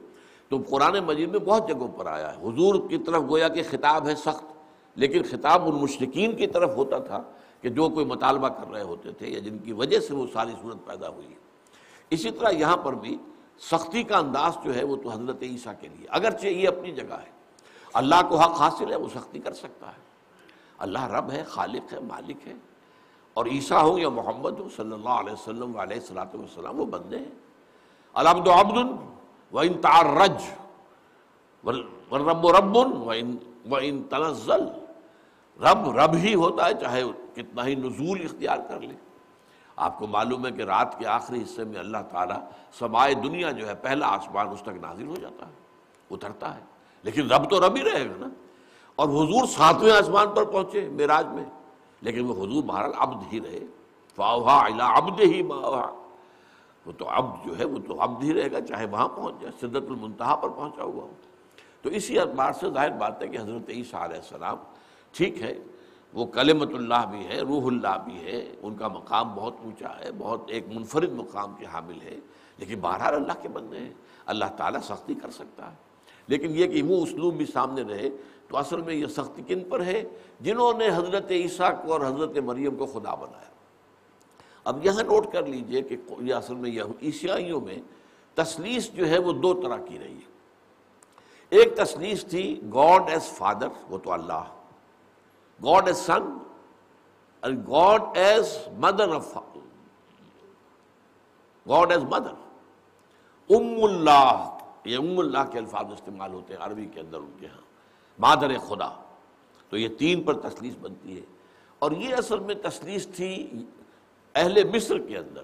تو 0.49 0.59
قرآن 0.69 1.05
مجید 1.07 1.31
میں 1.31 1.41
بہت 1.41 1.69
جگہوں 1.69 1.89
پر 1.89 2.07
آیا 2.07 2.37
ہے۔ 2.37 2.49
حضور 2.49 2.75
کی 2.89 2.99
طرف 2.99 3.23
گویا 3.29 3.49
کہ 3.49 3.63
خطاب 3.71 4.09
ہے 4.09 4.15
سخت۔ 4.15 4.60
لیکن 4.95 5.23
خطاب 5.23 5.63
ان 5.65 5.75
مشرقین 5.75 6.37
کی 6.37 6.47
طرف 6.47 6.77
ہوتا 6.77 6.99
تھا 6.99 7.23
کہ 7.61 7.69
جو 7.69 7.89
کوئی 7.89 8.07
مطالبہ 8.07 8.49
کر 8.49 8.71
رہے 8.73 8.83
ہوتے 8.83 9.13
تھے 9.13 9.27
یا 9.27 9.39
جن 9.39 9.59
کی 9.59 9.73
وجہ 9.73 10.01
سے 10.01 10.15
وہ 10.15 10.27
ساری 10.33 10.53
صورت 10.63 10.77
پیدا 10.87 11.09
ہوئی 11.09 11.27
ہے۔ 11.27 11.35
اسی 12.11 12.31
طرح 12.31 12.51
یہاں 12.51 12.77
پر 12.77 12.93
بھی 12.93 13.17
سختی 13.61 14.03
کا 14.03 14.19
انداز 14.19 14.59
جو 14.65 14.75
ہے 14.75 14.85
وہ 14.85 14.97
تو 14.97 15.09
حضرت 15.09 15.43
عیسیٰ 15.43 15.73
کے 15.81 15.89
لیے، 15.89 16.07
اگرچہ 16.11 16.47
یہ 16.47 16.69
اپنی 16.69 16.93
جگہ 16.93 17.13
ہے۔ 17.13 17.31
اللہ 17.95 18.15
کو 18.29 18.37
حق 18.37 18.61
حاصل 18.61 18.91
ہے، 18.91 18.97
وہ 18.97 19.09
سختی 19.15 19.39
کر 19.39 19.53
سکتا 19.53 19.87
ہے۔ 19.87 20.01
اللہ 20.79 21.05
رب 21.05 21.31
ہے، 21.31 21.45
خالق 21.45 21.93
ہے، 21.93 22.01
مالک 22.01 22.49
ہے۔ 22.49 22.53
اور 23.35 23.47
عیسیٰ 23.47 23.83
ہو 23.83 23.99
یا 23.99 24.09
محمد 24.09 24.61
ہو 24.61 24.69
صلی 24.77 24.93
اللہ 24.93 25.09
علیہ 25.09 25.33
وسلم 25.33 25.79
علیہ 25.79 26.01
صلاۃ 26.01 26.35
وسلم 26.35 26.81
وہ 26.81 26.85
بندے 26.85 27.19
ہیں۔ 27.19 27.39
الحمد 28.15 28.49
عبد 28.49 28.79
و 29.53 29.59
ان 29.59 29.81
تارج 29.81 30.43
رب 32.13 32.45
و 32.45 32.53
رب 32.53 32.77
و 32.77 33.77
ان 33.81 34.03
تنزل۔ 34.03 34.80
رب 35.61 35.99
رب 35.99 36.15
ہی 36.15 36.35
ہوتا 36.35 36.67
ہے، 36.67 36.75
چاہے 36.75 37.03
کتنا 37.35 37.67
ہی 37.67 37.75
نزول 37.75 38.21
اختیار 38.25 38.59
کر 38.69 38.81
لے۔ 38.81 38.95
آپ 39.77 39.99
کو 39.99 40.07
معلوم 40.07 40.47
ہے 40.47 40.53
کہ 40.53 40.63
رات 40.63 40.99
کے 40.99 41.07
آخری 41.07 41.43
حصے 41.43 41.65
میں 41.65 41.79
اللہ 41.79 41.99
تعالیٰ 42.11 42.39
سمائے 42.79 43.15
دنیا 43.15 43.51
جو 43.51 43.69
ہے، 43.69 43.75
پہلا 43.75 44.07
آسمان 44.07 44.49
اس 44.49 44.63
تک 44.63 44.69
نازل 44.69 45.07
ہو 45.07 45.15
جاتا 45.15 45.47
ہے، 45.47 45.53
اترتا 46.11 46.55
ہے۔ 46.55 46.61
لیکن 47.03 47.31
رب 47.31 47.51
تو 47.51 47.67
رب 47.67 47.77
ہی 47.77 47.83
رہے 47.83 48.09
گا 48.09 48.15
نا۔ 48.19 48.27
اور 48.97 49.09
حضور 49.09 49.47
ساتویں 49.47 49.93
آسمان 49.93 50.29
پر 50.35 50.45
پہنچے 50.45 50.89
میراج 50.89 51.27
میں، 51.27 51.45
لیکن 52.01 52.25
وہ 52.25 52.33
حضور 52.33 52.63
بہرحال 52.63 52.93
عبد 52.97 53.33
ہی 53.33 53.41
رہے۔ 53.41 53.61
فاوہا 54.17 54.61
الا 54.61 54.99
عبد 54.99 55.21
ہی 55.21 55.43
ماوہا 55.43 55.95
وہ 56.87 56.93
تو 56.99 57.09
عبد 57.09 57.47
جو 57.47 57.59
ہے، 57.59 57.65
وہ 57.65 57.79
تو 57.87 58.03
عبد 58.03 58.25
ہی 58.25 58.35
رہے 58.35 58.53
گا، 58.53 58.61
چاہے 58.61 58.87
وہاں 58.87 59.09
پہنچ 59.09 59.35
جائے 59.41 59.53
صدت 59.61 59.91
المنتہا 59.91 60.37
پر 60.37 60.49
پہنچا 60.49 60.83
ہوا 60.83 61.03
ہو۔ 61.03 61.11
تو 61.83 61.89
اسی 61.89 62.19
اعتبار 62.19 62.53
سے 62.53 62.71
ظاہر 62.71 62.91
بات 62.91 63.23
ہے 63.23 63.29
کہ 63.29 63.37
حضرت 63.37 63.71
عیسیٰ 63.71 64.01
علیہ 64.01 64.17
السلام 64.17 64.57
ٹھیک 65.13 65.43
ہے، 65.43 65.59
وہ 66.13 66.27
کلمت 66.27 66.75
اللہ 66.75 67.07
بھی 67.11 67.27
ہے، 67.27 67.41
روح 67.41 67.67
اللہ 67.67 68.05
بھی 68.05 68.25
ہے، 68.25 68.55
ان 68.63 68.77
کا 68.77 68.89
مقام 68.89 69.35
بہت 69.35 69.55
اونچا 69.65 69.89
ہے، 70.01 70.11
بہت 70.19 70.43
ایک 70.47 70.65
منفرد 70.73 71.13
مقام 71.13 71.55
کے 71.59 71.67
حامل 71.73 72.01
ہے، 72.03 72.17
لیکن 72.59 72.81
بہرحال 72.81 73.15
اللہ 73.15 73.33
کے 73.43 73.49
بندے 73.49 73.79
ہیں، 73.79 73.93
اللہ 74.27 74.45
تعالیٰ 74.57 74.81
سختی 74.81 75.15
کر 75.15 75.31
سکتا 75.31 75.71
ہے۔ 75.71 75.77
لیکن 76.27 76.51
یہ 76.51 76.67
کہ 76.67 76.83
وہ 76.83 77.03
اسلوب 77.03 77.35
بھی 77.35 77.47
سامنے 77.47 77.83
رہے، 77.83 78.09
تو 78.49 78.57
اصل 78.57 78.81
میں 78.81 78.95
یہ 78.95 79.07
سختی 79.07 79.43
کن 79.43 79.61
پر 79.69 79.85
ہے؟ 79.85 80.05
جنہوں 80.41 80.73
نے 80.79 80.89
حضرت 80.89 81.31
عیسیٰ 81.31 81.83
کو 81.83 81.93
اور 81.93 82.01
حضرت 82.01 82.39
مریم 82.39 82.77
کو 82.77 82.87
خدا 82.87 83.15
بنایا۔ 83.15 83.51
اب 84.65 84.87
یہاں 84.87 85.03
نوٹ 85.03 85.33
کر 85.33 85.47
لیجیے 85.47 85.83
کہ 85.83 85.97
یہ 86.21 86.35
اصل 86.35 86.55
میں 86.55 86.71
یہ 86.71 86.83
عیسائیوں 87.03 87.61
میں 87.61 87.79
تسلیس 88.35 88.93
جو 88.93 89.09
ہے 89.09 89.19
وہ 89.19 89.33
دو 89.33 89.55
طرح 89.55 89.77
کی 89.77 89.99
رہی 89.99 90.15
ہے۔ 90.15 90.31
ایک 91.51 91.77
تسلیس 91.77 92.25
تھی، 92.25 92.61
گاڈ 92.75 93.03
ایز 93.09 93.23
فادر، 93.23 93.69
وہ 93.89 93.99
تو 93.99 94.13
اللہ 94.13 94.45
گاڈ 95.65 95.87
ایز 95.87 95.97
سن 95.97 96.39
اور 97.41 97.51
God 97.51 98.03
as 98.17 98.59
mother 98.73 99.15
of 99.15 99.39
God 101.69 101.93
as 101.93 102.03
mother 102.03 102.33
ام 103.51 103.85
اللہ 103.85 104.59
یہ 104.85 104.97
ام 104.97 105.19
اللہ 105.19 105.39
کے 105.53 105.59
الفاظ 105.59 105.93
استعمال 105.93 106.33
ہوتے 106.33 106.55
ہیں 106.55 106.61
عربی 106.63 106.87
کے 106.87 107.01
اندر 107.01 107.19
ان 107.19 107.31
کے 107.41 107.47
ہاں. 107.47 107.61
مادر 108.19 108.59
خدا. 108.59 108.91
تو 109.69 109.77
یہ 109.77 109.89
تین 109.99 110.23
پر 110.23 110.35
تسلیس 110.35 110.75
بنتی 110.81 111.17
ہے. 111.17 111.23
اور 111.79 111.93
یہ 111.93 112.15
اصل 112.15 112.39
میں 112.39 112.55
تسلیس 112.55 113.09
تھی 113.09 113.49
اہل 114.35 114.65
مصر 114.65 114.99
کے 114.99 115.19
اندر. 115.19 115.43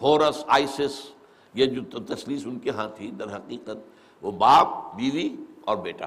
ہورس، 0.00 0.44
آئسس، 0.48 1.10
یہ 1.54 1.66
جو 1.66 2.00
تسلیس 2.00 2.46
ان 2.46 2.58
کے 2.58 2.70
ہاں 2.70 2.88
تھی، 2.94 3.10
در 3.10 3.36
حقیقت 3.36 3.76
وہ 4.22 4.30
باپ، 4.30 4.94
بیوی 4.94 5.36
اور 5.60 5.76
بیٹا. 5.76 6.06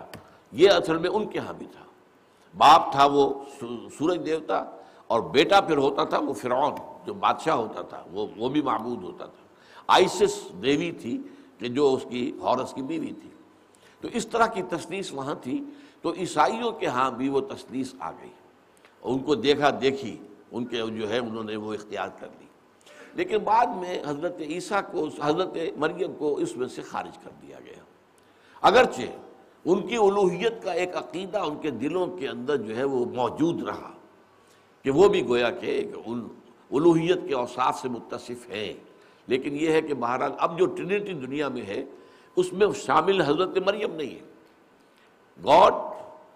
یہ 0.51 0.69
اصل 0.69 0.97
میں 0.97 1.09
ان 1.09 1.27
کے 1.27 1.39
ہاں 1.39 1.53
بھی 1.53 1.65
تھا. 1.71 1.83
باپ 2.57 2.91
تھا 2.91 3.05
وہ 3.05 3.43
سورج 3.97 4.25
دیوتا 4.25 4.63
اور 5.07 5.21
بیٹا 5.21 5.61
پھر 5.61 5.77
ہوتا 5.77 6.03
تھا 6.03 6.19
وہ 6.19 6.33
فرعون، 6.33 6.73
جو 7.05 7.13
بادشاہ 7.13 7.55
ہوتا 7.55 7.81
تھا، 7.81 8.03
وہ 8.11 8.27
وہ 8.37 8.49
بھی 8.49 8.61
معبود 8.61 9.03
ہوتا 9.03 9.25
تھا۔ 9.25 9.47
آئسس 9.87 10.49
دیوی 10.63 10.91
تھی 10.91 11.21
کہ 11.57 11.67
جو 11.67 11.93
اس 11.93 12.05
کی، 12.09 12.31
ہورس 12.41 12.73
کی 12.73 12.81
بیوی 12.81 13.07
تھی۔ 13.07 13.29
تو 14.01 14.07
اس 14.13 14.27
طرح 14.27 14.47
کی 14.47 14.61
تسلیس 14.61 15.13
وہاں 15.13 15.35
تھی۔ 15.41 15.63
تو 16.01 16.13
عیسائیوں 16.13 16.71
کے 16.71 16.85
ہاں 16.85 17.11
بھی 17.11 17.29
وہ 17.29 17.41
تسلیس 17.41 17.95
آ 17.99 18.11
گئی۔ 18.11 18.29
ان 19.01 19.19
کو 19.19 19.35
دیکھا، 19.35 19.69
دیکھی۔ 19.81 20.17
ان 20.51 20.65
کے 20.65 20.77
جو 20.77 21.09
ہے، 21.09 21.17
انہوں 21.17 21.43
نے 21.43 21.55
وہ 21.55 21.73
اختیار 21.73 22.07
کر 22.19 22.27
لی۔ 22.39 22.45
لیکن 23.13 23.37
بعد 23.37 23.65
میں 23.65 24.03
حضرت 24.05 24.35
عیسیٰ 24.39 24.81
کو، 24.91 25.07
حضرت 25.21 25.57
مریم 25.77 26.13
کو 26.13 26.37
اس 26.37 26.57
میں 26.57 26.67
سے 26.67 26.81
خارج 26.81 27.17
کر 27.17 27.29
دیا 27.41 27.59
گیا۔ 27.65 27.83
اگرچہ 28.61 29.01
ان 29.67 29.87
کی 29.87 29.95
الوحیت 29.95 30.63
کا 30.63 30.71
ایک 30.71 30.97
عقیدہ 30.97 31.37
ان 31.37 31.57
کے 31.61 31.69
دلوں 31.69 32.07
کے 32.07 32.27
اندر 32.27 32.55
جو 32.55 32.77
ہے 32.77 32.83
وہ 32.83 33.05
موجود 33.05 33.63
رہا 33.63 33.91
کہ 34.83 34.91
وہ 34.91 35.07
بھی 35.07 35.27
گویا 35.27 35.49
کہ 35.49 35.91
ان 36.05 36.27
الوحیت 36.71 37.17
کے 37.27 37.33
اوصاف 37.33 37.81
سے 37.81 37.89
متصف 37.89 38.49
ہیں۔ 38.49 38.73
لیکن 39.27 39.57
یہ 39.61 39.71
ہے 39.71 39.81
کہ 39.81 39.93
بہرحال 39.93 40.31
اب 40.37 40.59
جو 40.59 40.65
ٹرینٹی 40.65 41.13
دنیا 41.13 41.47
میں 41.47 41.61
ہے، 41.61 41.83
اس 42.35 42.53
میں 42.53 42.67
شامل 42.75 43.21
حضرت 43.21 43.57
مریم 43.57 43.95
نہیں 43.95 44.15
ہے۔ 44.15 44.25
گاڈ 45.43 45.73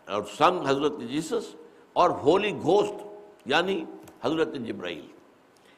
اور 0.10 0.24
سن 0.38 0.60
حضرت 0.68 0.92
جیسس 1.10 1.56
اور 1.94 2.10
ہولی 2.10 2.52
گھوسٹ 2.52 3.08
یعنی 3.46 3.86
حضرت 4.24 4.54
جبرائیل۔ 4.54 5.08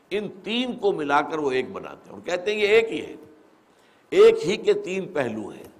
ان 0.09 0.27
تین 0.43 0.77
کو 0.77 0.91
ملا 0.91 1.21
کر 1.21 1.37
وہ 1.37 1.51
ایک 1.51 1.71
بناتے 1.71 2.09
ہیں۔ 2.09 2.13
اور 2.13 2.25
کہتے 2.25 2.53
ہیں 2.53 2.61
یہ 2.61 2.67
ایک 2.67 2.91
ہی 2.91 3.05
ہے۔ 3.05 3.15
ایک 4.09 4.35
ہی 4.45 4.57
کے 4.57 4.73
تین 4.73 5.13
پہلو 5.13 5.49
ہیں۔ 5.49 5.72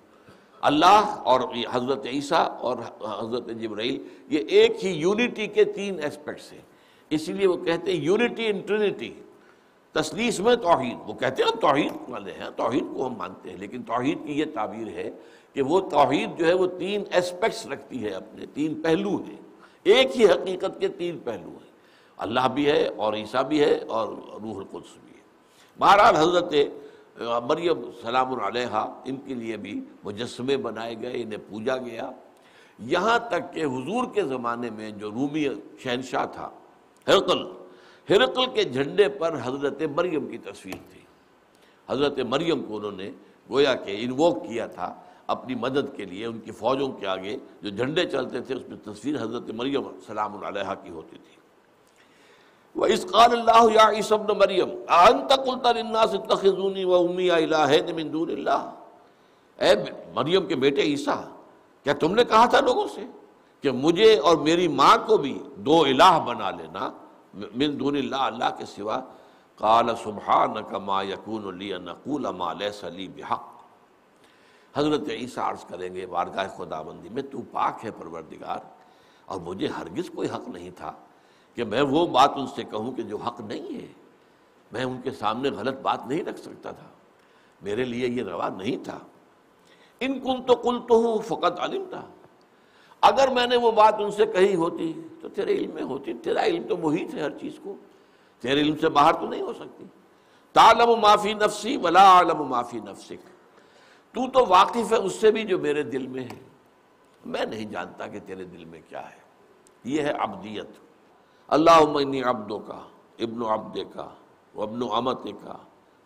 اللہ 0.64 1.22
اور 1.24 1.40
حضرت 1.72 2.06
عیسیٰ 2.06 2.50
اور 2.60 2.78
حضرت 3.24 3.48
جبرائیل، 3.48 4.08
یہ 4.28 4.40
ایک 4.48 4.86
ہی 4.86 4.90
یونٹی 4.90 5.48
کے 5.48 5.64
تین 5.64 6.00
اسپیکٹس 6.04 6.54
ہیں۔ 6.54 6.62
اسی 7.10 7.34
لیے 7.34 7.48
وہ 7.48 7.58
کہتے 7.58 7.92
ہیں 7.92 8.00
یونٹی 8.00 8.48
ان 8.48 8.60
ٹرینٹی 8.60 9.14
تسلیس 9.92 10.40
میں 10.40 10.56
توحید۔ 10.56 10.98
وہ 11.08 11.14
کہتے 11.14 11.44
ہیں 11.44 11.52
ہم 11.52 11.60
توحید 11.60 11.92
والے 12.10 12.32
ہیں، 12.32 12.50
توحید 12.56 12.84
کو 12.96 13.08
ہم 13.08 13.14
مانتے 13.18 13.50
ہیں، 13.50 13.58
لیکن 13.58 13.84
توحید 13.84 14.18
کی 14.26 14.40
یہ 14.40 14.46
تعبیر 14.54 14.88
ہے 14.88 15.12
کہ 15.54 15.62
وہ 15.62 15.90
توحید 15.90 16.40
جو 16.40 16.48
ہے 16.48 16.54
وہ 16.54 16.68
تین 16.80 17.04
اسپیکٹس 17.14 17.68
رکھتی 17.68 18.04
ہے 18.04 18.10
اپنے، 18.10 18.46
تین 18.54 18.82
پہلو 18.82 19.10
ہیں۔ 19.10 19.42
ایک 19.84 20.20
ہی 20.20 20.26
حقیقت 20.26 20.80
کے 20.80 20.88
تین 20.88 21.18
پہلو 21.24 21.50
ہیں۔ 21.50 21.72
اللہ 22.18 22.48
بھی 22.54 22.66
ہے 22.66 22.88
اور 22.88 23.14
عیسیٰ 23.14 23.44
بھی 23.44 23.60
ہے 23.60 23.78
اور 23.78 24.08
روح 24.08 24.58
القدس 24.58 24.98
بھی 25.04 25.14
ہے۔ 25.16 25.22
بہرحال 25.80 26.16
حضرت 26.16 26.54
مریم 27.22 27.82
سلام 28.02 28.34
علیہ 28.42 28.76
ان 29.06 29.16
کے 29.26 29.34
لیے 29.34 29.58
بھی 29.58 29.80
مجسمے 30.04 30.58
بنائے 30.58 30.96
گئے، 31.02 31.22
انہیں 31.22 31.40
پوجا 31.50 31.78
گیا۔ 31.78 32.10
یہاں 32.80 33.18
تک 33.30 33.54
کہ 33.54 33.66
حضور 33.66 34.04
کے 34.14 34.24
زمانے 34.24 34.70
میں 34.70 34.90
جو 34.92 35.12
رومی 35.12 35.48
شہنشاہ 35.80 36.26
تھا، 36.26 36.50
ہرقل 37.08 37.46
ہرقل 38.10 38.46
کے 38.54 38.64
جھنڈے 38.64 39.10
پر 39.10 39.38
حضرت 39.44 39.82
مریم 39.96 40.28
کی 40.28 40.38
تصویر 40.38 40.80
تھی۔ 40.92 41.02
حضرت 41.90 42.20
مریم 42.20 42.64
کو 42.64 42.78
انہوں 42.78 42.92
نے 42.92 43.12
گویا 43.50 43.74
کہ 43.76 43.96
انووک 44.00 44.44
کیا 44.48 44.66
تھا 44.68 44.94
اپنی 45.28 45.56
مدد 45.56 45.96
کے 45.96 46.06
لیے، 46.06 46.26
ان 46.26 46.40
کی 46.40 46.52
فوجوں 46.52 46.92
کے 46.92 47.08
آگے 47.08 47.38
جو 47.62 47.70
جھنڈے 47.70 48.06
چلتے 48.06 48.42
تھے، 48.42 48.56
اس 48.56 48.70
میں 48.70 48.78
تصویر 48.84 49.22
حضرت 49.22 49.50
مریم 49.50 49.84
سلام 50.06 50.44
علیہ 50.44 50.74
کی 50.84 50.90
ہوتی 50.90 51.18
تھی۔ 51.18 51.38
وہ 52.76 52.86
اسقال 52.94 53.32
اللہ 53.34 53.72
یا 53.74 53.90
عیسب 53.96 54.32
مریم 54.38 54.70
و 56.86 56.96
امی 56.96 57.30
من 57.94 58.14
دون 58.14 58.30
اللہ 58.32 58.70
اے 59.60 59.74
مریم 60.14 60.46
کے 60.48 60.56
بیٹے 60.56 60.82
عیسیٰ، 60.82 61.22
کیا 61.86 61.94
تم 62.00 62.16
نے 62.16 62.24
کہا 62.24 62.46
تھا 62.46 62.60
لوگوں 62.60 62.88
سے 62.96 63.06
کہ 63.64 63.72
مجھے 63.72 64.18
اور 64.18 64.38
میری 64.38 64.68
ماں 64.68 64.96
کو 65.08 65.18
بھی 65.18 65.38
دو 65.66 65.82
الہ 65.82 66.20
بنا 66.26 66.50
لینا 66.52 66.90
من 67.34 67.80
دون 67.80 67.96
اللہ 67.98 68.22
اللہ 68.32 68.50
کے 68.58 68.66
سوا؟ 68.66 69.00
قال 69.60 69.90
سبحانک 70.04 70.74
ما 70.86 71.02
یکون 71.04 71.58
لی 71.58 71.72
نقول 71.84 72.26
ما 72.38 72.54
لیس 72.54 72.84
لی 72.94 73.08
بحق۔ 73.16 73.48
حضرت 74.76 75.10
عیسیٰ 75.10 75.44
عرض 75.50 75.64
کریں 75.70 75.94
گے، 75.96 76.06
بارگاہ 76.06 76.48
خدا 76.58 76.82
بندی 76.82 77.10
میں 77.14 77.24
تو 77.32 77.42
پاک 77.52 77.86
ہے 77.86 77.92
پروردگار، 77.98 78.60
اور 79.26 79.40
مجھے 79.40 79.68
ہرگز 79.78 80.10
کوئی 80.16 80.30
حق 80.30 80.48
نہیں 80.48 80.70
تھا۔ 80.78 80.92
کہ 81.56 81.64
میں 81.64 81.82
وہ 81.82 82.08
بات 82.08 82.32
ان 82.36 82.48
سے 82.48 82.64
کہوں 82.64 82.92
کہ 82.92 83.02
جو 83.02 83.18
حق 83.18 83.42
نہیں 83.42 83.82
ہے، 83.82 83.88
میں 84.72 84.84
ان 84.84 85.02
کے 85.02 85.12
سامنے 85.12 85.50
غلط 85.50 85.80
بات 85.80 86.08
نہیں 86.08 86.24
رکھ 86.24 86.40
سکتا 86.40 86.72
تھا۔ 86.72 86.88
میرے 87.62 87.84
لیے 87.84 88.08
یہ 88.08 88.24
روا 88.24 88.50
نہیں 88.50 88.84
تھا۔ 88.84 89.00
ان 90.00 90.20
کن 90.20 90.44
تو 90.44 90.56
کل 90.56 90.80
تو 90.88 90.96
ہوں 90.96 91.18
فقط 91.18 91.60
علم 91.60 91.86
تھا 91.90 92.08
اگر 93.02 93.28
میں 93.28 93.48
نے 93.48 93.56
وہ 93.56 93.72
بات 93.72 93.96
ان 94.00 94.12
سے 94.12 94.26
کہی 94.26 94.56
ہوتی 94.56 94.94
تو 95.22 95.30
تیرے 95.30 95.54
علم 95.54 95.74
میں 95.74 95.84
ہوتی، 95.84 96.14
تیرا 96.14 96.44
علم 96.44 96.68
تو 96.68 96.78
محیط 96.78 97.14
ہے 97.14 97.22
ہر 97.22 97.38
چیز 97.38 97.54
کو۔ 97.64 97.76
تیرے 98.40 98.62
علم 98.62 98.78
سے 98.78 98.90
باہر 98.90 99.14
تو 99.14 99.28
نہیں 99.28 99.42
ہو 99.42 99.54
سکتی۔ 99.54 99.86
تالم 100.54 101.00
معافی 101.00 101.34
نفسی 101.34 101.78
ولا 101.78 102.04
عالم 102.04 102.44
معافی 102.44 102.80
نفسک۔ 102.80 103.30
تو 104.14 104.30
تو 104.30 104.46
واقف 104.48 104.92
ہے 104.92 104.98
اس 104.98 105.14
سے 105.14 105.32
بھی 105.32 105.44
جو 105.44 105.60
میرے 105.60 105.84
دل 105.84 106.08
میں 106.08 106.24
ہے۔ 106.24 106.44
میں 107.26 107.46
نہیں 107.46 107.66
جانتا 107.66 108.08
کہ 108.08 108.20
تیرے 108.26 108.44
دل 108.44 108.66
میں 108.66 108.82
کیا 108.90 109.10
ہے۔ 109.10 109.18
یہ 109.84 110.02
ہے 110.02 110.12
عبدیت 110.12 110.68
اللہ 111.48 111.72
عمنی 111.72 112.22
عبدوں 112.24 112.60
کا 112.60 112.80
ابن 113.20 113.42
و 113.42 113.54
عبد 113.54 113.78
کا 113.94 114.08
ابن 114.56 114.82
و 114.82 114.94
امت 114.94 115.24
کا 115.44 115.58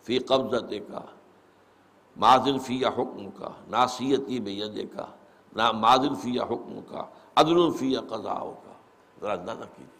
فی 0.02 0.18
قبضت 0.18 0.72
کا 0.88 1.00
ماضن 2.16 2.58
فی 2.58 2.80
یا 2.80 2.88
حکم 2.88 3.30
کا 3.30 3.48
ناسیتی 3.68 4.40
بید 4.40 4.78
کا 4.92 5.06
نہ 5.56 5.72
ماضن 5.72 6.14
فی 6.14 6.34
یا 6.34 6.44
حکم 6.44 6.80
کا 6.88 7.04
عدل 7.36 7.70
فی 7.78 7.92
یا 7.92 8.00
قضاء 8.00 8.40
کا 8.40 8.72
ذرا 9.20 9.32
اندازہ 9.32 9.64
کیجیے 9.76 9.96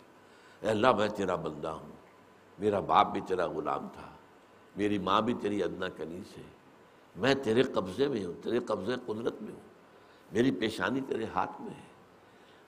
اے 0.62 0.70
اللہ، 0.70 0.92
میں 0.92 1.08
تیرا 1.08 1.34
بندہ 1.34 1.68
ہوں، 1.68 1.92
میرا 2.58 2.80
باپ 2.80 3.06
بھی 3.12 3.20
تیرا 3.20 3.46
غلام 3.46 3.88
تھا، 3.92 4.08
میری 4.76 4.98
ماں 4.98 5.20
بھی 5.20 5.34
تیری 5.34 5.62
ادنا 5.62 5.88
کنیز 5.88 6.38
ہے، 6.38 6.42
میں 7.16 7.34
تیرے 7.34 7.62
قبضے 7.62 8.08
میں 8.08 8.24
ہوں، 8.24 8.32
تیرے 8.42 8.58
قبضے 8.58 8.94
قدرت 9.06 9.42
میں 9.42 9.52
ہوں، 9.52 9.66
میری 10.32 10.50
پیشانی 10.50 11.00
تیرے 11.00 11.26
ہاتھ 11.34 11.60
میں 11.60 11.74
ہے۔ 11.74 11.87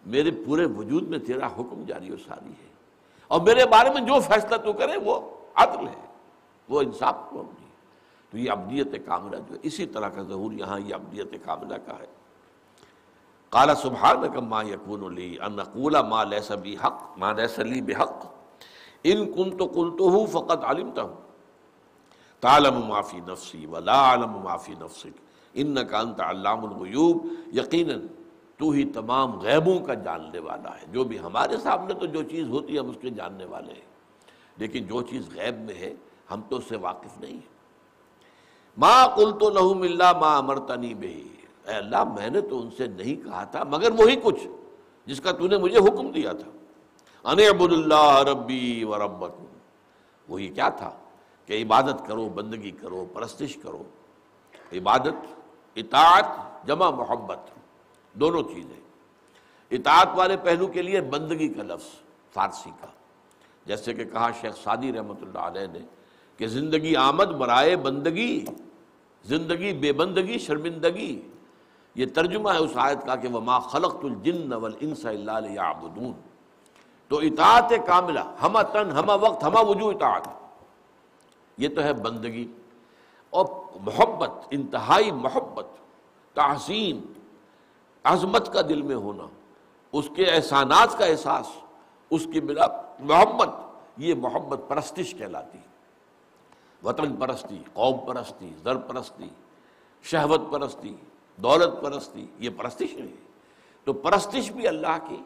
میرے 0.07 0.31
پورے 0.31 0.65
وجود 0.65 1.03
میں 1.03 1.19
تیرا 1.19 1.47
حکم 1.47 1.85
جاری 1.87 2.13
و 2.13 2.17
ساری 2.17 2.51
ہے۔ 2.51 2.71
اور 3.29 3.41
میرے 3.41 3.67
بارے 3.67 3.91
میں 3.91 4.01
جو 4.01 4.21
فیصلہ 4.21 4.57
تو 4.57 4.73
کرے 4.73 4.97
وہ 4.97 5.21
عدل 5.55 5.89
ہے۔ 5.89 6.07
وہ 6.69 6.81
انصاف 6.81 7.15
کو 7.31 7.43
تو 8.31 8.39
یہ 8.39 8.51
ابدیت 8.51 9.07
کاملہ 9.07 9.37
جو 9.37 9.55
ہے، 9.55 9.59
اسی 9.63 9.87
طرح 9.87 10.09
کا 10.09 10.23
ظہور 10.23 10.53
یہاں 10.53 10.81
یہ 10.81 10.95
ابدیت 10.95 11.45
کاملہ 11.45 11.75
کا 11.87 11.93
ہے۔ 11.99 12.07
کالا 13.49 13.75
سبحان 13.75 14.45
ما 14.49 14.63
یقون 14.63 15.15
لی 15.15 15.37
ان 15.41 15.61
اقولا 15.61 16.03
ما 16.03 16.25
لیس 16.25 16.51
بی 16.51 16.77
حق، 16.77 17.19
ما 17.19 17.33
لیس 17.33 17.59
لی 17.59 17.81
بحق 17.81 18.27
ان 19.05 19.33
کن 19.33 19.57
تو 19.57 19.67
کل 19.67 19.97
تو 19.99 20.11
ہوں 20.11 20.27
فقط 20.27 20.65
علمتا 20.65 21.03
ہوں 21.03 21.15
تعلم 22.41 22.81
معافی 22.87 23.21
نفسی 23.29 23.67
ولا 23.67 24.15
علم 24.15 24.31
معافی 24.31 24.75
نفسک۔ 24.81 25.21
ان 25.55 25.87
کا 25.87 25.99
انت 25.99 26.21
علام 26.21 26.65
الغیوب۔ 26.65 27.27
یقیناً 27.53 28.07
تو 28.61 28.71
ہی 28.71 28.85
تمام 28.85 29.39
غیبوں 29.39 29.81
کا 29.81 29.95
جاننے 29.95 30.39
والا 30.39 30.71
ہے۔ 30.71 30.87
جو 30.93 31.05
بھی 31.05 31.19
ہمارے 31.19 31.57
سامنے 31.57 31.95
تو 31.95 32.07
جو 32.07 32.23
چیز 32.23 32.49
ہوتی 32.49 32.75
ہے 32.75 32.79
ہم 32.79 32.89
اس 32.89 32.97
کے 33.01 33.11
جاننے 33.11 33.45
والے 33.45 33.73
ہیں۔ 33.73 33.91
لیکن 34.57 34.87
جو 34.87 35.03
چیز 35.03 35.23
غیب 35.35 35.59
میں 35.59 35.75
ہے، 35.75 35.95
ہم 36.31 36.41
تو 36.49 36.57
اس 36.57 36.65
سے 36.69 36.77
واقف 36.77 37.21
نہیں 37.21 37.33
ہیں۔ 37.33 37.61
ما 38.77 39.07
قل 39.07 39.39
تو 39.39 39.51
لہم 39.51 39.83
اللہ 39.83 40.13
ما 40.21 40.37
امرتنی 40.37 40.95
بے 40.95 41.23
اے 41.67 41.75
اللہ، 41.75 42.05
میں 42.05 42.31
نے 42.31 42.41
تو 42.41 42.61
ان 42.61 42.71
سے 42.77 42.87
نہیں 42.87 43.25
کہا 43.25 43.45
تھا، 43.45 43.65
مگر 43.65 43.91
وہی 43.99 44.17
کچھ 44.23 44.47
جس 45.07 45.21
کا 45.21 45.33
تو 45.33 45.47
نے 45.47 45.59
مجھے 45.59 45.79
حکم 45.79 46.09
دیا 46.09 46.33
تھا۔ 46.33 46.51
ان 47.31 47.39
عبد 47.39 47.73
اللہ 47.73 48.23
ربی 48.31 48.85
و 48.85 48.99
ربکم 48.99 49.45
وہی 50.29 50.49
کیا 50.49 50.69
تھا 50.69 50.91
کہ 51.47 51.63
عبادت 51.63 52.07
کرو، 52.07 52.29
بندگی 52.29 52.71
کرو، 52.71 53.07
پرستش 53.13 53.57
کرو۔ 53.57 53.83
عبادت، 54.73 55.35
اطاعت، 55.77 56.25
جمع 56.67 56.91
محبت۔ 56.91 57.60
دونوں 58.13 58.43
چیزیں۔ 58.43 58.81
اطاعت 59.71 60.09
والے 60.15 60.37
پہلو 60.37 60.67
کے 60.67 60.83
لیے 60.83 61.01
بندگی 61.01 61.49
کا 61.49 61.63
لفظ، 61.63 61.87
فارسی 62.33 62.71
کا۔ 62.81 62.87
جیسے 63.67 63.95
کہ 63.95 64.05
کہا 64.05 64.31
شیخ 64.41 64.57
سعدی 64.57 64.93
رحمۃ 64.93 65.15
اللہ 65.23 65.39
علیہ 65.39 65.67
نے 65.73 65.79
کہ 66.37 66.47
زندگی 66.47 66.97
آمد 66.97 67.25
برائے 67.25 67.77
بندگی، 67.77 68.45
زندگی 69.25 69.73
بے 69.73 69.93
بندگی، 69.93 70.39
شرمندگی۔ 70.39 71.23
یہ 71.95 72.07
ترجمہ 72.15 72.51
ہے 72.51 72.59
اس 72.59 72.71
آیت 72.75 73.07
کا 73.07 73.17
کہ 73.17 73.29
وہ 73.29 73.41
ما 73.41 73.59
خلق 73.59 73.97
الجن 74.03 74.53
والانس 74.53 75.07
الا 75.07 75.41
ليعبدون۔ 75.41 76.13
تو 77.09 77.19
اطاعت 77.19 77.73
کاملہ 77.87 78.21
ہمہ 78.43 78.59
تن 78.73 78.91
ہمہ 78.91 79.13
وقت، 79.13 79.45
ہمہ 79.45 79.59
وجوہ 79.59 79.93
اطاعت۔ 79.93 80.29
یہ 81.59 81.69
تو 81.69 81.83
ہے 81.83 81.93
بندگی۔ 81.93 82.53
اور 83.31 83.47
محبت، 83.81 84.31
انتہائی 84.51 85.11
محبت، 85.11 85.67
تحسین 86.35 87.10
عظمت 88.05 88.53
کا 88.53 88.61
دل 88.61 88.83
میں 88.83 88.97
ہونا، 88.97 89.27
اس 89.93 90.09
کے 90.17 90.25
احسانات 90.25 90.99
کا 90.99 91.05
احساس، 91.05 91.47
اس 92.11 92.27
کی 92.33 92.41
بلا 92.41 92.67
محبت 93.01 93.49
یہ 93.97 94.15
محبت 94.15 94.61
پرستش 94.69 95.15
کہلاتی 95.15 95.59
وطن 96.85 97.17
پرستی، 97.17 97.59
قوم 97.73 97.99
پرستی، 97.99 98.51
زر 98.63 98.77
پرستی، 98.77 99.29
شہوت 100.03 100.41
پرستی، 100.51 100.97
دولت 101.37 101.83
پرستی، 101.83 102.27
یہ 102.39 102.51
پرستش 102.57 102.95
نہیں 102.95 103.09
ہے۔ 103.09 103.31
تو 103.85 103.93
پرستش 103.93 104.53
بھی 104.53 104.69
اللہ 104.69 104.97
کی، 105.09 105.23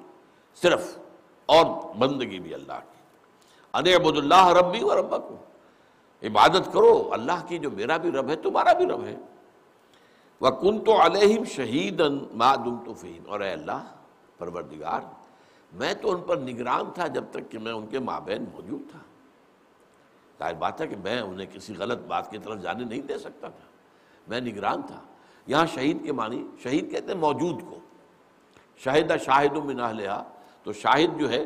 صرف 0.62 0.98
اور 1.46 1.94
بندگی 1.94 2.38
بھی 2.38 2.54
اللہ 2.54 2.72
کی۔ 2.72 2.98
ان 3.72 3.86
عبد 3.86 4.18
اللہ 4.18 4.46
ربی 4.46 4.84
و 4.84 4.98
ربکم۔ 4.98 5.34
عبادت 6.22 6.72
کرو، 6.72 7.08
اللہ 7.12 7.46
کی 7.48 7.58
جو 7.58 7.70
میرا 7.70 7.96
بھی 7.96 8.10
رب 8.10 8.28
ہے، 8.28 8.36
تمہارا 8.36 8.72
بھی 8.72 8.86
رب 8.86 9.04
ہے۔ 9.04 9.16
کن 10.50 10.84
تو 10.84 11.06
علیہم 11.06 11.44
شہید 11.44 11.98
دم 11.98 12.76
تو 12.84 12.94
فہیم 12.94 13.22
اور 13.26 13.40
اے 13.40 13.50
اللہ، 13.50 13.84
پروردگار، 14.38 15.00
میں 15.72 15.94
تو 15.94 16.10
ان 16.10 16.20
پر 16.20 16.36
نگران 16.36 16.84
تھا 16.94 17.06
جب 17.06 17.24
تک 17.30 17.50
کہ 17.50 17.58
میں 17.58 17.72
ان 17.72 17.86
کے 17.86 17.98
مابین 17.98 18.44
موجود 18.54 18.90
تھا۔ 18.90 18.98
ظاہر 20.38 20.54
بات 20.54 20.80
ہے 20.80 20.86
کہ 20.86 20.96
میں 21.04 21.20
انہیں 21.20 21.46
کسی 21.54 21.74
غلط 21.78 21.98
بات 21.98 22.30
کی 22.30 22.38
طرف 22.38 22.62
جانے 22.62 22.84
نہیں 22.84 23.00
دے 23.00 23.18
سکتا 23.18 23.48
تھا۔ 23.48 23.68
میں 24.28 24.40
نگران 24.40 24.82
تھا۔ 24.82 25.00
یہاں 25.46 25.66
شہید 25.66 26.04
کے 26.04 26.12
معنی، 26.12 26.46
شہید 26.62 26.90
کہتے 26.90 27.12
ہیں 27.12 27.20
موجود 27.20 27.60
کو۔ 27.70 27.78
شاہدہ 28.76 29.14
شاہد 29.24 29.56
میں 29.64 29.74
نہ 29.74 29.86
لیا 29.92 30.22
تو 30.62 30.72
شاہد 30.72 31.20
جو 31.20 31.30
ہے، 31.30 31.44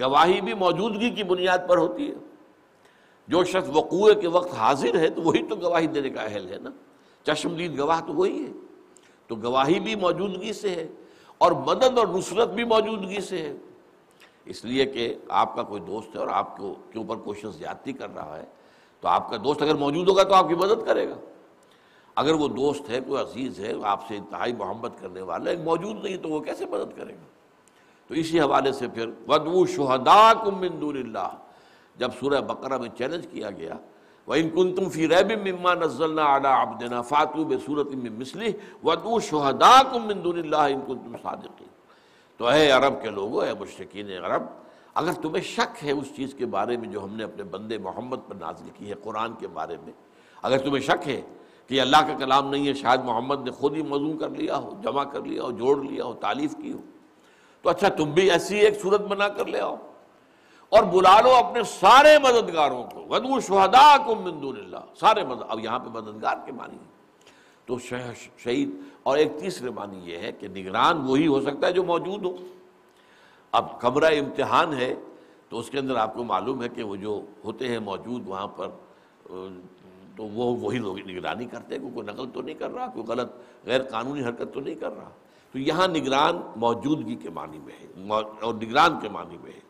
گواہی 0.00 0.40
بھی 0.40 0.54
موجودگی 0.54 1.10
کی 1.10 1.24
بنیاد 1.24 1.58
پر 1.68 1.78
ہوتی 1.78 2.08
ہے۔ 2.08 2.14
جو 3.28 3.44
شخص 3.44 3.68
وقوع 3.68 4.12
کے 4.12 4.28
وقت 4.28 4.54
حاضر 4.54 4.98
ہے، 4.98 5.08
تو 5.08 5.22
وہی 5.22 5.46
تو 5.46 5.56
گواہی 5.56 5.86
دینے 5.86 6.10
کا 6.10 6.20
اہل 6.20 6.52
ہے 6.52 6.56
نا۔ 6.56 6.70
چشمدید 7.28 7.78
گواہ 7.78 8.00
تو 8.00 8.12
وہی 8.12 8.44
ہے 8.44 8.52
تو 9.26 9.36
گواہی 9.36 9.80
بھی 9.80 9.94
موجودگی 9.94 10.52
سے 10.52 10.70
ہے 10.74 10.86
اور 11.38 11.52
مدد 11.52 11.98
اور 11.98 12.06
نصرت 12.06 12.48
بھی 12.48 12.64
موجودگی 12.64 13.20
سے 13.20 13.38
ہے۔ 13.38 13.56
اس 14.44 14.64
لیے 14.64 14.86
کہ 14.86 15.14
آپ 15.28 15.54
کا 15.56 15.62
کوئی 15.62 15.80
دوست 15.80 16.14
ہے 16.14 16.20
اور 16.20 16.28
آپ 16.28 16.56
کو 16.56 16.74
کے 16.92 16.98
اوپر 16.98 17.16
کوشش 17.16 17.46
زیادتی 17.46 17.92
کر 17.92 18.14
رہا 18.14 18.36
ہے، 18.38 18.44
تو 19.00 19.08
آپ 19.08 19.30
کا 19.30 19.36
دوست 19.44 19.62
اگر 19.62 19.74
موجود 19.74 20.08
ہوگا 20.08 20.22
تو 20.22 20.34
آپ 20.34 20.48
کی 20.48 20.54
مدد 20.54 20.86
کرے 20.86 21.08
گا۔ 21.08 21.14
اگر 22.14 22.32
وہ 22.32 22.48
دوست 22.48 22.90
ہے، 22.90 23.00
کوئی 23.06 23.22
عزیز 23.22 23.60
ہے، 23.60 23.72
آپ 23.82 24.08
سے 24.08 24.16
انتہائی 24.16 24.52
محبت 24.52 24.92
کرنے 25.00 25.20
والا 25.20 25.50
ایک 25.50 25.58
موجود 25.58 26.04
نہیں 26.04 26.16
تو 26.16 26.28
وہ 26.28 26.40
کیسے 26.40 26.66
مدد 26.66 26.96
کرے 26.96 27.12
گا؟ 27.12 27.26
تو 28.06 28.14
اسی 28.14 28.40
حوالے 28.40 28.72
سے 28.72 28.88
پھر 28.88 29.10
ودو 29.28 29.66
شہدا 29.66 30.32
کم 30.44 30.66
دون 30.66 30.96
اللہ 30.96 31.36
جب 31.96 32.10
سورہ 32.20 32.40
بقرہ 32.40 32.78
میں 32.78 32.88
چیلنج 32.98 33.26
کیا 33.26 33.50
گیا 33.50 33.74
وَإِن 34.28 34.50
كُنتُمْ 34.50 34.88
فِي 34.88 35.06
رَيْبٍ 35.08 35.38
مِّمَّا 35.42 35.74
نَزَّلْنَا 35.74 36.22
عَلَىٰ 36.22 36.50
عَبْدِنَا 36.50 37.00
فَاتُوا 37.02 37.44
بِسُورَةٍ 37.44 37.90
مِّن 38.02 38.12
مِّثْلِهِ 38.12 38.52
وَادْعُوا 38.82 39.20
شُهَدَاءَكُم 39.20 40.06
مِّن 40.06 40.24
دُونِ 40.24 40.38
اللَّهِ 40.38 40.72
إِن 40.72 40.80
كُنتُمْ 40.86 41.22
صَادِقِينَ۔ 41.22 41.70
تو 42.36 42.46
اے 42.46 42.70
عرب 42.70 43.02
کے 43.02 43.10
لوگوں 43.10 43.44
اے 43.44 43.54
مشرکین 43.60 44.10
عرب، 44.24 44.42
اگر 44.94 45.12
تمہیں 45.12 45.42
شک 45.42 45.84
ہے 45.84 45.92
اس 45.92 46.06
چیز 46.16 46.34
کے 46.34 46.46
بارے 46.46 46.76
میں 46.76 46.88
جو 46.88 47.04
ہم 47.04 47.16
نے 47.16 47.24
اپنے 47.24 47.44
بندے 47.44 47.78
محمد 47.78 48.16
پر 48.28 48.34
نازل 48.34 48.68
کی 48.74 48.88
ہے 48.88 48.94
قرآن 49.02 49.34
کے 49.34 49.48
بارے 49.48 49.76
میں، 49.84 49.92
اگر 50.42 50.58
تمہیں 50.58 50.82
شک 50.82 51.08
ہے 51.08 51.20
کہ 51.66 51.80
اللہ 51.80 51.96
کا 51.96 52.14
کلام 52.18 52.50
نہیں 52.50 52.68
ہے، 52.68 52.74
شاید 52.74 53.00
محمد 53.04 53.44
نے 53.44 53.50
خود 53.50 53.76
ہی 53.76 53.82
مضمون 53.82 54.18
کر 54.18 54.30
لیا 54.30 54.56
ہو، 54.56 54.74
جمع 54.82 55.04
کر 55.04 55.20
لیا 55.20 55.42
ہو، 55.42 55.50
جوڑ 55.50 55.82
لیا 55.82 56.04
ہو 56.04 56.14
تعلیف 56.14 56.56
کی 56.62 56.72
ہو، 56.72 56.78
تو 57.62 57.70
اچھا 57.70 57.88
تم 57.88 58.10
بھی 58.10 58.30
ایسی 58.30 58.58
ایک 58.58 58.80
صورت 58.80 59.00
بنا 59.00 59.28
کر 59.28 59.46
لے 59.46 59.60
آؤ۔ 59.60 59.76
اور 60.68 60.82
بلا 60.84 61.20
لو 61.20 61.30
اپنے 61.34 61.62
سارے 61.62 62.16
مددگاروں 62.18 62.82
کو۔ 62.84 63.04
ودو 63.08 63.40
شہدا 63.40 63.96
کو 64.06 64.14
مندون 64.14 64.56
اللہ 64.56 64.84
سارے 65.00 65.24
مدد 65.24 65.42
اب 65.48 65.60
یہاں 65.60 65.78
پہ 65.78 65.88
مددگار 65.88 66.36
کے 66.46 66.52
معنی 66.52 66.76
ہے 66.76 66.96
تو 67.66 67.78
شہید 67.78 68.70
اور 69.02 69.18
ایک 69.18 69.38
تیسرے 69.38 69.70
معنی 69.70 69.98
یہ 70.10 70.18
ہے 70.18 70.32
کہ 70.32 70.48
نگران 70.48 71.00
وہی 71.06 71.26
ہو 71.26 71.40
سکتا 71.40 71.66
ہے 71.66 71.72
جو 71.72 71.82
موجود 71.84 72.24
ہو۔ 72.24 72.36
اب 73.52 73.80
کمرہ 73.80 74.10
امتحان 74.18 74.72
ہے 74.74 74.94
تو 75.48 75.58
اس 75.58 75.70
کے 75.70 75.78
اندر 75.78 75.96
آپ 75.96 76.14
کو 76.14 76.24
معلوم 76.24 76.62
ہے 76.62 76.68
کہ 76.68 76.82
وہ 76.82 76.96
جو 76.96 77.20
ہوتے 77.44 77.68
ہیں 77.68 77.78
موجود 77.78 78.28
وہاں 78.28 78.46
پر، 78.46 78.68
تو 80.16 80.24
وہ 80.24 80.44
وہی 80.60 80.78
لوگ 80.78 80.98
نگرانی 81.08 81.46
کرتے 81.46 81.74
ہیں۔ 81.74 81.82
کوئی 81.94 82.06
نقل 82.06 82.30
تو 82.34 82.42
نہیں 82.42 82.54
کر 82.54 82.70
رہا، 82.70 82.86
کوئی 82.86 83.06
غلط 83.06 83.30
غیر 83.66 83.82
قانونی 83.82 84.24
حرکت 84.24 84.52
تو 84.54 84.60
نہیں 84.60 84.74
کر 84.74 84.96
رہا۔ 84.96 85.10
تو 85.52 85.58
یہاں 85.58 85.88
نگران 85.88 86.40
موجودگی 86.56 87.14
کے 87.14 87.30
معنی 87.30 87.58
میں 87.58 87.74
ہے 87.80 87.86
اور 88.40 88.54
نگران 88.54 88.98
کے 89.00 89.08
معنی 89.08 89.38
میں 89.42 89.52
ہے۔ 89.52 89.66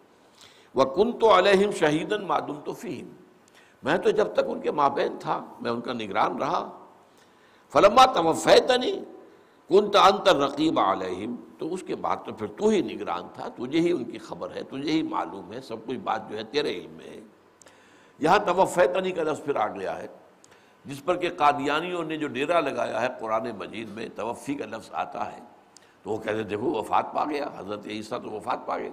وہ 0.79 0.85
کن 0.85 1.13
تو 1.13 1.39
علیہم 1.39 1.71
شہیدن 1.71 2.25
معدوم 2.25 2.61
تو 2.61 2.73
فیم 2.73 3.09
میں 3.83 3.99
تو 3.99 4.11
جب 4.11 4.33
تک 4.33 4.41
ان 4.47 4.61
کے 4.61 4.71
مابین 4.71 5.17
تھا، 5.21 5.45
میں 5.61 5.71
ان 5.71 5.81
کا 5.81 5.93
نگران 5.93 6.39
رہا۔ 6.39 6.79
فلما 7.73 8.07
توفیتنی 8.07 8.93
کن 9.69 9.97
انتر 9.97 10.37
رقیب 10.37 10.79
علیہم 10.79 11.37
تو 11.59 11.75
اس 11.75 11.85
کے 11.87 11.97
بعد 11.97 12.17
تو 12.25 12.33
پھر 12.33 12.47
تو 12.47 12.69
ہی 12.69 12.83
نگران 12.83 13.23
تھا، 13.35 13.49
تجھے 13.49 13.81
ہی 13.81 13.91
ان 13.91 14.05
کی 14.05 14.19
خبر 14.19 14.55
ہے، 14.55 14.63
تجھے 14.63 14.93
ہی 14.93 15.03
معلوم 15.03 15.53
ہے، 15.53 15.61
سب 15.61 15.77
کچھ 15.87 15.99
بات 15.99 16.31
جو 16.31 16.39
ہے 16.39 16.45
تیرے 16.45 16.71
علم 16.71 16.91
میں 16.91 17.07
ہے۔ 17.07 17.21
یہاں 18.19 18.39
توفیتنی 18.39 19.11
کا 19.11 19.23
لفظ 19.23 19.45
پھر 19.45 19.57
آ 19.57 19.69
گیا 19.69 19.99
ہے، 19.99 20.07
جس 20.85 21.05
پر 21.05 21.17
کہ 21.17 21.31
قادیانیوں 21.37 22.05
نے 22.05 22.17
جو 22.17 22.29
ڈیرا 22.29 22.61
لگایا 22.61 23.03
ہے 23.03 23.07
قرآن 23.21 23.51
مجید 23.59 23.89
میں، 23.91 24.09
توفی 24.15 24.55
کا 24.55 24.67
لفظ 24.67 24.89
آتا 24.93 25.33
ہے۔ 25.33 25.41
تو 26.03 26.11
وہ 26.11 26.17
کہتے 26.17 26.43
دیکھو، 26.43 26.71
وفات 26.71 27.13
پا 27.13 27.25
گیا، 27.25 27.47
حضرت 27.57 27.87
عیسیٰ 27.87 28.23
تو 28.23 28.31
وفات 28.31 28.59
پا 28.67 28.79
گئے۔ 28.79 28.91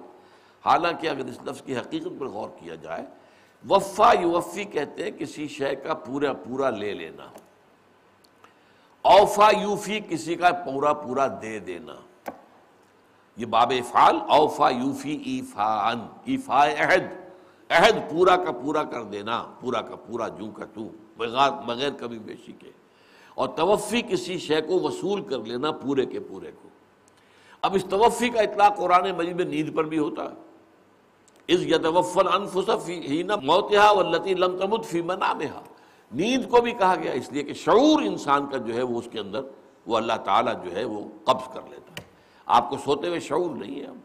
حالانکہ 0.66 1.08
اگر 1.08 1.26
اس 1.26 1.40
لفظ 1.44 1.62
کی 1.62 1.78
حقیقت 1.78 2.20
پر 2.20 2.26
غور 2.26 2.50
کیا 2.60 2.76
جائے، 2.76 3.06
وفا 3.70 4.14
یوفی 4.22 4.64
کہتے 4.64 5.04
ہیں 5.04 5.12
کسی 5.12 5.48
شے 5.48 5.76
کا 5.76 5.94
پورا 5.94 6.34
پورا 6.34 6.70
لے 6.70 6.94
لینا، 6.94 7.26
اوفا 9.02 9.50
یوفی 9.62 10.00
کسی 10.10 10.36
کا 10.36 10.52
پورا 10.52 10.94
پورا 10.94 11.28
دے 11.42 11.60
دینا۔ 11.60 11.96
یہ 13.38 13.46
باب 13.46 13.74
افعال، 13.80 14.16
اوفا 14.30 14.70
یوفی 14.70 15.18
ایفان 15.26 16.08
ایفا 16.26 16.66
عہد 16.68 17.04
عہد 17.70 18.12
پورا 18.12 18.36
کا 18.36 18.52
پورا 18.52 18.84
کر 18.84 19.04
دینا، 19.04 19.46
پورا 19.62 19.82
کا 19.82 19.96
پورا 19.96 20.28
جو 20.28 20.52
کا 20.52 20.66
تو، 20.66 20.90
بغیر 21.18 21.52
بغیر 21.52 21.90
کبھی 22.00 22.20
بیشی 22.20 22.52
کے۔ 22.52 22.72
اور 23.36 23.48
توفی 23.48 24.02
کسی 24.02 24.38
شے 24.38 24.62
کو 24.62 24.80
وصول 24.80 25.22
کر 25.22 25.40
لینا 25.40 25.72
پورے 25.72 26.06
کے 26.06 26.20
پورے 26.20 26.52
کو۔ 26.62 26.70
اب 27.62 27.76
اس 27.76 27.86
توفی 27.90 28.30
کا 28.30 28.42
اطلاع 28.42 28.70
قرآن 28.70 29.12
مجید 29.12 29.36
میں 29.36 29.46
نیند 29.46 29.76
پر 29.76 29.84
بھی 29.84 29.98
ہوتا۔ 29.98 30.24
ہے 30.24 30.45
اس 31.48 31.60
یتوفل 31.60 32.28
انفس 32.28 32.86
فی 32.86 33.24
موتہا 33.24 33.92
واللتی 33.92 34.34
لم 34.34 34.58
تمت 34.58 34.86
فی 34.86 35.02
منامہا 35.02 35.62
نیند 36.12 36.50
کو 36.50 36.62
بھی 36.62 36.72
کہا 36.72 36.96
گیا، 36.96 37.12
اس 37.12 37.32
لیے 37.32 37.44
کہ 37.44 37.54
شعور 37.54 38.02
انسان 38.02 38.46
کا 38.46 38.58
جو 38.58 38.74
ہے 38.74 38.82
وہ 38.82 39.00
اس 39.00 39.08
کے 39.12 39.20
اندر، 39.20 39.42
وہ 39.88 39.98
اللہ 39.98 40.14
تعالیٰ 40.24 40.54
جو 40.66 40.76
ہے 40.76 40.84
وہ 40.84 41.00
قبض 41.24 41.54
کر 41.54 41.62
لیتا 41.70 41.94
ہے۔ 42.00 42.04
آپ 42.46 42.70
کو 42.70 42.78
سوتے 42.86 43.08
ہوئے 43.08 43.20
شعور 43.20 43.56
نہیں 43.56 43.80
ہے 43.80 43.86
اب 43.86 43.96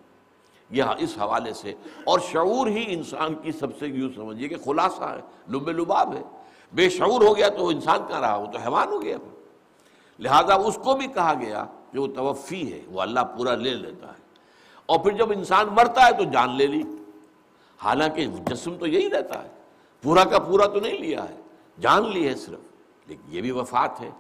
یہ 0.70 0.82
اس 0.98 1.18
حوالے 1.20 1.52
سے، 1.52 1.74
اور 2.04 2.18
شعور 2.32 2.66
ہی 2.66 2.84
انسان 2.88 3.34
کی 3.34 3.52
سب 3.52 3.78
سے 3.78 3.86
یوں 3.86 4.10
سمجھیے 4.16 4.48
کہ 4.48 4.56
خلاصہ 4.64 5.04
ہے، 5.04 5.20
لب 5.48 5.68
لباب 5.68 6.14
ہے۔ 6.14 6.22
بے 6.72 6.88
شعور 6.88 7.20
ہو 7.22 7.36
گیا 7.36 7.48
تو 7.48 7.64
وہ 7.64 7.70
انسان 7.70 7.98
کہاں 8.08 8.20
رہا؟ 8.20 8.36
وہ 8.36 8.46
تو 8.46 8.58
حیوان 8.58 8.88
ہو 8.88 9.02
گیا۔ 9.02 9.16
لہذا 10.18 10.54
اس 10.54 10.78
کو 10.84 10.94
بھی 10.94 11.06
کہا 11.06 11.34
گیا 11.40 11.64
کہ 11.92 11.98
وہ 11.98 12.06
توفی 12.06 12.72
ہے، 12.72 12.80
وہ 12.88 13.00
اللہ 13.00 13.20
پورا 13.20 13.54
لے 13.54 13.70
لیتا 13.70 14.06
ہے۔ 14.06 14.22
اور 14.86 14.98
پھر 14.98 15.10
جب 15.10 15.32
انسان 15.32 15.66
مرتا 15.66 16.06
ہے 16.06 16.12
تو 16.12 16.24
جان 16.24 16.56
لے 16.56 16.66
لی۔ 16.66 16.82
حالانکہ 17.84 18.26
جسم 18.26 18.76
تو 18.76 18.86
یہی 18.86 19.10
رہتا 19.10 19.44
ہے، 19.44 19.48
پورا 20.02 20.24
کا 20.24 20.38
پورا 20.38 20.66
تو 20.66 20.80
نہیں 20.80 20.98
لیا 20.98 21.28
ہے، 21.28 21.40
جان 21.80 22.10
لی 22.10 22.28
ہے 22.28 22.34
صرف، 22.34 22.58
لیکن 23.06 23.22
یہ 23.28 23.40
بھی 23.40 23.50
وفات 23.50 24.00
ہے۔ 24.00 24.10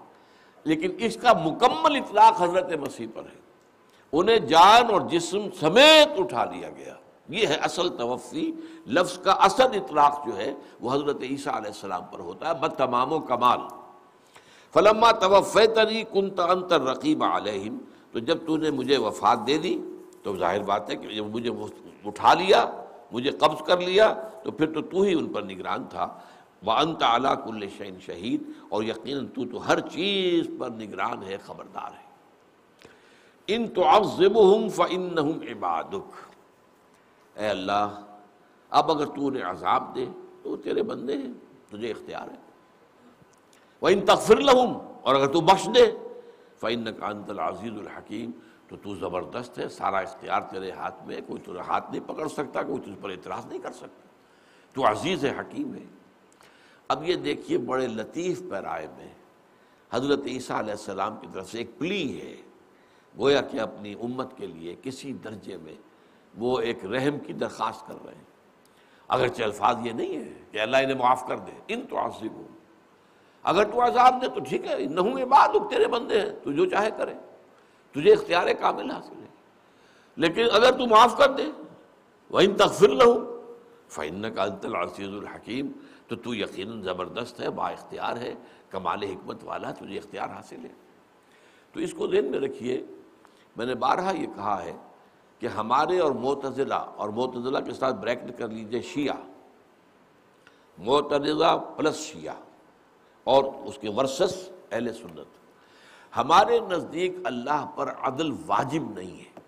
لیکن 0.64 0.90
اس 0.98 1.16
کا 1.16 1.32
مکمل 1.32 1.96
اطلاق 1.96 2.42
حضرت 2.42 2.72
مسیح 2.72 3.06
پر 3.14 3.22
ہے۔ 3.22 3.40
انہیں 4.12 4.38
جان 4.38 4.90
اور 4.90 5.00
جسم 5.00 5.38
سمیت 5.60 6.20
اٹھا 6.20 6.44
لیا 6.44 6.70
گیا۔ 6.70 6.94
یہ 7.28 7.46
ہے 7.46 7.54
اصل 7.54 7.88
توفی۔ 7.88 8.52
لفظ 8.86 9.18
کا 9.18 9.32
اصل 9.32 9.62
اطلاق 9.62 10.26
جو 10.26 10.36
ہے، 10.36 10.54
وہ 10.80 10.92
حضرت 10.92 11.16
عیسیٰ 11.22 11.54
علیہ 11.54 11.66
السلام 11.66 12.02
پر 12.12 12.18
ہوتا 12.18 12.48
ہے 12.48 12.54
بد 12.54 12.74
تمام 12.78 13.12
و 13.12 13.20
کمال۔ 13.20 13.58
فلما 14.72 15.12
توفیتنی 15.12 16.02
کنت 16.12 16.40
انتر 16.40 16.80
رقیب 16.80 17.24
علیہم۔ 17.24 17.78
تو 18.12 18.18
جب 18.18 18.46
تو 18.46 18.56
نے 18.56 18.70
مجھے 18.70 18.98
وفات 18.98 19.46
دے 19.46 19.58
دی، 19.58 19.78
تو 20.22 20.36
ظاہر 20.36 20.62
بات 20.62 20.90
ہے 20.90 20.96
کہ 20.96 21.08
جب 21.08 21.26
مجھے 21.26 21.50
اٹھا 22.04 22.34
لیا۔ 22.34 22.64
مجھے 23.12 23.30
قبض 23.30 23.62
کر 23.66 23.80
لیا، 23.80 24.14
تو 24.44 24.50
پھر 24.50 24.72
تو 24.72 24.82
تو 24.82 25.02
ہی 25.02 25.14
ان 25.14 25.28
پر 25.28 25.42
نگران 25.42 25.84
تھا۔ 25.90 26.18
وہ 26.62 26.72
انت 26.72 27.02
اعلیٰ 27.02 27.44
کل 27.44 27.68
شعین 27.78 28.00
شہید 28.00 28.42
اور 28.68 28.82
یقیناً 28.82 29.26
تو 29.26 29.44
تو 29.44 29.68
ہر 29.68 29.80
چیز 29.80 30.50
پر 30.58 30.70
نگران 30.70 31.22
ہے، 31.22 31.36
خبردار 31.36 31.90
ہے۔ 31.92 32.10
ان 33.46 33.68
تو 33.68 33.84
افزب 33.84 34.36
ہوں 34.36 34.68
فن 34.68 35.18
عبادک۔ 35.18 36.12
اے 37.38 37.48
اللہ، 37.48 38.16
اب 38.70 38.90
اگر 38.90 39.06
تو 39.06 39.30
نے 39.30 39.42
عذاب 39.42 39.94
دے، 39.94 40.06
تو 40.42 40.56
تیرے 40.56 40.82
بندے 40.82 41.16
ہیں، 41.16 41.32
تجھے 41.68 41.90
اختیار 41.90 42.30
ہے۔ 42.30 42.36
وہ 43.80 43.88
ان 43.88 44.00
تغفر 44.00 44.40
لہم 44.40 44.94
اور 45.02 45.14
اگر 45.14 45.26
تو 45.26 45.40
بخش 45.40 45.68
دے 45.74 45.92
فعن 46.60 46.84
کانت 46.84 47.30
العزیز 47.30 47.72
الحکیم 47.72 48.30
تو 48.70 48.76
تو 48.76 48.94
زبردست 48.94 49.58
ہے، 49.58 49.68
سارا 49.68 49.98
اختیار 49.98 50.40
تیرے 50.40 50.70
ہاتھ 50.70 51.06
میں 51.06 51.20
کوئی 51.26 51.42
تجھے 51.42 51.60
ہاتھ 51.60 51.90
نہیں 51.90 52.08
پکڑ 52.08 52.28
سکتا، 52.28 52.62
کوئی 52.62 52.80
تجھ 52.80 53.02
پر 53.02 53.10
اعتراض 53.10 53.46
نہیں 53.46 53.58
کر 53.58 53.72
سکتا۔ 53.72 54.08
تو 54.72 54.90
عزیز 54.90 55.24
ہے 55.24 55.40
حکیم 55.40 55.74
ہے۔ 55.74 55.84
اب 56.88 57.08
یہ 57.08 57.14
دیکھیے 57.14 57.58
بڑے 57.58 57.86
لطیف 57.86 58.42
پیرائے 58.50 58.86
میں 58.96 59.08
حضرت 59.92 60.20
عیسیٰ 60.26 60.58
علیہ 60.58 60.70
السلام 60.70 61.16
کی 61.20 61.26
طرف 61.32 61.50
سے 61.50 61.58
ایک 61.58 61.78
پلی 61.78 62.20
ہے۔ 62.20 62.36
گویا 63.18 63.40
کہ 63.40 63.60
اپنی 63.60 63.94
امت 63.94 64.36
کے 64.36 64.46
لیے 64.46 64.76
کسی 64.82 65.12
درجے 65.12 65.56
میں 65.56 65.74
وہ 66.38 66.60
ایک 66.60 66.84
رحم 66.84 67.18
کی 67.18 67.32
درخواست 67.32 67.86
کر 67.86 67.94
رہے 68.06 68.14
ہیں۔ 68.14 68.24
اگرچہ 69.08 69.42
الفاظ 69.42 69.76
یہ 69.84 69.92
نہیں 69.92 70.16
ہے 70.16 70.32
کہ 70.50 70.60
اللہ 70.60 70.76
انہیں 70.76 70.98
معاف 70.98 71.26
کر 71.26 71.38
دے، 71.38 71.52
ان 71.68 71.86
تو 71.90 71.98
عصب 71.98 72.42
اگر 73.42 73.64
تو 73.64 73.84
عذاب 73.84 74.22
دے 74.22 74.28
تو 74.28 74.40
ٹھیک 74.48 74.66
ہے، 74.66 74.84
نہ 74.84 75.00
ہوں 75.00 75.24
بعد 75.24 75.48
تیرے 75.48 75.86
بندے 75.86 76.20
ہیں، 76.20 76.30
تو 76.42 76.52
جو 76.52 76.66
چاہے 76.66 76.90
کرے۔ 76.96 77.14
تجھے 77.92 78.12
اختیار 78.12 78.46
کامل 78.60 78.90
حاصل 78.90 79.22
ہے۔ 79.22 79.26
لیکن 80.16 80.44
اگر 80.52 80.72
تو 80.72 80.86
معاف 80.86 81.16
کر 81.16 81.32
دے 81.32 81.46
وہ 82.30 82.40
تغفر 82.58 82.88
لہو 82.88 83.40
فن 83.88 84.34
کا 84.34 84.42
العزیز 84.42 85.08
الحکیم 85.08 85.72
تو 86.08 86.16
تو 86.16 86.34
یقیناً 86.34 86.82
زبردست 86.82 87.40
ہے، 87.40 87.50
با 87.50 87.70
اختیار 87.70 88.16
ہے، 88.16 88.34
کمال 88.70 89.02
حکمت 89.02 89.44
والا 89.44 89.70
تجھے 89.70 89.98
اختیار 89.98 90.28
حاصل 90.28 90.64
ہے۔ 90.64 90.72
تو 91.72 91.80
اس 91.80 91.94
کو 91.94 92.06
ذہن 92.06 92.30
میں 92.30 92.38
رکھیے، 92.38 92.84
میں 93.56 93.66
نے 93.66 93.74
بارہا 93.74 94.10
یہ 94.10 94.26
کہا 94.26 94.64
ہے 94.64 94.76
کہ 95.38 95.46
ہمارے 95.46 95.98
اور 95.98 96.12
معتزلہ 96.12 96.74
اور 96.74 97.08
معتزلہ 97.08 97.58
کے 97.58 97.72
ساتھ 97.72 97.96
بریکٹ 97.96 98.38
کر 98.38 98.48
لیجیے 98.48 98.82
شیعہ۔ 98.82 99.16
معتزلہ 100.78 101.58
پلس 101.76 101.96
شیعہ، 101.96 102.34
اور 103.24 103.44
اس 103.44 103.78
کے 103.78 103.90
ورسس 103.90 104.50
اہل 104.70 104.92
سنت۔ 104.92 105.39
ہمارے 106.16 106.60
نزدیک 106.60 107.16
اللہ 107.24 107.66
پر 107.74 107.94
عدل 108.00 108.32
واجب 108.46 108.98
نہیں 108.98 109.20
ہے۔ 109.20 109.40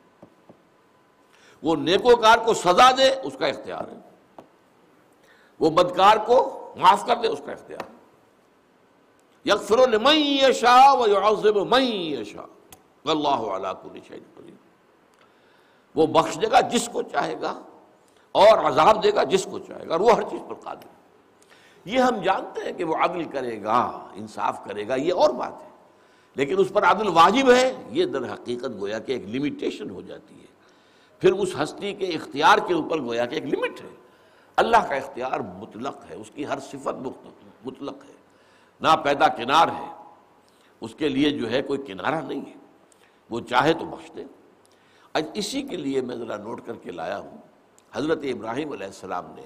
وہ 1.62 1.76
نیکوکار 1.76 2.38
کو 2.38 2.54
سزا 2.54 2.90
دے، 2.90 3.10
اس 3.22 3.36
کا 3.38 3.46
اختیار 3.46 3.88
ہے۔ 3.88 3.98
وہ 5.60 5.70
بدکار 5.70 6.16
کو 6.16 6.72
معاف 6.76 7.06
کر 7.06 7.16
دے، 7.16 7.28
اس 7.28 7.40
کا 7.46 7.52
اختیار 7.52 7.84
ہے۔ 7.84 7.92
یکفر 9.44 9.88
لمن 9.88 10.16
یشاء 10.16 10.92
و 10.92 11.64
من 11.64 11.82
یشاء۔ 11.82 12.46
واللہ 13.04 13.28
علی 13.28 13.68
کل 13.82 13.98
شیء 14.08 14.20
قدیر۔ 14.34 14.54
وہ 15.94 16.06
بخش 16.06 16.40
دے 16.42 16.50
گا 16.50 16.60
جس 16.60 16.88
کو 16.92 17.02
چاہے 17.02 17.40
گا 17.40 17.60
اور 18.32 18.58
عذاب 18.58 19.02
دے 19.02 19.14
گا 19.14 19.22
جس 19.22 19.44
کو 19.50 19.58
چاہے 19.58 19.88
گا، 19.88 19.92
اور 19.92 20.00
وہ 20.00 20.12
ہر 20.12 20.22
چیز 20.22 20.40
پر 20.48 20.54
قادر 20.54 20.86
یہ 21.84 21.98
ہم 21.98 22.16
جانتے 22.16 22.60
ہیں 22.60 22.72
کہ 22.72 22.84
وہ 22.84 22.96
عدل 22.96 23.24
کرے 23.24 23.62
گا، 23.62 24.08
انصاف 24.14 24.64
کرے 24.64 24.88
گا، 24.88 24.94
یہ 24.94 25.14
اور 25.14 25.30
بات 25.30 25.62
ہے۔ 25.62 25.71
لیکن 26.34 26.54
اس 26.58 26.68
پر 26.72 26.82
عدل 26.82 27.08
واجب 27.08 27.52
ہے۔ 27.52 27.82
یہ 27.90 28.04
در 28.04 28.32
حقیقت 28.32 28.80
گویا 28.80 28.98
کہ 28.98 29.12
ایک 29.12 29.28
لمیٹیشن 29.28 29.90
ہو 29.90 30.00
جاتی 30.00 30.40
ہے۔ 30.40 30.46
پھر 31.18 31.32
اس 31.32 31.54
ہستی 31.62 31.94
کے 31.94 32.06
اختیار 32.06 32.58
کے 32.68 32.74
اوپر 32.74 33.00
گویا 33.00 33.26
کہ 33.26 33.34
ایک 33.34 33.44
لمٹ 33.44 33.80
ہے۔ 33.80 33.96
اللہ 34.56 34.76
کا 34.76 34.94
اختیار 34.94 35.40
مطلق 35.40 35.96
ہے، 36.10 36.14
اس 36.14 36.30
کی 36.34 36.46
ہر 36.46 36.58
صفت 36.60 37.06
مطلق 37.64 38.04
ہے۔ 38.04 38.14
نہ 38.80 38.96
پیدا 39.04 39.28
کنار 39.28 39.68
ہے، 39.68 39.92
اس 40.80 40.94
کے 40.94 41.08
لیے 41.08 41.30
جو 41.30 41.50
ہے 41.50 41.62
کوئی 41.62 41.78
کنارہ 41.86 42.20
نہیں 42.20 42.40
ہے۔ 42.40 42.54
وہ 43.30 43.40
چاہے 43.40 43.72
تو 43.72 43.84
بخش 43.84 44.10
دے۔ 44.16 44.24
آج 45.12 45.26
اسی 45.34 45.62
کے 45.62 45.76
لیے 45.76 46.00
میں 46.00 46.16
ذرا 46.16 46.36
نوٹ 46.36 46.60
کر 46.66 46.72
کے 46.74 46.90
لایا 46.90 47.18
ہوں۔ 47.18 47.36
حضرت 47.92 48.18
ابراہیم 48.22 48.72
علیہ 48.72 48.86
السلام 48.86 49.24
نے 49.34 49.42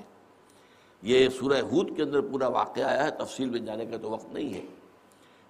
یہ 1.03 1.29
سورہ 1.29 1.61
ہود 1.61 1.97
کے 1.97 2.03
اندر 2.03 2.21
پورا 2.21 2.49
واقعہ 2.49 2.85
آیا 2.85 3.05
ہے، 3.05 3.11
تفصیل 3.11 3.51
میں 3.51 3.61
جانے 3.61 3.87
کا 3.87 3.97
تو 3.97 4.11
وقت 4.11 4.33
نہیں 4.33 4.55
ہے۔ 4.55 4.67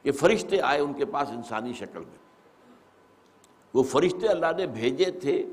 کہ 0.06 0.12
فرشتے 0.12 0.60
آئے 0.60 0.80
ان 0.80 0.92
کے 0.92 1.04
پاس 1.04 1.28
انسانی 1.28 1.72
شکل 1.72 1.98
میں۔ 1.98 2.18
وہ 3.74 3.82
فرشتے 3.82 4.28
اللہ 4.28 4.46
نے 4.56 4.66
بھیجے 4.66 5.04
تھے 5.04 5.46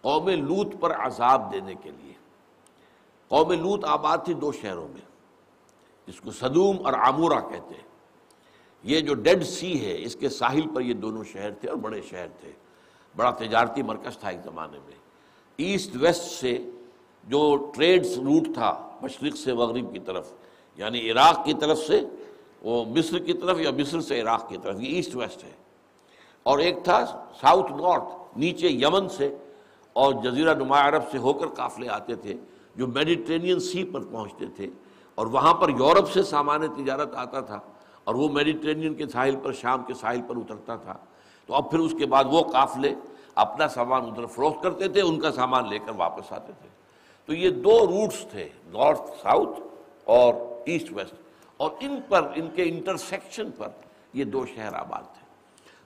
قوم 0.00 0.28
لوت 0.28 0.66
پر 0.80 0.94
عذاب 0.94 1.52
دینے 1.52 1.74
کے 1.82 1.90
لیے۔ 1.90 2.12
قوم 3.28 3.52
لوت 3.52 3.84
آباد 3.84 4.18
تھی 4.24 4.34
دو 4.34 4.52
شہروں 4.52 4.88
میں، 4.88 5.00
جس 6.06 6.20
کو 6.20 6.30
صدوم 6.30 6.76
اور 6.84 6.92
عامورہ 6.92 7.40
کہتے 7.40 7.74
ہیں۔ 7.74 7.88
یہ 8.82 9.00
جو 9.00 9.14
ڈیڈ 9.14 9.44
سی 9.44 9.86
ہے، 9.86 9.96
اس 9.98 10.16
کے 10.16 10.28
ساحل 10.28 10.74
پر 10.74 10.80
یہ 10.80 10.94
دونوں 10.94 11.24
شہر 11.24 11.50
تھے 11.50 11.68
اور 11.68 11.76
بڑے 11.76 12.02
شہر 12.02 12.26
تھے۔ 12.40 12.52
بڑا 13.16 13.30
تجارتی 13.30 13.82
مرکز 13.82 14.18
تھا 14.18 14.28
ایک 14.28 14.40
زمانے 14.44 14.78
میں۔ 14.84 14.96
ایسٹ 15.56 15.96
ویسٹ 15.96 16.24
سے 16.24 16.70
جو 17.24 17.70
ٹریڈز 17.74 18.18
روٹ 18.18 18.54
تھا، 18.54 18.98
مشرق 19.02 19.36
سے 19.36 19.52
مغرب 19.52 19.92
کی 19.92 19.98
طرف 19.98 20.32
یعنی 20.76 21.10
عراق 21.10 21.44
کی 21.44 21.54
طرف 21.54 21.78
سے 21.78 22.00
وہ 22.64 22.84
مصر 22.84 23.18
کی 23.18 23.32
طرف 23.32 23.60
یا 23.60 23.70
مصر 23.70 24.00
سے 24.00 24.20
عراق 24.20 24.48
کی 24.48 24.56
طرف، 24.62 24.80
یہ 24.80 24.96
ایسٹ 24.96 25.16
ویسٹ 25.16 25.44
ہے۔ 25.44 25.50
اور 26.42 26.58
ایک 26.58 26.84
تھا 26.84 27.06
ساؤتھ 27.40 27.72
نارتھ 27.72 28.38
نیچے 28.38 28.68
یمن 28.68 29.08
سے۔ 29.08 29.36
اور 29.92 30.12
جزیرہ 30.12 30.54
نما 30.54 30.88
عرب 30.88 31.02
سے 31.10 31.18
ہو 31.18 31.32
کر 31.32 31.46
قافلے 31.46 31.88
آتے 31.88 32.14
تھے، 32.14 32.34
جو 32.76 32.86
میڈیٹرینین 32.86 33.60
سی 33.60 33.84
پر 33.84 34.00
پہنچتے 34.00 34.46
تھے۔ 34.56 34.66
اور 35.14 35.26
وہاں 35.26 35.54
پر 35.54 35.68
یورپ 35.68 36.10
سے 36.10 36.22
سامان 36.22 36.84
تجارت 36.84 37.14
آتا 37.14 37.40
تھا۔ 37.40 37.60
اور 38.04 38.14
وہ 38.14 38.28
میڈیٹرینین 38.28 38.94
کے 38.94 39.06
ساحل 39.06 39.36
پر، 39.42 39.52
شام 39.52 39.82
کے 39.82 39.94
ساحل 39.94 40.20
پر 40.26 40.36
اترتا 40.36 40.76
تھا۔ 40.76 40.94
تو 41.46 41.54
اب 41.54 41.70
پھر 41.70 41.78
اس 41.78 41.94
کے 41.98 42.06
بعد 42.06 42.24
وہ 42.30 42.42
قافلے 42.42 42.94
اپنا 43.34 43.68
سامان 43.68 44.02
ادھر 44.02 44.26
فروخت 44.26 44.62
کرتے 44.62 44.88
تھے، 44.88 45.00
ان 45.00 45.20
کا 45.20 45.32
سامان 45.32 45.68
لے 45.68 45.78
کر 45.78 45.92
واپس 45.96 46.32
آتے 46.32 46.52
تھے۔ 46.62 46.68
تو 47.26 47.34
یہ 47.34 47.50
دو 47.50 47.86
روٹس 47.86 48.26
تھے 48.30 48.48
نارتھ 48.66 49.10
ساؤتھ 49.22 49.60
اور 50.04 50.34
ایسٹ 50.66 50.92
ویسٹ 50.92 51.14
اور 51.56 51.70
ان 51.80 52.00
پر، 52.08 52.32
ان 52.34 52.48
کے 52.54 52.62
انٹرسیکشن 52.62 53.50
پر 53.50 53.68
یہ 54.12 54.24
دو 54.24 54.46
شہر 54.46 54.74
آباد 54.74 55.02
تھے۔ 55.02 55.24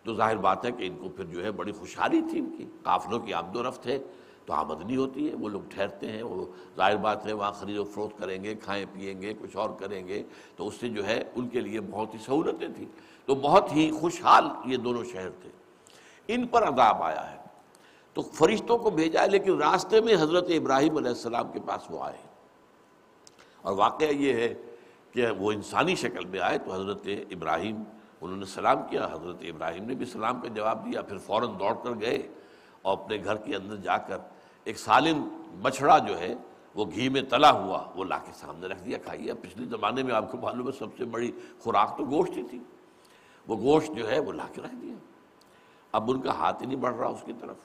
تو 0.04 0.14
ظاہر 0.14 0.36
بات 0.36 0.64
ہے 0.64 0.72
کہ 0.72 0.86
ان 0.86 0.96
کو 0.96 1.08
پھر 1.08 1.24
جو 1.24 1.44
ہے 1.44 1.50
بڑی 1.50 1.72
خوشحالی 1.72 2.20
تھی 2.30 2.38
ان 2.38 2.54
کی۔ 2.58 2.66
قافلوں 2.82 3.20
کی 3.20 3.34
آمد 3.34 3.56
و 3.56 3.68
رفت 3.68 3.86
ہے، 3.86 3.98
تو 4.46 4.54
آمدنی 4.54 4.96
ہوتی 4.96 5.30
ہے، 5.30 5.34
وہ 5.34 5.48
لوگ 5.48 5.60
ٹھہرتے 5.68 6.12
ہیں، 6.12 6.22
وہ 6.22 6.44
ظاہر 6.76 6.96
بات 6.96 7.26
ہے 7.26 7.32
وہاں 7.32 7.52
خرید 7.52 7.78
و 7.78 7.84
فروخت 7.84 8.18
کریں 8.18 8.44
گے، 8.44 8.54
کھائیں 8.54 8.86
پئیں 8.92 9.22
گے، 9.22 9.34
کچھ 9.40 9.56
اور 9.56 9.70
کریں 9.70 10.08
گے۔ 10.08 10.22
تو 10.56 10.66
اس 10.66 10.74
سے 10.74 10.88
جو 10.88 11.06
ہے 11.06 11.24
ان 11.34 11.48
کے 11.48 11.60
لیے 11.60 11.80
بہت 11.80 12.14
ہی 12.14 12.18
سہولتیں 12.18 12.68
تھیں۔ 12.76 12.86
تو 13.26 13.34
بہت 13.34 13.72
ہی 13.72 13.90
خوشحال 13.90 14.44
یہ 14.64 14.76
دونوں 14.76 15.04
شہر 15.04 15.30
تھے۔ 15.30 15.50
ان 16.28 16.46
پر 16.46 16.62
عذاب 16.62 17.02
آیا 17.02 17.32
ہے۔ 17.32 17.36
تو 18.14 18.22
فرشتوں 18.22 18.78
کو 18.78 18.90
بھیجا 18.90 19.22
ہے، 19.22 19.28
لیکن 19.28 19.62
راستے 19.62 20.00
میں 20.00 20.14
حضرت 20.14 20.44
ابراہیم 20.48 20.96
علیہ 20.96 21.08
السلام 21.08 21.52
کے 21.52 21.60
پاس 21.66 21.82
وہ 21.90 22.02
آئے۔ 22.02 22.16
اور 23.62 23.72
واقعہ 23.72 24.06
یہ 24.06 24.32
ہے 24.32 24.54
کہ 25.18 25.30
وہ 25.30 25.52
انسانی 25.52 25.94
شکل 25.94 26.26
میں 26.26 26.40
آئے 26.40 26.58
تو 26.58 26.72
حضرت 26.72 27.06
ابراہیم، 27.30 27.82
انہوں 28.20 28.36
نے 28.36 28.44
سلام 28.44 28.76
کیا، 28.90 29.04
حضرت 29.04 29.36
ابراہیم 29.40 29.84
نے 29.84 29.94
بھی 29.94 30.06
سلام 30.06 30.40
کا 30.40 30.48
جواب 30.48 30.84
دیا، 30.84 31.02
پھر 31.02 31.18
فوراً 31.18 31.48
دوڑ 31.58 31.74
کر 31.84 31.90
گئے 32.00 32.28
اور 32.82 32.98
اپنے 32.98 33.18
گھر 33.24 33.36
کے 33.36 33.56
اندر 33.56 33.76
جا 33.76 33.98
کر 33.98 34.18
ایک 34.64 34.78
سالم 34.78 35.28
بچھڑا 35.62 35.98
جو 35.98 36.18
ہے، 36.18 36.34
وہ 36.74 36.84
گھی 36.84 37.08
میں 37.08 37.22
تلا 37.22 37.50
ہوا، 37.50 37.86
وہ 37.94 38.04
لا 38.04 38.18
کے 38.18 38.32
سامنے 38.34 38.66
رکھ 38.66 38.84
دیا 38.84 38.98
کھائیے 38.98 39.34
پچھلے 39.34 39.66
زمانے 39.66 40.02
میں 40.02 40.14
آپ 40.14 40.32
کو 40.32 40.38
معلوم 40.38 40.66
ہے، 40.66 40.72
سب 40.72 40.86
سے 40.98 41.04
بڑی 41.04 41.32
خوراک 41.60 41.98
تو 41.98 42.04
گوشت 42.04 42.36
ہی 42.36 42.42
تھی۔ 42.42 42.58
وہ 43.48 43.56
گوشت 43.56 43.90
جو 43.96 44.10
ہے، 44.10 44.18
وہ 44.18 44.32
لا 44.32 44.46
کے 44.52 44.60
رکھ 44.60 44.74
دیا۔ 44.82 44.94
اب 45.92 46.10
ان 46.10 46.20
کا 46.20 46.32
ہاتھ 46.32 46.62
ہی 46.62 46.66
نہیں 46.66 46.76
بڑھ 46.76 46.94
رہا 46.94 47.06
اس 47.06 47.22
کی 47.26 47.32
طرف۔ 47.40 47.56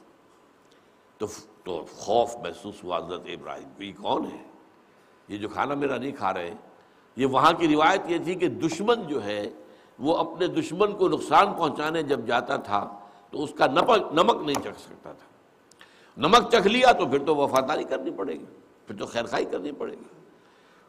تو 1.18 1.28
تو 1.64 1.86
خوف 1.92 2.36
محسوس 2.36 2.84
ہوا، 2.84 2.98
حضرت 2.98 3.22
ابراہیم 3.26 3.70
کو 3.78 3.84
یہ 3.84 3.94
کون 4.02 4.26
ہے؟ 4.26 4.44
یہ 5.28 5.38
جو 5.38 5.50
کھانا 5.50 5.76
میرا 5.76 5.98
نہیں 5.98 6.12
کھا 6.12 6.34
رہے 6.34 6.54
یہ 7.16 7.26
وہاں 7.26 7.54
کی 7.54 7.68
روایت 7.68 8.02
یہ 8.08 8.18
تھی 8.24 8.36
کہ 8.36 8.48
دشمن 8.48 9.08
جو 9.08 9.24
ہے، 9.24 9.50
وہ 10.00 10.18
اپنے 10.18 10.48
دشمن 10.48 10.96
کو 10.96 11.10
نقصان 11.10 11.54
پہنچانے 11.54 12.04
جب 12.04 12.28
جاتا 12.28 12.56
تھا، 12.56 13.00
تو 13.32 13.44
اس 13.44 13.54
کا 13.58 13.68
نمک 13.68 14.14
نمک 14.14 14.44
نہیں 14.46 14.64
چکھ 14.64 14.80
سکتا 14.80 15.14
تھا۔ 15.14 15.26
نمک 16.18 16.52
چکھ 16.52 16.68
لیا 16.68 16.92
تو 16.92 17.06
پھر 17.06 17.26
تو 17.26 17.36
وفاداری 17.36 17.84
کرنی 17.84 18.12
پڑے 18.12 18.34
گی، 18.34 18.46
پھر 18.88 18.96
تو 18.96 19.06
خیر 19.06 19.26
خائی 19.26 19.46
کرنی 19.46 19.72
پڑے 19.72 19.94
گی۔ 19.94 20.20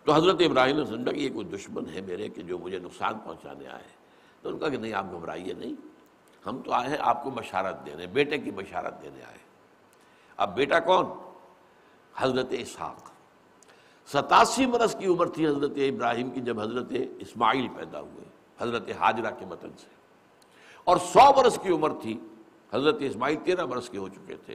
تو 0.05 0.13
حضرت 0.13 0.37
ابراہیم 0.41 0.79
نے 0.79 0.85
سمجھا 0.85 1.13
کہ 1.13 1.21
یہ 1.21 1.31
کوئی 1.31 1.47
دشمن 1.47 1.83
ہے 1.95 2.01
میرے 2.01 2.29
کہ 2.29 2.43
جو 2.43 2.59
مجھے 2.59 2.79
نقصان 2.79 3.19
پہنچانے 3.25 3.67
آئے۔ 3.67 4.05
تو 4.43 4.49
ان 4.49 4.59
کا 4.59 4.69
کہ 4.69 4.77
نہیں، 4.77 4.93
آپ 4.93 5.05
گھبرائیے 5.13 5.53
نہیں، 5.53 5.73
ہم 6.47 6.63
تو 6.63 6.73
آئے 6.73 6.89
ہیں، 6.89 6.97
آپ 7.01 7.25
کو 7.25 7.31
بشارت 7.31 7.87
دینے، 7.87 8.07
بیٹے 8.07 8.39
کی 8.39 8.51
بشارت 8.51 9.03
دینے 9.03 9.23
آئے۔ 9.23 9.39
اب 10.37 10.55
بیٹا 10.55 10.81
کون؟ 10.81 11.07
حضرت 12.17 12.47
اسحاق۔ 12.51 13.14
ستاسی 14.07 14.67
برس 14.67 14.97
کی 14.99 15.07
عمر 15.07 15.29
تھی 15.29 15.47
حضرت 15.47 15.71
ابراہیم 15.77 16.31
کی 16.31 16.41
جب 16.41 16.61
حضرت 16.61 16.93
اسماعیل 17.19 17.69
پیدا 17.77 18.01
ہوئے، 18.01 18.25
حضرت 18.59 18.91
حاجرہ 19.01 19.31
کے 19.39 19.47
متن 19.47 19.69
سے۔ 19.79 19.87
اور 20.85 20.97
سو 20.97 21.33
برس 21.33 21.59
کی 21.63 21.73
عمر 21.73 21.93
تھی، 22.03 22.21
حضرت 22.75 22.97
اسماعیل 23.01 23.37
تیرہ 23.45 23.65
برس 23.65 23.89
کے 23.89 23.99
ہو 23.99 24.09
چکے 24.09 24.37
تھے، 24.37 24.55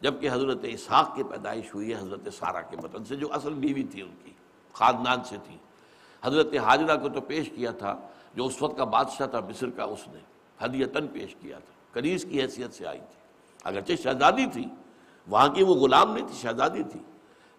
جبکہ 0.00 0.28
حضرت 0.32 0.58
اسحاق 0.62 1.16
کی 1.16 1.22
پیدائش 1.22 1.74
ہوئی 1.74 1.90
ہے 1.90 1.98
حضرت 1.98 2.34
سارہ 2.34 2.62
کے 2.70 2.76
متن 2.76 3.04
سے، 3.04 3.16
جو 3.16 3.32
اصل 3.32 3.54
بیوی 3.54 3.84
تھی 3.84 4.02
ان 4.02 4.14
کی، 4.24 4.30
خاندان 4.72 5.24
سے 5.24 5.36
تھی۔ 5.44 5.56
حضرت 6.22 6.54
حاجرہ 6.54 6.96
کو 6.96 7.08
تو 7.08 7.20
پیش 7.20 7.50
کیا 7.50 7.70
تھا، 7.70 8.00
جو 8.34 8.46
اس 8.46 8.62
وقت 8.62 8.76
کا 8.76 8.84
بادشاہ 8.84 9.26
تھا 9.26 9.40
مصر 9.40 9.70
کا، 9.70 9.84
اس 9.84 10.08
نے 10.08 10.18
ہدیتاً 10.64 11.06
پیش 11.06 11.34
کیا 11.40 11.58
تھا۔ 11.58 12.00
کنیز 12.00 12.26
کی 12.30 12.42
حیثیت 12.42 12.74
سے 12.74 12.86
آئی 12.86 12.98
تھی۔ 12.98 13.20
اگرچہ 13.64 13.92
شہزادی 14.02 14.46
تھی، 14.52 14.64
وہاں 15.28 15.48
کی 15.48 15.62
وہ 15.62 15.74
غلام 15.74 16.14
نہیں 16.14 16.26
تھی، 16.26 16.34
شہزادی 16.34 16.82
تھی۔ 16.82 17.00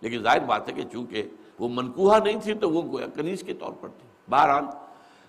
لیکن 0.01 0.21
ظاہر 0.23 0.39
بات 0.45 0.67
ہے 0.67 0.73
کہ 0.73 0.83
چونکہ 0.91 1.23
وہ 1.59 1.69
منقوہ 1.69 2.17
نہیں 2.23 2.39
تھی 2.43 2.53
تو 2.53 2.69
وہ 2.69 2.81
گویا 2.91 3.07
کنیز 3.15 3.43
کے 3.43 3.53
طور 3.53 3.71
پر 3.81 3.87
تھی۔ 3.89 4.07
بہرحال، 4.29 4.63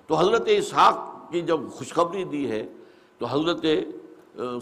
تو 0.07 0.15
حضرت 0.15 0.43
اسحاق 0.47 0.97
کی 1.33 1.41
جب 1.41 1.61
خوشخبری 1.75 2.25
دی 2.25 2.51
ہے، 2.51 2.63
تو 3.19 3.27
حضرت 3.27 3.65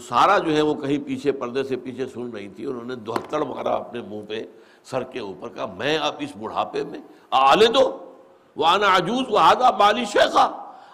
سارا 0.07 0.37
جو 0.37 0.55
ہے 0.55 0.61
وہ 0.61 0.73
کہیں 0.73 0.97
پیچھے 1.05 1.31
پردے 1.31 1.63
سے 1.63 1.75
پیچھے 1.75 2.05
سن 2.13 2.29
رہی 2.33 2.47
تھی۔ 2.55 2.65
انہوں 2.65 2.83
نے 2.83 2.95
دہتڑ 2.95 3.43
مارا 3.43 3.73
اپنے 3.73 4.01
منہ 4.01 4.21
پہ 4.29 4.41
سر 4.89 5.03
کے 5.03 5.19
اوپر 5.19 5.47
کا 5.47 5.65
میں 5.77 5.97
اب 5.97 6.15
اس 6.19 6.35
بڑھاپے 6.39 6.83
میں 6.83 6.99
آلے 7.31 7.67
دو 7.67 7.85
وہ 8.55 8.65
آنا 8.65 8.95
عجوز 8.95 9.25
وہ 9.29 9.39
آدھا 9.39 9.69
بالی 9.79 10.05
شیخا 10.05 10.49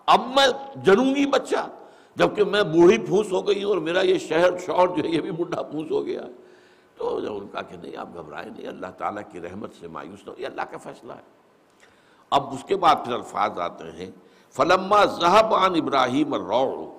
اب 0.05 0.21
میں 0.35 0.47
جنوں 0.85 1.13
گی 1.15 1.25
بچہ، 1.25 1.67
جبکہ 2.15 2.43
میں 2.43 2.63
بوڑھی 2.63 2.97
پھوس 2.97 3.31
ہو 3.31 3.47
گئی 3.47 3.63
ہوں 3.63 3.71
اور 3.71 3.77
میرا 3.77 4.01
یہ 4.01 4.17
شہر 4.17 4.57
شور 4.65 4.87
جو 4.87 5.03
ہے 5.03 5.09
یہ 5.09 5.21
بھی 5.21 5.31
بڈھا 5.31 5.61
پھوس 5.61 5.91
ہو 5.91 6.05
گیا 6.05 6.21
ہے۔ 6.21 6.31
تو 6.97 7.37
ان 7.37 7.47
کا 7.47 7.61
کہ 7.61 7.77
نہیں، 7.77 7.97
آپ 7.97 8.07
گھبرائے 8.13 8.49
نہیں، 8.49 8.67
اللہ 8.67 8.87
تعالیٰ 8.97 9.23
کی 9.31 9.41
رحمت 9.41 9.71
سے 9.79 9.87
مایوس 9.87 10.27
نہ 10.27 10.31
یہ 10.37 10.45
اللہ 10.45 10.61
کا 10.61 10.77
فیصلہ 10.77 11.13
ہے۔ 11.13 11.21
اب 12.29 12.53
اس 12.53 12.63
کے 12.63 12.75
بعد 12.75 12.95
پھر 13.05 13.13
الفاظ 13.13 13.59
آتے 13.59 13.91
ہیں، 13.91 14.11
فلما 14.49 15.05
ذہب 15.05 15.53
عن 15.53 15.75
ابراہیم 15.75 16.33
الروع 16.33 16.93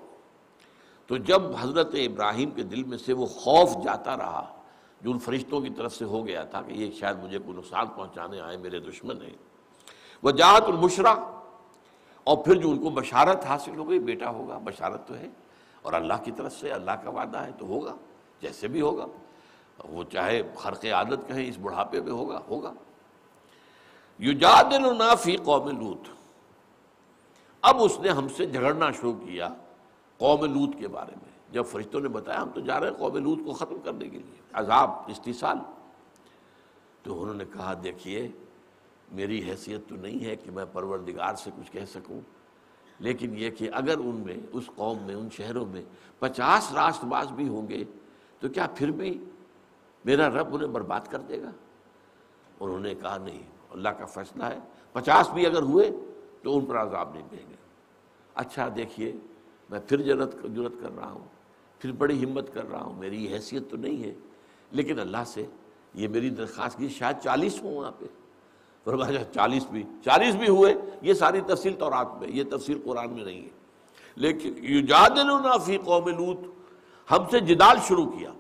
تو 1.07 1.17
جب 1.17 1.43
حضرت 1.61 1.95
ابراہیم 1.95 2.51
کے 2.51 2.63
دل 2.63 2.85
میں 2.85 2.99
سے 2.99 3.13
وہ 3.13 3.27
خوف 3.27 3.71
جاتا 3.85 4.17
رہا، 4.17 4.63
جو 5.01 5.11
ان 5.11 5.19
فرشتوں 5.19 5.61
کی 5.61 5.71
طرف 5.71 5.95
سے 5.95 6.05
ہو 6.05 6.27
گیا 6.27 6.45
تھا 6.45 6.63
کہ 6.63 6.73
یہ 6.73 6.91
شاید 6.91 7.17
مجھے 7.25 7.39
کوئی 7.39 7.59
نقصان 7.59 7.87
پہنچانے 7.87 8.41
آئے، 8.41 8.57
میرے 8.57 8.81
دشمن 8.81 9.23
ہیں۔ 9.23 9.37
وہ 10.23 10.31
جات 10.31 10.63
المشرا 10.63 11.11
اور 12.25 12.37
پھر 12.45 12.55
جو 12.55 12.71
ان 12.71 12.79
کو 12.79 12.91
بشارت 12.91 13.45
حاصل 13.45 13.77
ہو 13.77 13.91
گئی، 13.91 13.99
بیٹا 13.99 14.31
ہوگا، 14.31 14.59
بشارت 14.59 15.09
تو 15.09 15.15
ہے۔ 15.15 15.29
اور 15.83 15.93
اللہ 15.93 16.15
کی 16.25 16.33
طرف 16.33 16.53
سے 16.53 16.71
اللہ 16.71 16.91
کا 16.91 17.11
وعدہ 17.11 17.39
ہے، 17.39 17.51
تو 17.59 17.67
ہوگا، 17.67 17.95
جیسے 18.41 18.69
بھی 18.69 18.81
ہوگا۔ 18.81 19.07
وہ 19.79 20.05
چاہے 20.05 20.43
خرق 20.57 20.85
عادت 20.85 21.27
کہیں 21.29 21.49
اس 21.49 21.57
بڑھاپے 21.59 22.01
میں 22.01 22.13
ہوگا 22.13 22.41
ہوگا۔ 22.49 22.73
یجادلنا 24.21 25.15
فی 25.15 25.37
قوم 25.37 25.69
لوت 25.81 26.09
اب 27.63 27.83
اس 27.83 27.99
نے 28.01 28.09
ہم 28.09 28.29
سے 28.29 28.47
جھگڑنا 28.47 28.91
شروع 28.91 29.13
کیا 29.13 29.49
قوم 30.21 30.45
لوت 30.45 30.79
کے 30.79 30.89
بارے 30.89 31.15
میں۔ 31.23 31.33
جب 31.53 31.65
فرشتوں 31.67 32.01
نے 32.01 32.09
بتایا 32.09 32.43
ہم 32.43 32.51
تو 32.55 32.61
جا 32.61 32.81
رہے 32.81 32.89
ہیں 32.89 32.97
قوم 32.97 33.17
لوت 33.17 33.39
کو 33.45 33.53
ختم 33.53 33.79
کرنے 33.85 34.09
کے 34.09 34.19
لیے، 34.19 34.41
عذاب 34.53 34.91
استحصال 35.07 35.59
تو 37.03 37.23
انہوں 37.23 37.35
نے 37.35 37.45
کہا، 37.53 37.75
دیکھیے، 37.85 38.29
میری 39.13 39.43
حیثیت 39.51 39.89
تو 39.89 39.97
نہیں 39.97 40.25
ہے 40.25 40.37
کہ 40.37 40.51
میں 40.51 40.65
پروردگار 40.73 41.35
سے 41.35 41.51
کچھ 41.57 41.73
کہہ 41.73 41.85
سکوں، 41.85 42.21
لیکن 43.01 43.39
یہ 43.39 43.51
کہ 43.51 43.69
اگر 43.73 43.99
ان 43.99 44.23
میں، 44.27 44.37
اس 44.53 44.71
قوم 44.75 45.03
میں، 45.03 45.15
ان 45.15 45.29
شہروں 45.33 45.67
میں 45.67 45.83
پچاس 46.19 46.73
راست 46.73 47.05
باز 47.05 47.31
بھی 47.31 47.49
ہوں 47.49 47.69
گے 47.69 47.85
تو 48.41 48.49
کیا 48.49 48.67
پھر 48.75 48.91
بھی 48.91 49.25
میرا 50.05 50.29
رب 50.29 50.55
انہیں 50.55 50.69
برباد 50.69 51.01
کر 51.11 51.19
دے 51.19 51.43
گا؟ 51.43 51.51
انہوں 52.61 52.81
نے 52.81 52.95
کہا 52.95 53.19
نہیں، 53.19 53.43
اللہ 53.71 53.89
کا 53.89 54.05
فیصلہ 54.05 54.45
ہے۔ 54.45 54.59
پچاس 54.93 55.31
بھی 55.31 55.47
اگر 55.47 55.63
ہوئے 55.63 55.91
تو 56.43 56.59
ان 56.59 56.65
پر 56.65 56.77
عذاب 56.77 57.15
نہیں 57.15 57.29
دیں 57.31 57.51
گے۔ 57.51 57.55
اچھا 58.35 58.69
دیکھیے، 58.77 59.13
میں 59.71 59.81
پھر 59.89 60.01
جرت 60.01 60.37
جرت 60.55 60.73
کر 60.83 60.97
رہا 60.97 61.11
ہوں، 61.11 61.25
پھر 61.79 61.93
بڑی 61.93 62.25
ہمت 62.25 62.55
کر 62.55 62.71
رہا 62.71 62.83
ہوں، 62.83 62.99
میری 62.99 63.33
حیثیت 63.33 63.71
تو 63.71 63.77
نہیں 63.77 64.05
ہے۔ 64.05 64.15
لیکن 64.71 64.99
اللہ 64.99 65.25
سے 65.27 65.47
یہ 65.95 66.09
میری 66.09 66.31
درخواست 66.31 66.79
کی، 66.79 66.89
شاید 66.89 67.17
چالیس 67.23 67.63
ہوں 67.63 67.77
وہاں 67.77 67.93
پہ۔ 67.99 68.05
فرمایا 68.85 69.25
چالیس 69.25 69.67
بھی 69.67 69.83
چالیس 70.05 70.35
بھی 70.35 70.49
ہوئے، 70.49 70.75
یہ 71.03 71.15
ساری 71.15 71.41
تفصیل 71.41 71.73
تورات 71.73 72.09
میں، 72.21 72.29
یہ 72.29 72.45
تفصیل 72.51 72.81
قرآن 72.85 73.13
میں 73.13 73.25
نہیں 73.25 73.43
ہے۔ 73.43 73.49
لیکن 74.17 74.55
یجادلنا 74.59 75.57
فی 75.57 75.79
قوم 75.79 76.09
لوت 76.09 76.39
ہم 77.11 77.25
سے 77.31 77.41
جدال 77.41 77.77
شروع 77.89 78.11
کیا۔ 78.11 78.33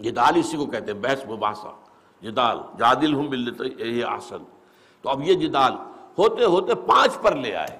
جدال 0.00 0.32
اسی 0.36 0.56
کو 0.56 0.66
کہتے 0.66 0.92
ہیں، 0.92 1.00
بحث 1.00 1.24
مباحثہ۔ 1.30 1.68
جدال 2.22 2.58
جادل 2.78 3.14
ہوں 3.14 3.28
ملت 3.28 3.80
یہ 3.80 4.04
آسن 4.04 4.44
تو 5.02 5.08
اب 5.08 5.22
یہ 5.22 5.34
جدال 5.34 5.72
ہوتے 6.18 6.44
ہوتے 6.44 6.74
پانچ 6.74 7.22
پر 7.22 7.36
لے 7.36 7.54
آئے۔ 7.54 7.78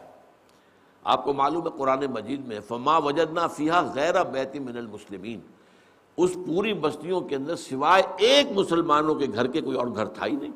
آپ 1.04 1.24
کو 1.24 1.32
معلوم 1.32 1.66
ہے، 1.66 1.78
قرآن 1.78 2.04
مجید 2.10 2.46
میں 2.46 2.60
فما 2.68 2.98
وجدنا 2.98 3.46
فیہا 3.46 3.92
غیر 3.94 4.24
بیت 4.24 4.56
من 4.56 4.76
المسلمین 4.76 5.40
اس 6.16 6.34
پوری 6.46 6.74
بستیوں 6.74 7.20
کے 7.20 7.36
اندر 7.36 7.56
سوائے 7.56 8.02
ایک 8.18 8.46
مسلمانوں 8.58 9.14
کے 9.14 9.26
گھر 9.34 9.46
کے 9.46 9.60
کوئی 9.60 9.76
اور 9.76 9.86
گھر 9.86 10.06
تھا 10.06 10.26
ہی 10.26 10.36
نہیں۔ 10.36 10.52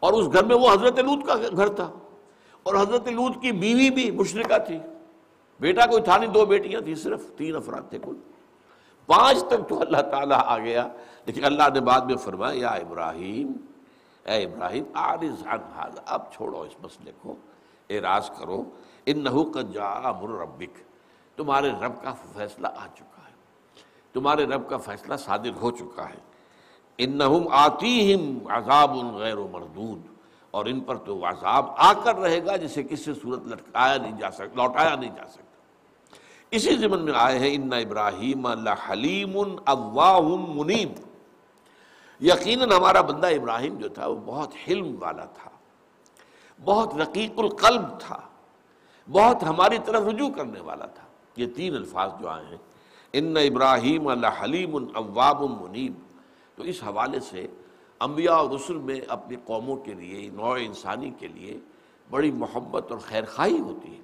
اور 0.00 0.12
اس 0.12 0.32
گھر 0.32 0.44
میں 0.44 0.56
وہ 0.56 0.72
حضرت 0.72 0.98
لوت 0.98 1.26
کا 1.26 1.34
گھر 1.56 1.68
تھا۔ 1.68 1.92
اور 2.62 2.74
حضرت 2.74 3.08
لوت 3.08 3.42
کی 3.42 3.52
بیوی 3.52 3.90
بھی 3.90 4.10
مشرقہ 4.10 4.58
تھی۔ 4.66 4.78
بیٹا 5.60 5.86
کوئی 5.86 6.02
تھا 6.02 6.16
نہیں، 6.16 6.30
دو 6.30 6.46
بیٹیاں 6.46 6.80
تھیں 6.80 6.94
صرف، 6.94 7.22
تین 7.36 7.56
افراد 7.56 7.90
تھے 7.90 7.98
کل۔ 7.98 8.14
پانچ 9.06 9.44
تک 9.44 9.68
تو 9.68 9.80
اللہ 9.80 9.96
تعالیٰ 9.96 10.38
آ 10.44 10.58
گیا۔ 10.58 10.88
لیکن 11.26 11.44
اللہ 11.44 11.62
نے 11.74 11.80
بعد 11.80 12.00
میں 12.00 12.16
فرمایا، 12.16 12.60
یا 12.60 12.68
ابراہیم، 12.68 13.52
اے 14.24 14.44
ابراہیم 14.44 14.84
عارض 14.94 15.46
عن 15.46 15.58
حاضر 15.76 16.00
اب 16.06 16.32
چھوڑو 16.32 16.60
اس 16.60 16.72
مسئلے 16.82 17.12
کو، 17.22 17.34
اعراض 17.90 18.30
کرو۔ 18.30 18.64
انہو 19.06 19.50
قد 19.54 19.74
جا 19.74 19.86
امر 19.86 20.28
ربک۔ 20.28 20.78
تمہارے 21.36 21.70
رب 21.70 22.02
کا 22.02 22.14
فیصلہ 22.36 22.66
آ 22.66 22.86
چکا 22.94 23.20
ہے۔ 23.28 23.34
تمہارے 24.12 24.44
رب 24.44 24.68
کا 24.68 24.76
فیصلہ 24.76 25.16
صادر 25.16 25.60
ہو 25.60 25.70
چکا 25.70 26.08
ہے۔ 26.08 26.20
انہم 26.98 27.48
آتیہم 27.50 28.38
عذاب 28.46 28.96
غیر 29.14 29.38
و 29.38 29.48
مردود۔ 29.48 30.14
اور 30.50 30.66
ان 30.66 30.80
پر 30.80 30.96
تو 30.96 31.24
عذاب 31.24 31.66
آ 31.76 31.92
کر 31.92 32.16
رہے 32.16 32.46
گا، 32.46 32.56
جسے 32.56 32.82
کسی 32.82 33.12
صورت 33.22 33.40
لٹکایا 33.46 33.96
نہیں 33.96 34.18
جا 34.18 34.30
سکتا 34.30 34.62
لوٹایا 34.62 34.94
نہیں 34.94 35.16
جا 35.16 35.26
سکتا۔ 35.26 35.53
اسی 36.54 36.74
زمن 36.76 37.04
میں 37.04 37.12
آئے 37.16 37.38
ہیں، 37.38 37.54
ان 37.54 37.72
ابراہیم 37.72 38.46
اللہ 38.46 38.90
حلیم 38.90 39.36
اواہ 39.64 40.20
منیب 40.48 40.92
یقیناً 42.20 42.70
ہمارا 42.72 43.00
بندہ 43.00 43.26
ابراہیم 43.26 43.78
جو 43.78 43.88
تھا، 43.88 44.06
وہ 44.06 44.20
بہت 44.24 44.54
حلم 44.68 44.94
والا 45.00 45.24
تھا، 45.38 45.50
بہت 46.64 46.94
رقیق 46.94 47.38
القلب 47.38 47.88
تھا، 48.00 48.20
بہت 49.08 49.42
ہماری 49.42 49.78
طرف 49.84 50.06
رجوع 50.06 50.30
کرنے 50.36 50.60
والا 50.60 50.86
تھا۔ 50.86 51.06
یہ 51.36 51.46
تین 51.56 51.74
الفاظ 51.74 52.10
جو 52.20 52.28
آئے 52.28 52.44
ہیں، 52.44 52.62
ان 53.12 53.36
ابراہیم 53.36 54.08
اللہ 54.08 54.42
حلیم 54.42 54.76
اواب 54.94 55.42
منیب 55.50 55.94
تو 56.56 56.62
اس 56.62 56.82
حوالے 56.82 57.20
سے 57.20 57.46
انبیاء 58.00 58.36
اور 58.36 58.50
رسل 58.50 58.78
میں 58.88 59.00
اپنی 59.08 59.36
قوموں 59.44 59.76
کے 59.76 59.94
لیے، 59.94 60.28
نوع 60.30 60.56
انسانی 60.60 61.10
کے 61.18 61.28
لیے 61.28 61.58
بڑی 62.10 62.30
محبت 62.42 62.90
اور 62.92 62.98
خیر 62.98 63.24
خواہی 63.34 63.58
ہوتی 63.58 63.96
ہے۔ 63.96 64.02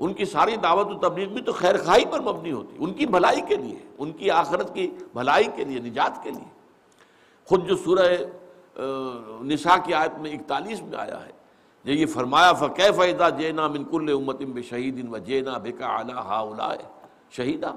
ان 0.00 0.12
کی 0.12 0.24
ساری 0.24 0.56
دعوت 0.56 0.86
و 0.86 0.98
تبلیغ 0.98 1.28
بھی 1.28 1.42
تو 1.42 1.52
خیر 1.52 1.76
خواہی 1.76 2.04
پر 2.10 2.20
مبنی 2.20 2.52
ہوتی 2.52 2.76
ان 2.78 2.92
کی 2.94 3.06
بھلائی 3.06 3.40
کے 3.48 3.56
لیے، 3.56 3.78
ان 3.98 4.12
کی 4.12 4.30
آخرت 4.30 4.74
کی 4.74 4.86
بھلائی 5.12 5.48
کے 5.56 5.64
لیے، 5.64 5.80
نجات 5.80 6.22
کے 6.22 6.30
لیے۔ 6.30 6.48
خود 7.48 7.68
جو 7.68 7.76
سورہ 7.76 8.06
نساء 9.44 9.76
کی 9.84 9.94
آیت 9.94 10.18
میں 10.18 10.32
اکتالیس 10.32 10.82
میں 10.82 10.98
آیا 10.98 11.24
ہے 11.26 11.32
جو 11.84 11.92
یہ 11.92 12.06
فرمایا 12.06 12.52
فقہ 12.52 12.90
فیضا 12.96 13.28
جینا 13.28 13.66
منکل 13.68 14.12
امتم 14.12 14.52
بشہید 14.52 15.08
و 15.10 15.18
جینا 15.18 15.58
بکا 15.58 16.00
علا 16.00 16.24
ہا 16.24 16.74
شہیدہ 17.36 17.72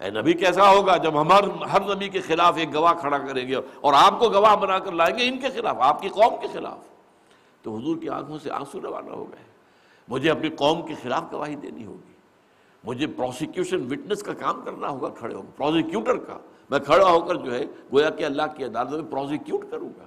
اے 0.00 0.10
نبی، 0.10 0.32
کیسا 0.32 0.68
ہوگا 0.70 0.96
جب 0.96 1.20
ہم 1.20 1.32
ہر 1.72 1.82
نبی 1.94 2.08
کے 2.08 2.20
خلاف 2.20 2.56
ایک 2.56 2.74
گواہ 2.74 2.92
کھڑا 2.92 3.18
کریں 3.18 3.46
گے 3.48 3.56
اور 3.80 3.92
آپ 3.96 4.18
کو 4.20 4.28
گواہ 4.30 4.56
بنا 4.56 4.78
کر 4.78 4.92
لائیں 4.92 5.16
گے 5.18 5.28
ان 5.28 5.38
کے 5.40 5.48
خلاف، 5.48 5.76
آپ 5.80 6.00
کی 6.02 6.08
قوم 6.08 6.34
کے 6.40 6.48
خلاف؟ 6.52 6.78
تو 7.62 7.76
حضور 7.76 7.96
کی 7.96 8.08
آنکھوں 8.08 8.38
سے 8.38 8.50
آنسو 8.50 8.80
روانہ 8.82 9.10
ہو 9.10 9.24
گئے۔ 9.24 9.44
مجھے 10.08 10.30
اپنی 10.30 10.48
قوم 10.48 10.86
کے 10.86 10.94
خلاف 11.02 11.24
گواہی 11.32 11.56
دینی 11.56 11.86
ہوگی۔ 11.86 12.12
مجھے 12.84 13.06
پروسیکیوشن 13.06 13.86
وٹنس 13.90 14.22
کا 14.22 14.34
کام 14.34 14.60
کرنا 14.64 14.88
ہوگا 14.88 15.08
کھڑے 15.08 15.34
ہو 15.34 15.42
پروزیکیوٹر 15.56 16.16
کا۔ 16.16 16.38
میں 16.70 16.78
کھڑا 16.78 17.10
ہو 17.10 17.20
کر 17.20 17.34
جو 17.34 17.54
ہے 17.54 17.64
گویا 17.64 18.10
کہ 18.10 18.24
اللہ 18.24 18.42
کی 18.56 18.64
عدالت 18.64 18.90
میں 18.90 19.12
پروزیکیوٹ 19.12 19.70
کروں 19.70 19.90
گا۔ 19.98 20.04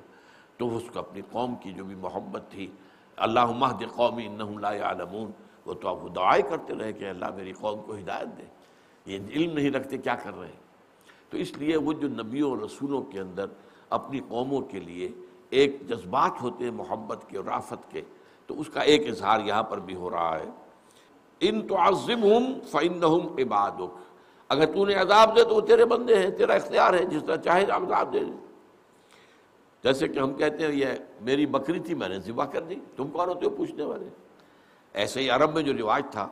تو 0.58 0.78
اس 0.78 0.84
کو 0.94 1.00
اپنی 1.00 1.22
قوم 1.32 1.56
کی 1.56 1.72
جو 1.72 1.86
بھی 1.86 1.96
محبت 1.96 2.42
تھی 2.50 2.68
اللہ 3.16 3.46
مہد 3.46 3.84
قومی 3.96 4.28
لا 4.62 4.74
يعلمون 4.74 5.32
وہ 5.66 5.74
تو 5.74 5.88
آپ 5.88 6.16
دعائیں 6.16 6.50
کرتے 6.50 6.74
رہے 6.80 6.94
کہ 6.94 7.10
اللہ 7.10 7.26
میری 7.36 7.54
قوم 7.54 7.82
کو 7.82 7.96
ہدایت 7.96 8.28
دے۔ 8.38 8.44
یہ 9.06 9.20
علم 9.30 9.54
نہیں 9.54 9.72
رکھتے 9.72 9.98
کیا 9.98 10.16
کر 10.16 10.40
رہے 10.40 10.48
ہیں؟ 10.48 10.60
تو 11.30 11.38
اس 11.38 11.58
لیے 11.58 11.78
وہ 11.78 11.94
جو 11.94 12.08
نبیوں 12.08 12.50
اور 12.50 12.58
رسولوں 12.58 13.02
کے 13.02 13.20
اندر 13.20 13.46
اپنی 13.90 14.20
قوموں 14.28 14.62
کے 14.62 14.80
لیے 14.80 15.10
ایک 15.50 15.88
جذبات 15.88 16.42
ہوتے 16.42 16.64
ہیں، 16.64 16.72
محبت 16.72 17.26
کے 17.28 17.38
اور 17.38 17.46
رافت 17.46 17.92
کے۔ 17.92 18.02
تو 18.50 18.60
اس 18.62 18.70
کا 18.70 18.82
ایک 18.82 19.08
اظہار 19.08 19.40
یہاں 19.40 19.64
پر 19.64 19.80
بھی 19.80 19.96
ہو 19.96 20.10
رہا 20.10 20.40
ہے۔ 20.40 20.50
ان 21.40 21.68
تو 21.68 21.78
عظم 21.78 22.24
ہوں 22.24 22.62
فن 22.72 23.04
اگر 24.50 24.66
تو 24.66 24.86
نے 24.86 24.94
عذاب 24.94 25.36
دے 25.36 25.44
تو 25.44 25.56
وہ 25.56 25.62
تیرے 25.62 25.86
بندے 25.86 26.20
ہیں، 26.20 26.30
تیرا 26.30 26.54
اختیار 26.54 26.94
ہے، 26.94 27.06
جس 27.06 27.24
طرح 27.24 27.36
چاہے 27.36 27.64
عذاب 27.64 28.14
دے۔ 28.14 28.20
دے 28.20 28.32
جیسے 29.84 30.08
کہ 30.08 30.20
ہم 30.20 30.34
کہتے 30.34 30.66
ہیں، 30.66 30.74
یہ 30.74 30.86
میری 31.22 31.46
بکری 31.46 31.80
تھی، 31.80 31.94
میں 31.94 32.10
نے 32.10 32.20
ذبح 32.20 32.46
کر 32.46 32.62
دی، 32.62 32.76
تم 32.96 33.08
کون 33.08 33.30
ہوتے 33.30 33.46
ہو 33.46 33.50
پوچھنے 33.50 33.84
والے؟ 33.84 34.10
ایسے 34.94 35.22
ہی 35.22 35.30
عرب 35.30 35.54
میں 35.54 35.64
جو 35.64 35.74
رواج 35.74 36.04
تھا، 36.12 36.28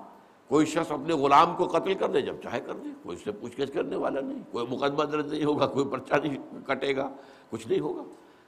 کوئی 0.47 0.65
شخص 0.65 0.91
اپنے 0.91 1.13
غلام 1.13 1.55
کو 1.55 1.65
قتل 1.65 1.93
کر 1.93 2.07
دے، 2.07 2.21
جب 2.21 2.35
چاہے 2.43 2.61
کر 2.61 2.73
دے، 2.73 2.89
کوئی 3.03 3.17
اس 3.17 3.23
سے 3.23 3.31
پوچھ 3.31 3.61
گچھ 3.61 3.71
کرنے 3.71 3.95
والا 3.95 4.21
نہیں، 4.21 4.41
کوئی 4.51 4.65
مقدمہ 4.69 5.03
درج 5.03 5.33
نہیں 5.33 5.45
ہوگا، 5.45 5.67
کوئی 5.67 5.85
پرچہ 5.85 6.15
نہیں 6.15 6.37
کٹے 6.67 6.95
گا، 6.95 7.09
کچھ 7.49 7.67
نہیں 7.67 7.79
ہوگا۔ 7.79 8.03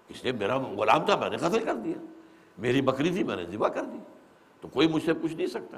اس 0.10 0.24
لیے 0.24 0.34
میرا 0.34 0.58
غلام 0.58 1.06
تھا، 1.06 1.16
میں 1.16 1.30
نے 1.30 1.38
قتل 1.38 1.60
کر 1.60 1.76
دیا۔ 1.76 2.19
میری 2.60 2.82
بکری 2.82 3.10
تھی، 3.10 3.24
میں 3.24 3.36
نے 3.36 3.46
ذبح 3.46 3.68
کر 3.68 3.84
دی۔ 3.84 3.98
تو 4.62 4.68
کوئی 4.68 4.88
مجھ 4.88 5.06
سے 5.06 5.14
پوچھ 5.14 5.34
نہیں 5.34 5.48
سکتا۔ 5.48 5.78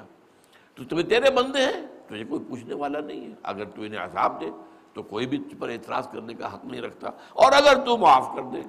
تو 0.74 0.84
تمہیں 0.84 1.08
تیرے 1.08 1.30
بندے 1.30 1.66
ہیں، 1.66 1.86
تجھے 2.06 2.24
کوئی 2.24 2.40
پوچھنے 2.48 2.74
والا 2.74 3.00
نہیں 3.00 3.24
ہے۔ 3.24 3.34
اگر 3.42 3.64
تو 3.64 3.82
انہیں 3.82 4.00
عذاب 4.00 4.40
دے، 4.40 4.50
تو 4.92 5.02
کوئی 5.02 5.26
بھی 5.26 5.38
پر 5.58 5.68
اعتراض 5.68 6.08
کرنے 6.08 6.34
کا 6.34 6.54
حق 6.54 6.64
نہیں 6.64 6.80
رکھتا۔ 6.80 7.10
اور 7.30 7.52
اگر 7.52 7.84
تو 7.86 7.96
معاف 7.96 8.28
کر 8.36 8.42
دے، 8.42 8.62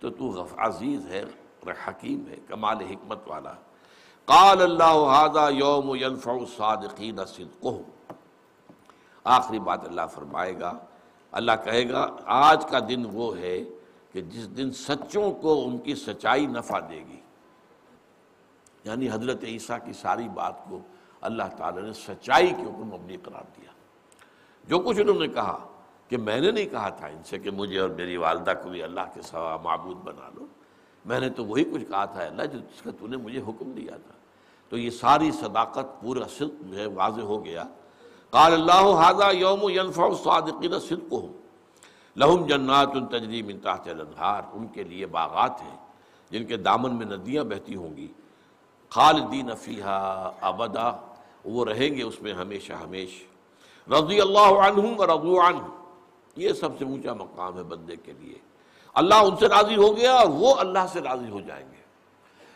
تو 0.00 0.10
تو 0.10 0.24
غف، 0.24 0.54
عزیز 0.56 1.06
ہے 1.06 1.24
حکیم 1.88 2.24
ہے، 2.28 2.36
کمال 2.48 2.76
حکمت 2.76 3.18
والا۔ 3.26 3.52
قال 4.24 4.62
اللہ 4.62 5.50
یوم 5.50 5.94
ينفع 5.94 6.32
الصادقین 6.32 7.24
صدقهم 7.24 7.82
آخری 9.24 9.58
بات 9.58 9.84
اللہ 9.84 10.00
فرمائے 10.10 10.60
گا۔ 10.60 10.72
اللہ 11.32 11.52
کہے 11.64 11.88
گا، 11.90 12.16
آج 12.24 12.66
کا 12.70 12.78
دن 12.88 13.06
وہ 13.12 13.38
ہے 13.38 13.64
کہ 14.12 14.20
جس 14.20 14.56
دن 14.56 14.70
سچوں 14.70 15.32
کو 15.32 15.68
ان 15.68 15.78
کی 15.78 15.94
سچائی 15.94 16.46
نفع 16.46 16.78
دے 16.80 17.04
گی۔ 17.08 17.20
یعنی 18.84 19.10
حضرت 19.10 19.44
عیسیٰ 19.44 19.78
کی 19.84 19.92
ساری 19.92 20.28
بات 20.28 20.54
کو 20.68 20.80
اللہ 21.20 21.42
تعالیٰ 21.56 21.82
نے 21.82 21.92
سچائی 21.92 22.46
کے 22.46 22.64
اوپر 22.64 22.84
مبنی 22.84 23.16
قرار 23.16 23.42
دیا۔ 23.56 23.70
جو 24.64 24.78
کچھ 24.78 25.00
انہوں 25.00 25.20
نے 25.20 25.28
کہا 25.28 25.68
کہ 26.08 26.16
میں 26.16 26.40
نے 26.40 26.50
نہیں 26.50 26.66
کہا 26.66 26.88
تھا 26.88 27.06
ان 27.06 27.22
سے 27.24 27.38
کہ 27.38 27.50
مجھے 27.50 27.78
اور 27.78 27.88
میری 27.88 28.16
والدہ 28.16 28.52
کو 28.62 28.68
بھی 28.68 28.82
اللہ 28.82 29.00
کے 29.14 29.22
سوا 29.22 29.56
معبود 29.56 29.96
بنا 29.96 30.30
لو، 30.34 30.46
میں 31.04 31.20
نے 31.20 31.30
تو 31.30 31.44
وہی 31.44 31.64
کچھ 31.64 31.84
کہا 31.84 32.04
تھا 32.04 32.22
اللہ 32.22 32.42
جس 32.42 32.82
کا 32.82 32.90
تو 33.00 33.06
نے 33.06 33.16
مجھے 33.16 33.40
حکم 33.40 33.70
دیا 33.70 33.96
تھا۔ 33.96 34.12
تو 34.68 34.78
یہ 34.78 34.90
ساری 34.90 35.30
صداقت 35.30 36.00
پورا 36.00 36.28
صدق 36.28 36.60
جو 36.60 36.76
ہے 36.76 36.86
واضح 36.86 37.20
ہو 37.20 37.44
گیا۔ 37.44 37.64
قال 38.30 38.52
اللہ 38.52 38.94
حاضہ 38.94 39.36
یوم 39.36 39.68
ینفع 39.68 40.04
الصادقین 40.04 40.78
صدقہم 40.78 41.39
لہم 42.16 42.46
جنات 42.46 42.88
تجری 43.10 43.42
من 43.42 43.58
تحت 43.58 43.88
الانہار، 43.88 44.42
ان 44.52 44.66
کے 44.66 44.82
لیے 44.82 45.06
باغات 45.06 45.62
ہیں 45.62 45.76
جن 46.30 46.44
کے 46.44 46.56
دامن 46.56 46.96
میں 46.96 47.06
ندیاں 47.06 47.44
بہتی 47.44 47.74
ہوں 47.74 47.96
گی۔ 47.96 48.08
خالدین 48.88 49.54
فیہا 49.54 50.30
ابدا، 50.40 50.90
وہ 51.44 51.64
رہیں 51.64 51.96
گے 51.96 52.02
اس 52.02 52.22
میں 52.22 52.32
ہمیشہ 52.32 52.72
ہمیش۔ 52.72 53.24
رضی 53.88 54.20
اللہ 54.20 54.38
عنہم 54.38 55.00
و 55.00 55.06
رضو 55.06 55.40
عنہ، 55.40 55.62
یہ 56.36 56.52
سب 56.52 56.78
سے 56.78 56.84
اونچا 56.84 57.12
مقام 57.12 57.58
ہے 57.58 57.62
بندے 57.62 57.96
کے 57.96 58.12
لیے۔ 58.18 58.38
اللہ 58.94 59.14
ان 59.14 59.36
سے 59.36 59.48
راضی 59.48 59.76
ہو 59.76 59.96
گیا 59.96 60.12
اور 60.12 60.28
وہ 60.28 60.54
اللہ 60.54 60.86
سے 60.92 61.00
راضی 61.00 61.30
ہو 61.30 61.40
جائیں 61.40 61.66
گے۔ 61.72 61.80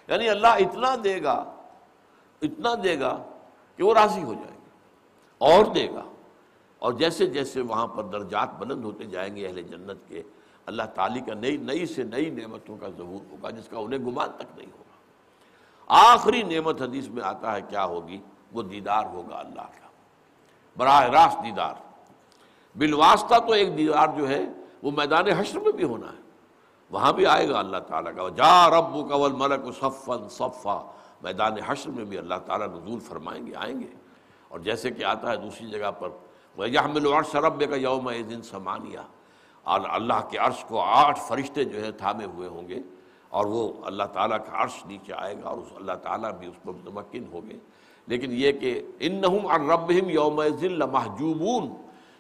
یعنی 0.08 0.28
اللہ 0.28 0.46
اتنا 0.46 0.96
دے 1.04 1.22
گا، 1.22 1.44
اتنا 2.42 2.70
دے 2.84 3.00
گا 3.00 3.22
کہ 3.76 3.82
وہ 3.82 3.94
راضی 3.94 4.22
ہو 4.22 4.34
جائیں 4.34 4.60
گے۔ 4.64 4.70
اور 5.38 5.64
دے 5.64 5.88
گا۔ 5.88 6.13
اور 6.84 6.92
جیسے 6.92 7.26
جیسے 7.26 7.60
وہاں 7.60 7.86
پر 7.86 8.02
درجات 8.02 8.58
بلند 8.58 8.84
ہوتے 8.84 9.04
جائیں 9.04 9.36
گے 9.36 9.46
اہل 9.46 9.62
جنت 9.62 10.08
کے، 10.08 10.22
اللہ 10.66 10.82
تعالیٰ 10.94 11.26
کا 11.26 11.34
نئی 11.34 11.56
نئی 11.56 11.86
سے 11.86 12.02
نئی 12.02 12.30
نعمتوں 12.30 12.76
کا 12.76 12.88
ظہور 12.88 13.30
ہوگا، 13.30 13.50
جس 13.50 13.68
کا 13.68 13.78
انہیں 13.78 14.00
گمان 14.00 14.28
تک 14.38 14.58
نہیں 14.58 14.70
ہوگا۔ 14.72 14.96
آخری 15.86 16.42
نعمت 16.42 16.82
حدیث 16.82 17.08
میں 17.08 17.22
آتا 17.22 17.56
ہے 17.56 17.60
کیا 17.68 17.84
ہوگی؟ 17.84 18.18
وہ 18.52 18.62
دیدار 18.62 19.04
ہوگا 19.04 19.36
اللہ 19.36 19.60
کا۔ 19.60 19.88
براہ 20.76 21.02
راست 21.02 21.44
دیدار۔ 21.44 21.74
بالواسطہ 22.76 23.34
تو 23.46 23.52
ایک 23.52 23.78
دیدار 23.78 24.08
جو 24.16 24.28
ہے، 24.28 24.42
وہ 24.82 24.90
میدان 24.90 25.28
حشر 25.28 25.58
میں 25.58 25.72
بھی 25.72 25.84
ہونا 25.84 26.06
ہے۔ 26.06 26.22
وہاں 26.90 27.12
بھی 27.12 27.26
آئے 27.26 27.48
گا 27.48 27.58
اللہ 27.58 27.78
تعالیٰ 27.78 28.16
کا۔ 28.16 28.28
جا 28.28 28.70
رب 28.70 29.08
کا 29.10 29.16
ملک 29.16 29.60
صفن 29.80 30.28
صفا۔ 30.28 30.90
میدان 31.22 31.52
حشر 31.66 31.90
میں 31.90 32.04
بھی 32.04 32.18
اللہ 32.18 32.34
تعالیٰ 32.46 32.66
نزول 32.66 33.00
فرمائیں 33.00 33.46
گے، 33.46 33.52
آئیں 33.56 33.80
گے۔ 33.80 33.94
اور 34.48 34.60
جیسے 34.60 34.90
کہ 34.90 35.04
آتا 35.04 35.30
ہے 35.30 35.36
دوسری 35.36 35.70
جگہ 35.70 35.90
پر 35.90 36.08
یحمل 36.58 37.06
عرش 37.06 37.34
رب 37.34 37.70
کا 37.70 37.76
یوم 37.76 38.10
دن 38.10 38.42
سمانیہ 38.42 38.98
اور 39.62 39.80
اللہ 39.88 40.28
کے 40.30 40.38
عرش 40.38 40.64
کو 40.64 40.80
آٹھ 40.80 41.20
فرشتے 41.28 41.64
جو 41.64 41.84
ہے 41.84 41.92
تھامے 41.92 42.24
ہوئے 42.24 42.48
ہوں 42.48 42.68
گے 42.68 42.78
اور 43.28 43.44
وہ 43.44 43.72
اللہ 43.84 44.02
تعالیٰ 44.02 44.38
کا 44.38 44.62
عرش 44.62 44.86
نیچے 44.86 45.12
آئے 45.16 45.34
گا 45.44 45.48
اور 45.48 45.58
اس 45.58 45.72
اللہ 45.76 45.92
تعالیٰ 45.92 46.32
بھی 46.32 46.46
اس 46.46 46.62
پر 46.62 46.72
متمکن 46.72 47.24
ہوں 47.32 47.50
گے۔ 47.50 47.56
لیکن 48.06 48.30
یہ 48.32 48.52
کہ 48.52 48.86
انہم 49.00 49.46
عن 49.46 49.70
ربہم 49.70 50.10
یوم 50.10 50.42
ذل 50.60 50.86
محجوبون 50.86 51.68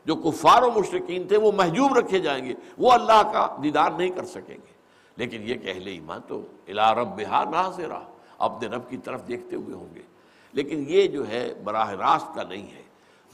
جو 0.04 0.16
کفار 0.16 0.62
و 0.62 0.70
مشرقین 0.70 1.28
تھے 1.28 1.36
وہ 1.36 1.52
محجوب 1.52 1.98
رکھے 1.98 2.18
جائیں 2.18 2.44
گے، 2.44 2.54
وہ 2.78 2.92
اللہ 2.92 3.22
کا 3.32 3.56
دیدار 3.62 3.90
نہیں 3.90 4.08
کر 4.08 4.24
سکیں 4.24 4.54
گے۔ 4.54 4.74
لیکن 5.16 5.42
یہ 5.42 5.54
کہ 5.54 5.70
اہل 5.70 5.86
ایمان 5.86 6.20
تو 6.28 6.40
الا 6.68 6.94
ربہا 6.94 7.44
ناظرہ 7.44 8.00
اپنے 8.38 8.68
رب 8.68 8.88
کی 8.88 8.96
طرف 8.96 9.28
دیکھتے 9.28 9.56
ہوئے 9.56 9.74
ہوں 9.74 9.94
گے۔ 9.94 10.02
لیکن 10.52 10.84
یہ 10.88 11.06
جو 11.06 11.28
ہے 11.28 11.54
براہ 11.64 11.90
راست 11.90 12.34
کا 12.34 12.42
نہیں 12.42 12.70
ہے۔ 12.72 12.83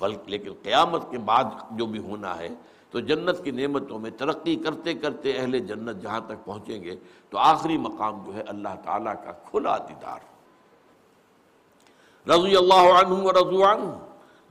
بلکہ 0.00 0.30
لیکن 0.30 0.52
قیامت 0.62 1.10
کے 1.10 1.18
بعد 1.18 1.44
جو 1.70 1.86
بھی 1.86 1.98
ہونا 1.98 2.38
ہے، 2.38 2.48
تو 2.90 3.00
جنت 3.00 3.44
کی 3.44 3.50
نعمتوں 3.50 3.98
میں 3.98 4.10
ترقی 4.10 4.56
کرتے 4.56 4.94
کرتے 4.94 5.32
اہل 5.32 5.58
جنت 5.58 6.02
جہاں 6.02 6.20
تک 6.26 6.44
پہنچیں 6.44 6.84
گے، 6.84 6.96
تو 7.30 7.38
آخری 7.38 7.78
مقام 7.78 8.24
جو 8.24 8.34
ہے 8.34 8.40
اللہ 8.40 8.74
تعالیٰ 8.84 9.14
کا 9.24 9.32
کھلا 9.32 9.78
دیدار۔ 9.78 10.20
رضی 12.30 12.56
اللہ 12.56 12.92
عنہ 13.00 13.12
و 13.12 13.32
رضو 13.32 13.64
عنہ، 13.64 13.98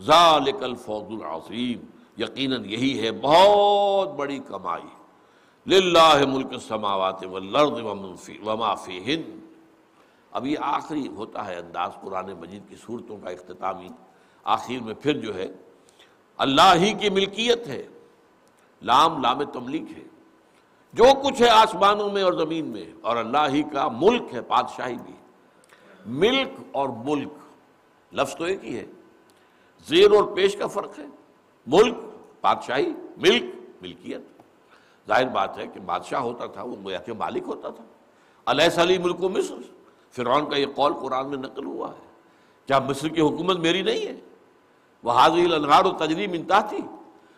ذالک 0.02 0.64
الفوز 0.64 1.22
العظیم۔ 1.22 1.80
یقیناً 2.18 2.66
یہی 2.66 3.02
ہے، 3.02 3.12
بہت 3.12 4.16
بڑی 4.16 4.40
کمائی۔ 4.48 5.00
للہ 5.68 6.26
ملک 6.28 6.48
السماوات 6.52 7.26
والارض 7.26 7.82
وما 8.46 8.76
فیہن۔ 8.76 9.40
اب 10.32 10.46
یہ 10.46 10.58
آخری 10.62 11.08
ہوتا 11.08 11.46
ہے 11.46 11.56
انداز 11.56 11.92
قرآن 12.02 12.34
مجید 12.40 12.70
کی 12.70 12.76
صورتوں 12.86 13.18
کا 13.18 13.30
اختتامی 13.30 13.90
آخر 14.44 14.84
میں 14.84 14.94
پھر 14.94 15.18
جو 15.18 15.36
ہے، 15.36 15.48
اللہ 16.38 16.74
ہی 16.76 16.94
کی 16.94 17.10
ملکیت 17.10 17.68
ہے، 17.68 17.88
لام 18.82 19.22
لام 19.22 19.44
تملیک 19.44 19.84
ہے۔ 19.98 20.04
جو 20.94 21.04
کچھ 21.24 21.42
ہے 21.42 21.50
آسمانوں 21.50 22.12
میں 22.12 22.24
اور 22.24 22.34
زمین 22.34 22.66
میں، 22.66 22.86
اور 23.02 23.16
اللہ 23.16 23.48
ہی 23.50 23.64
کا 23.64 23.88
ملک 23.88 24.22
ہے، 24.34 24.42
بادشاہی 24.42 24.96
بھی۔ 25.06 25.14
ملک 26.06 26.50
اور 26.72 26.90
ملک، 26.90 27.34
لفظ 28.14 28.36
تو 28.36 28.44
ایک 28.44 28.66
ہی 28.66 28.78
ہے۔ 28.78 28.86
زیر 29.88 30.12
اور 30.12 30.24
پیش 30.24 30.56
کا 30.56 30.68
فرق 30.68 31.00
ہے۔ 31.00 31.06
ملک، 31.68 31.96
بادشاہی، 32.42 32.94
ملک، 33.18 33.44
ملکیت۔ 33.82 34.22
ظاہر 35.08 35.28
بات 35.28 35.58
ہے 35.58 35.68
کہ 35.68 35.80
بادشاہ 35.80 36.20
ہوتا 36.20 36.46
تھا، 36.46 36.64
وہ 36.64 36.76
گویا 36.84 37.00
کہ 37.00 37.14
مالک 37.14 37.44
ہوتا 37.48 37.70
تھا۔ 37.70 37.84
علیہ 38.46 38.70
سلی 38.70 38.98
ملک 38.98 39.24
و 39.24 39.30
مصر۔ 39.30 39.56
فرعون 40.12 40.50
کا 40.50 40.58
یہ 40.58 40.66
قول 40.76 40.94
قرآن 40.94 41.30
میں 41.30 41.38
نقل 41.38 41.66
ہوا 41.66 41.90
ہے۔ 41.90 42.06
کیا 42.66 42.80
مصر 42.80 43.08
کی 43.08 43.22
حکومت 43.22 43.58
میری 43.58 43.82
نہیں 43.82 44.08
ہے؟ 44.08 44.20
وہ 45.04 45.12
حاضر 45.12 45.54
النہار 45.54 45.86
و 45.86 45.92
تجریم 46.00 46.34
انتہا 46.34 46.60
تھی 46.70 46.82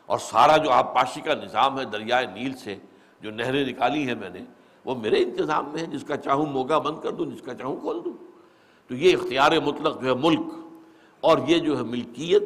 اور 0.05 0.19
سارا 0.19 0.57
جو 0.57 0.71
آپ 0.71 0.93
پاشی 0.95 1.21
کا 1.21 1.33
نظام 1.33 1.79
ہے، 1.79 1.85
دریائے 1.85 2.25
نیل 2.25 2.53
سے 2.57 2.75
جو 3.21 3.31
نہریں 3.31 3.65
نکالی 3.65 4.07
ہیں 4.07 4.15
میں 4.15 4.29
نے، 4.29 4.43
وہ 4.85 4.95
میرے 4.95 5.23
انتظام 5.23 5.69
میں 5.73 5.81
ہے 5.81 5.87
جس 5.87 6.03
کا 6.03 6.17
چاہوں 6.17 6.45
موگا 6.45 6.77
بند 6.77 6.99
کر 7.03 7.11
دوں، 7.11 7.25
جس 7.25 7.41
کا 7.41 7.53
چاہوں 7.53 7.75
کھول 7.79 7.99
دوں۔ 8.05 8.13
تو 8.87 8.95
یہ 8.95 9.15
اختیار 9.15 9.51
مطلق 9.65 10.01
جو 10.01 10.07
ہے 10.07 10.15
ملک، 10.21 10.47
اور 11.23 11.37
یہ 11.47 11.57
جو 11.57 11.77
ہے 11.77 11.83
ملکیت 11.83 12.43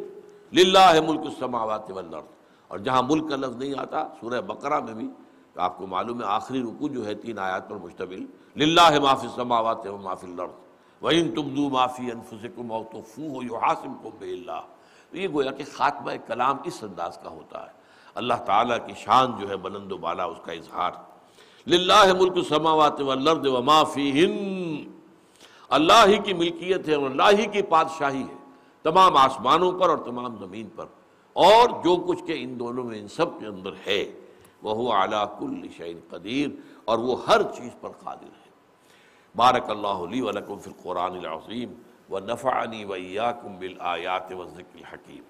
للہ 0.53 0.85
ہے 0.93 1.01
ملک 1.01 1.21
السماوات 1.25 1.91
والارض 1.91 2.33
اور 2.67 2.79
جہاں 2.79 3.01
ملک 3.09 3.29
کا 3.29 3.35
لفظ 3.35 3.55
نہیں 3.55 3.79
آتا، 3.79 4.07
سورہ 4.19 4.41
بقرہ 4.41 4.79
میں 4.79 4.93
بھی، 4.93 5.07
تو 5.53 5.61
آپ 5.61 5.77
کو 5.77 5.87
معلوم 5.87 6.21
ہے 6.21 6.27
آخری 6.27 6.61
رکو 6.61 6.87
جو 6.87 7.05
ہے 7.05 7.13
تین 7.15 7.39
آیات 7.39 7.69
پر 7.69 7.75
مشتمل۔ 7.75 8.25
للہ 8.55 8.89
ہے 8.91 8.99
معافی 8.99 9.27
السماوات 9.27 9.87
و 9.87 9.97
معافی 9.97 10.27
الارض 10.27 10.51
وَإِن 11.01 11.33
تُبْدُوا 11.35 11.69
مَا 11.69 11.85
فِي 11.87 12.11
أَنفُسِكُمْ 12.11 12.71
أَوْ 12.71 12.83
تُخْفُوهُ 12.91 13.43
يُحَاسِبْكُم 13.43 14.11
بِهِ 14.19 14.33
اللَّهِ 14.33 14.74
تو 15.15 15.21
یہ 15.21 15.27
گویا 15.33 15.51
کہ 15.51 15.63
خاتمہ 15.71 16.11
کلام 16.27 16.57
اس 16.63 16.83
انداز 16.83 17.17
کا 17.23 17.29
ہوتا 17.29 17.61
ہے۔ 17.61 17.71
اللہ 18.15 18.33
تعالیٰ 18.33 18.77
کی 18.87 18.93
شان 18.97 19.31
جو 19.39 19.49
ہے 19.49 19.57
بلند 19.57 19.91
و 19.91 19.97
بالا 19.97 20.23
اس 20.23 20.37
کا 20.45 20.51
اظہار۔ 20.51 20.91
للہ 21.67 22.13
ملک 22.19 22.33
السماوات 22.35 23.01
والارض 23.01 23.47
وما 23.47 23.83
فیہن۔ 23.83 24.91
اللہ 25.69 26.07
ہی 26.07 26.17
کی 26.17 26.33
ملکیت 26.33 26.89
ہے 26.89 26.95
اور 26.95 27.09
اللہ 27.09 27.23
ہی 27.37 27.45
کی 27.45 27.61
بادشاہی 27.61 28.21
ہے۔ 28.21 28.33
تمام 28.83 29.17
آسمانوں 29.17 29.71
پر 29.71 29.89
اور 29.89 29.97
تمام 29.97 30.35
زمین 30.39 30.67
پر۔ 30.75 30.85
اور 31.33 31.69
جو 31.69 31.95
کچھ 32.07 32.23
کے 32.23 32.33
ان 32.33 32.59
دونوں 32.59 32.83
میں، 32.83 32.99
ان 32.99 33.07
سب 33.07 33.39
کے 33.39 33.45
اندر 33.45 33.71
ہے۔ 33.87 34.19
وہ 34.61 34.93
اعلیٰ 34.93 35.39
کل 35.39 35.67
شعین 35.77 35.99
قدیر۔ 36.09 36.49
اور 36.85 36.97
وہ 36.97 37.25
ہر 37.27 37.41
چیز 37.43 37.71
پر 37.81 37.89
قادر 37.89 38.23
ہے۔ 38.23 38.49
بارک 39.35 39.69
اللہ 39.69 39.87
علی 39.87 40.21
ولکم 40.21 40.59
فی 40.59 40.71
القرآن 40.75 41.11
العظیم۔ 41.11 41.73
و 42.09 42.19
نفعنی 42.19 42.85
و 42.85 42.91
ایاکم 42.91 43.59
بالآیات 43.59 44.31
و 44.31 44.45
ذکر 44.45 44.77
الحکیم 44.77 45.23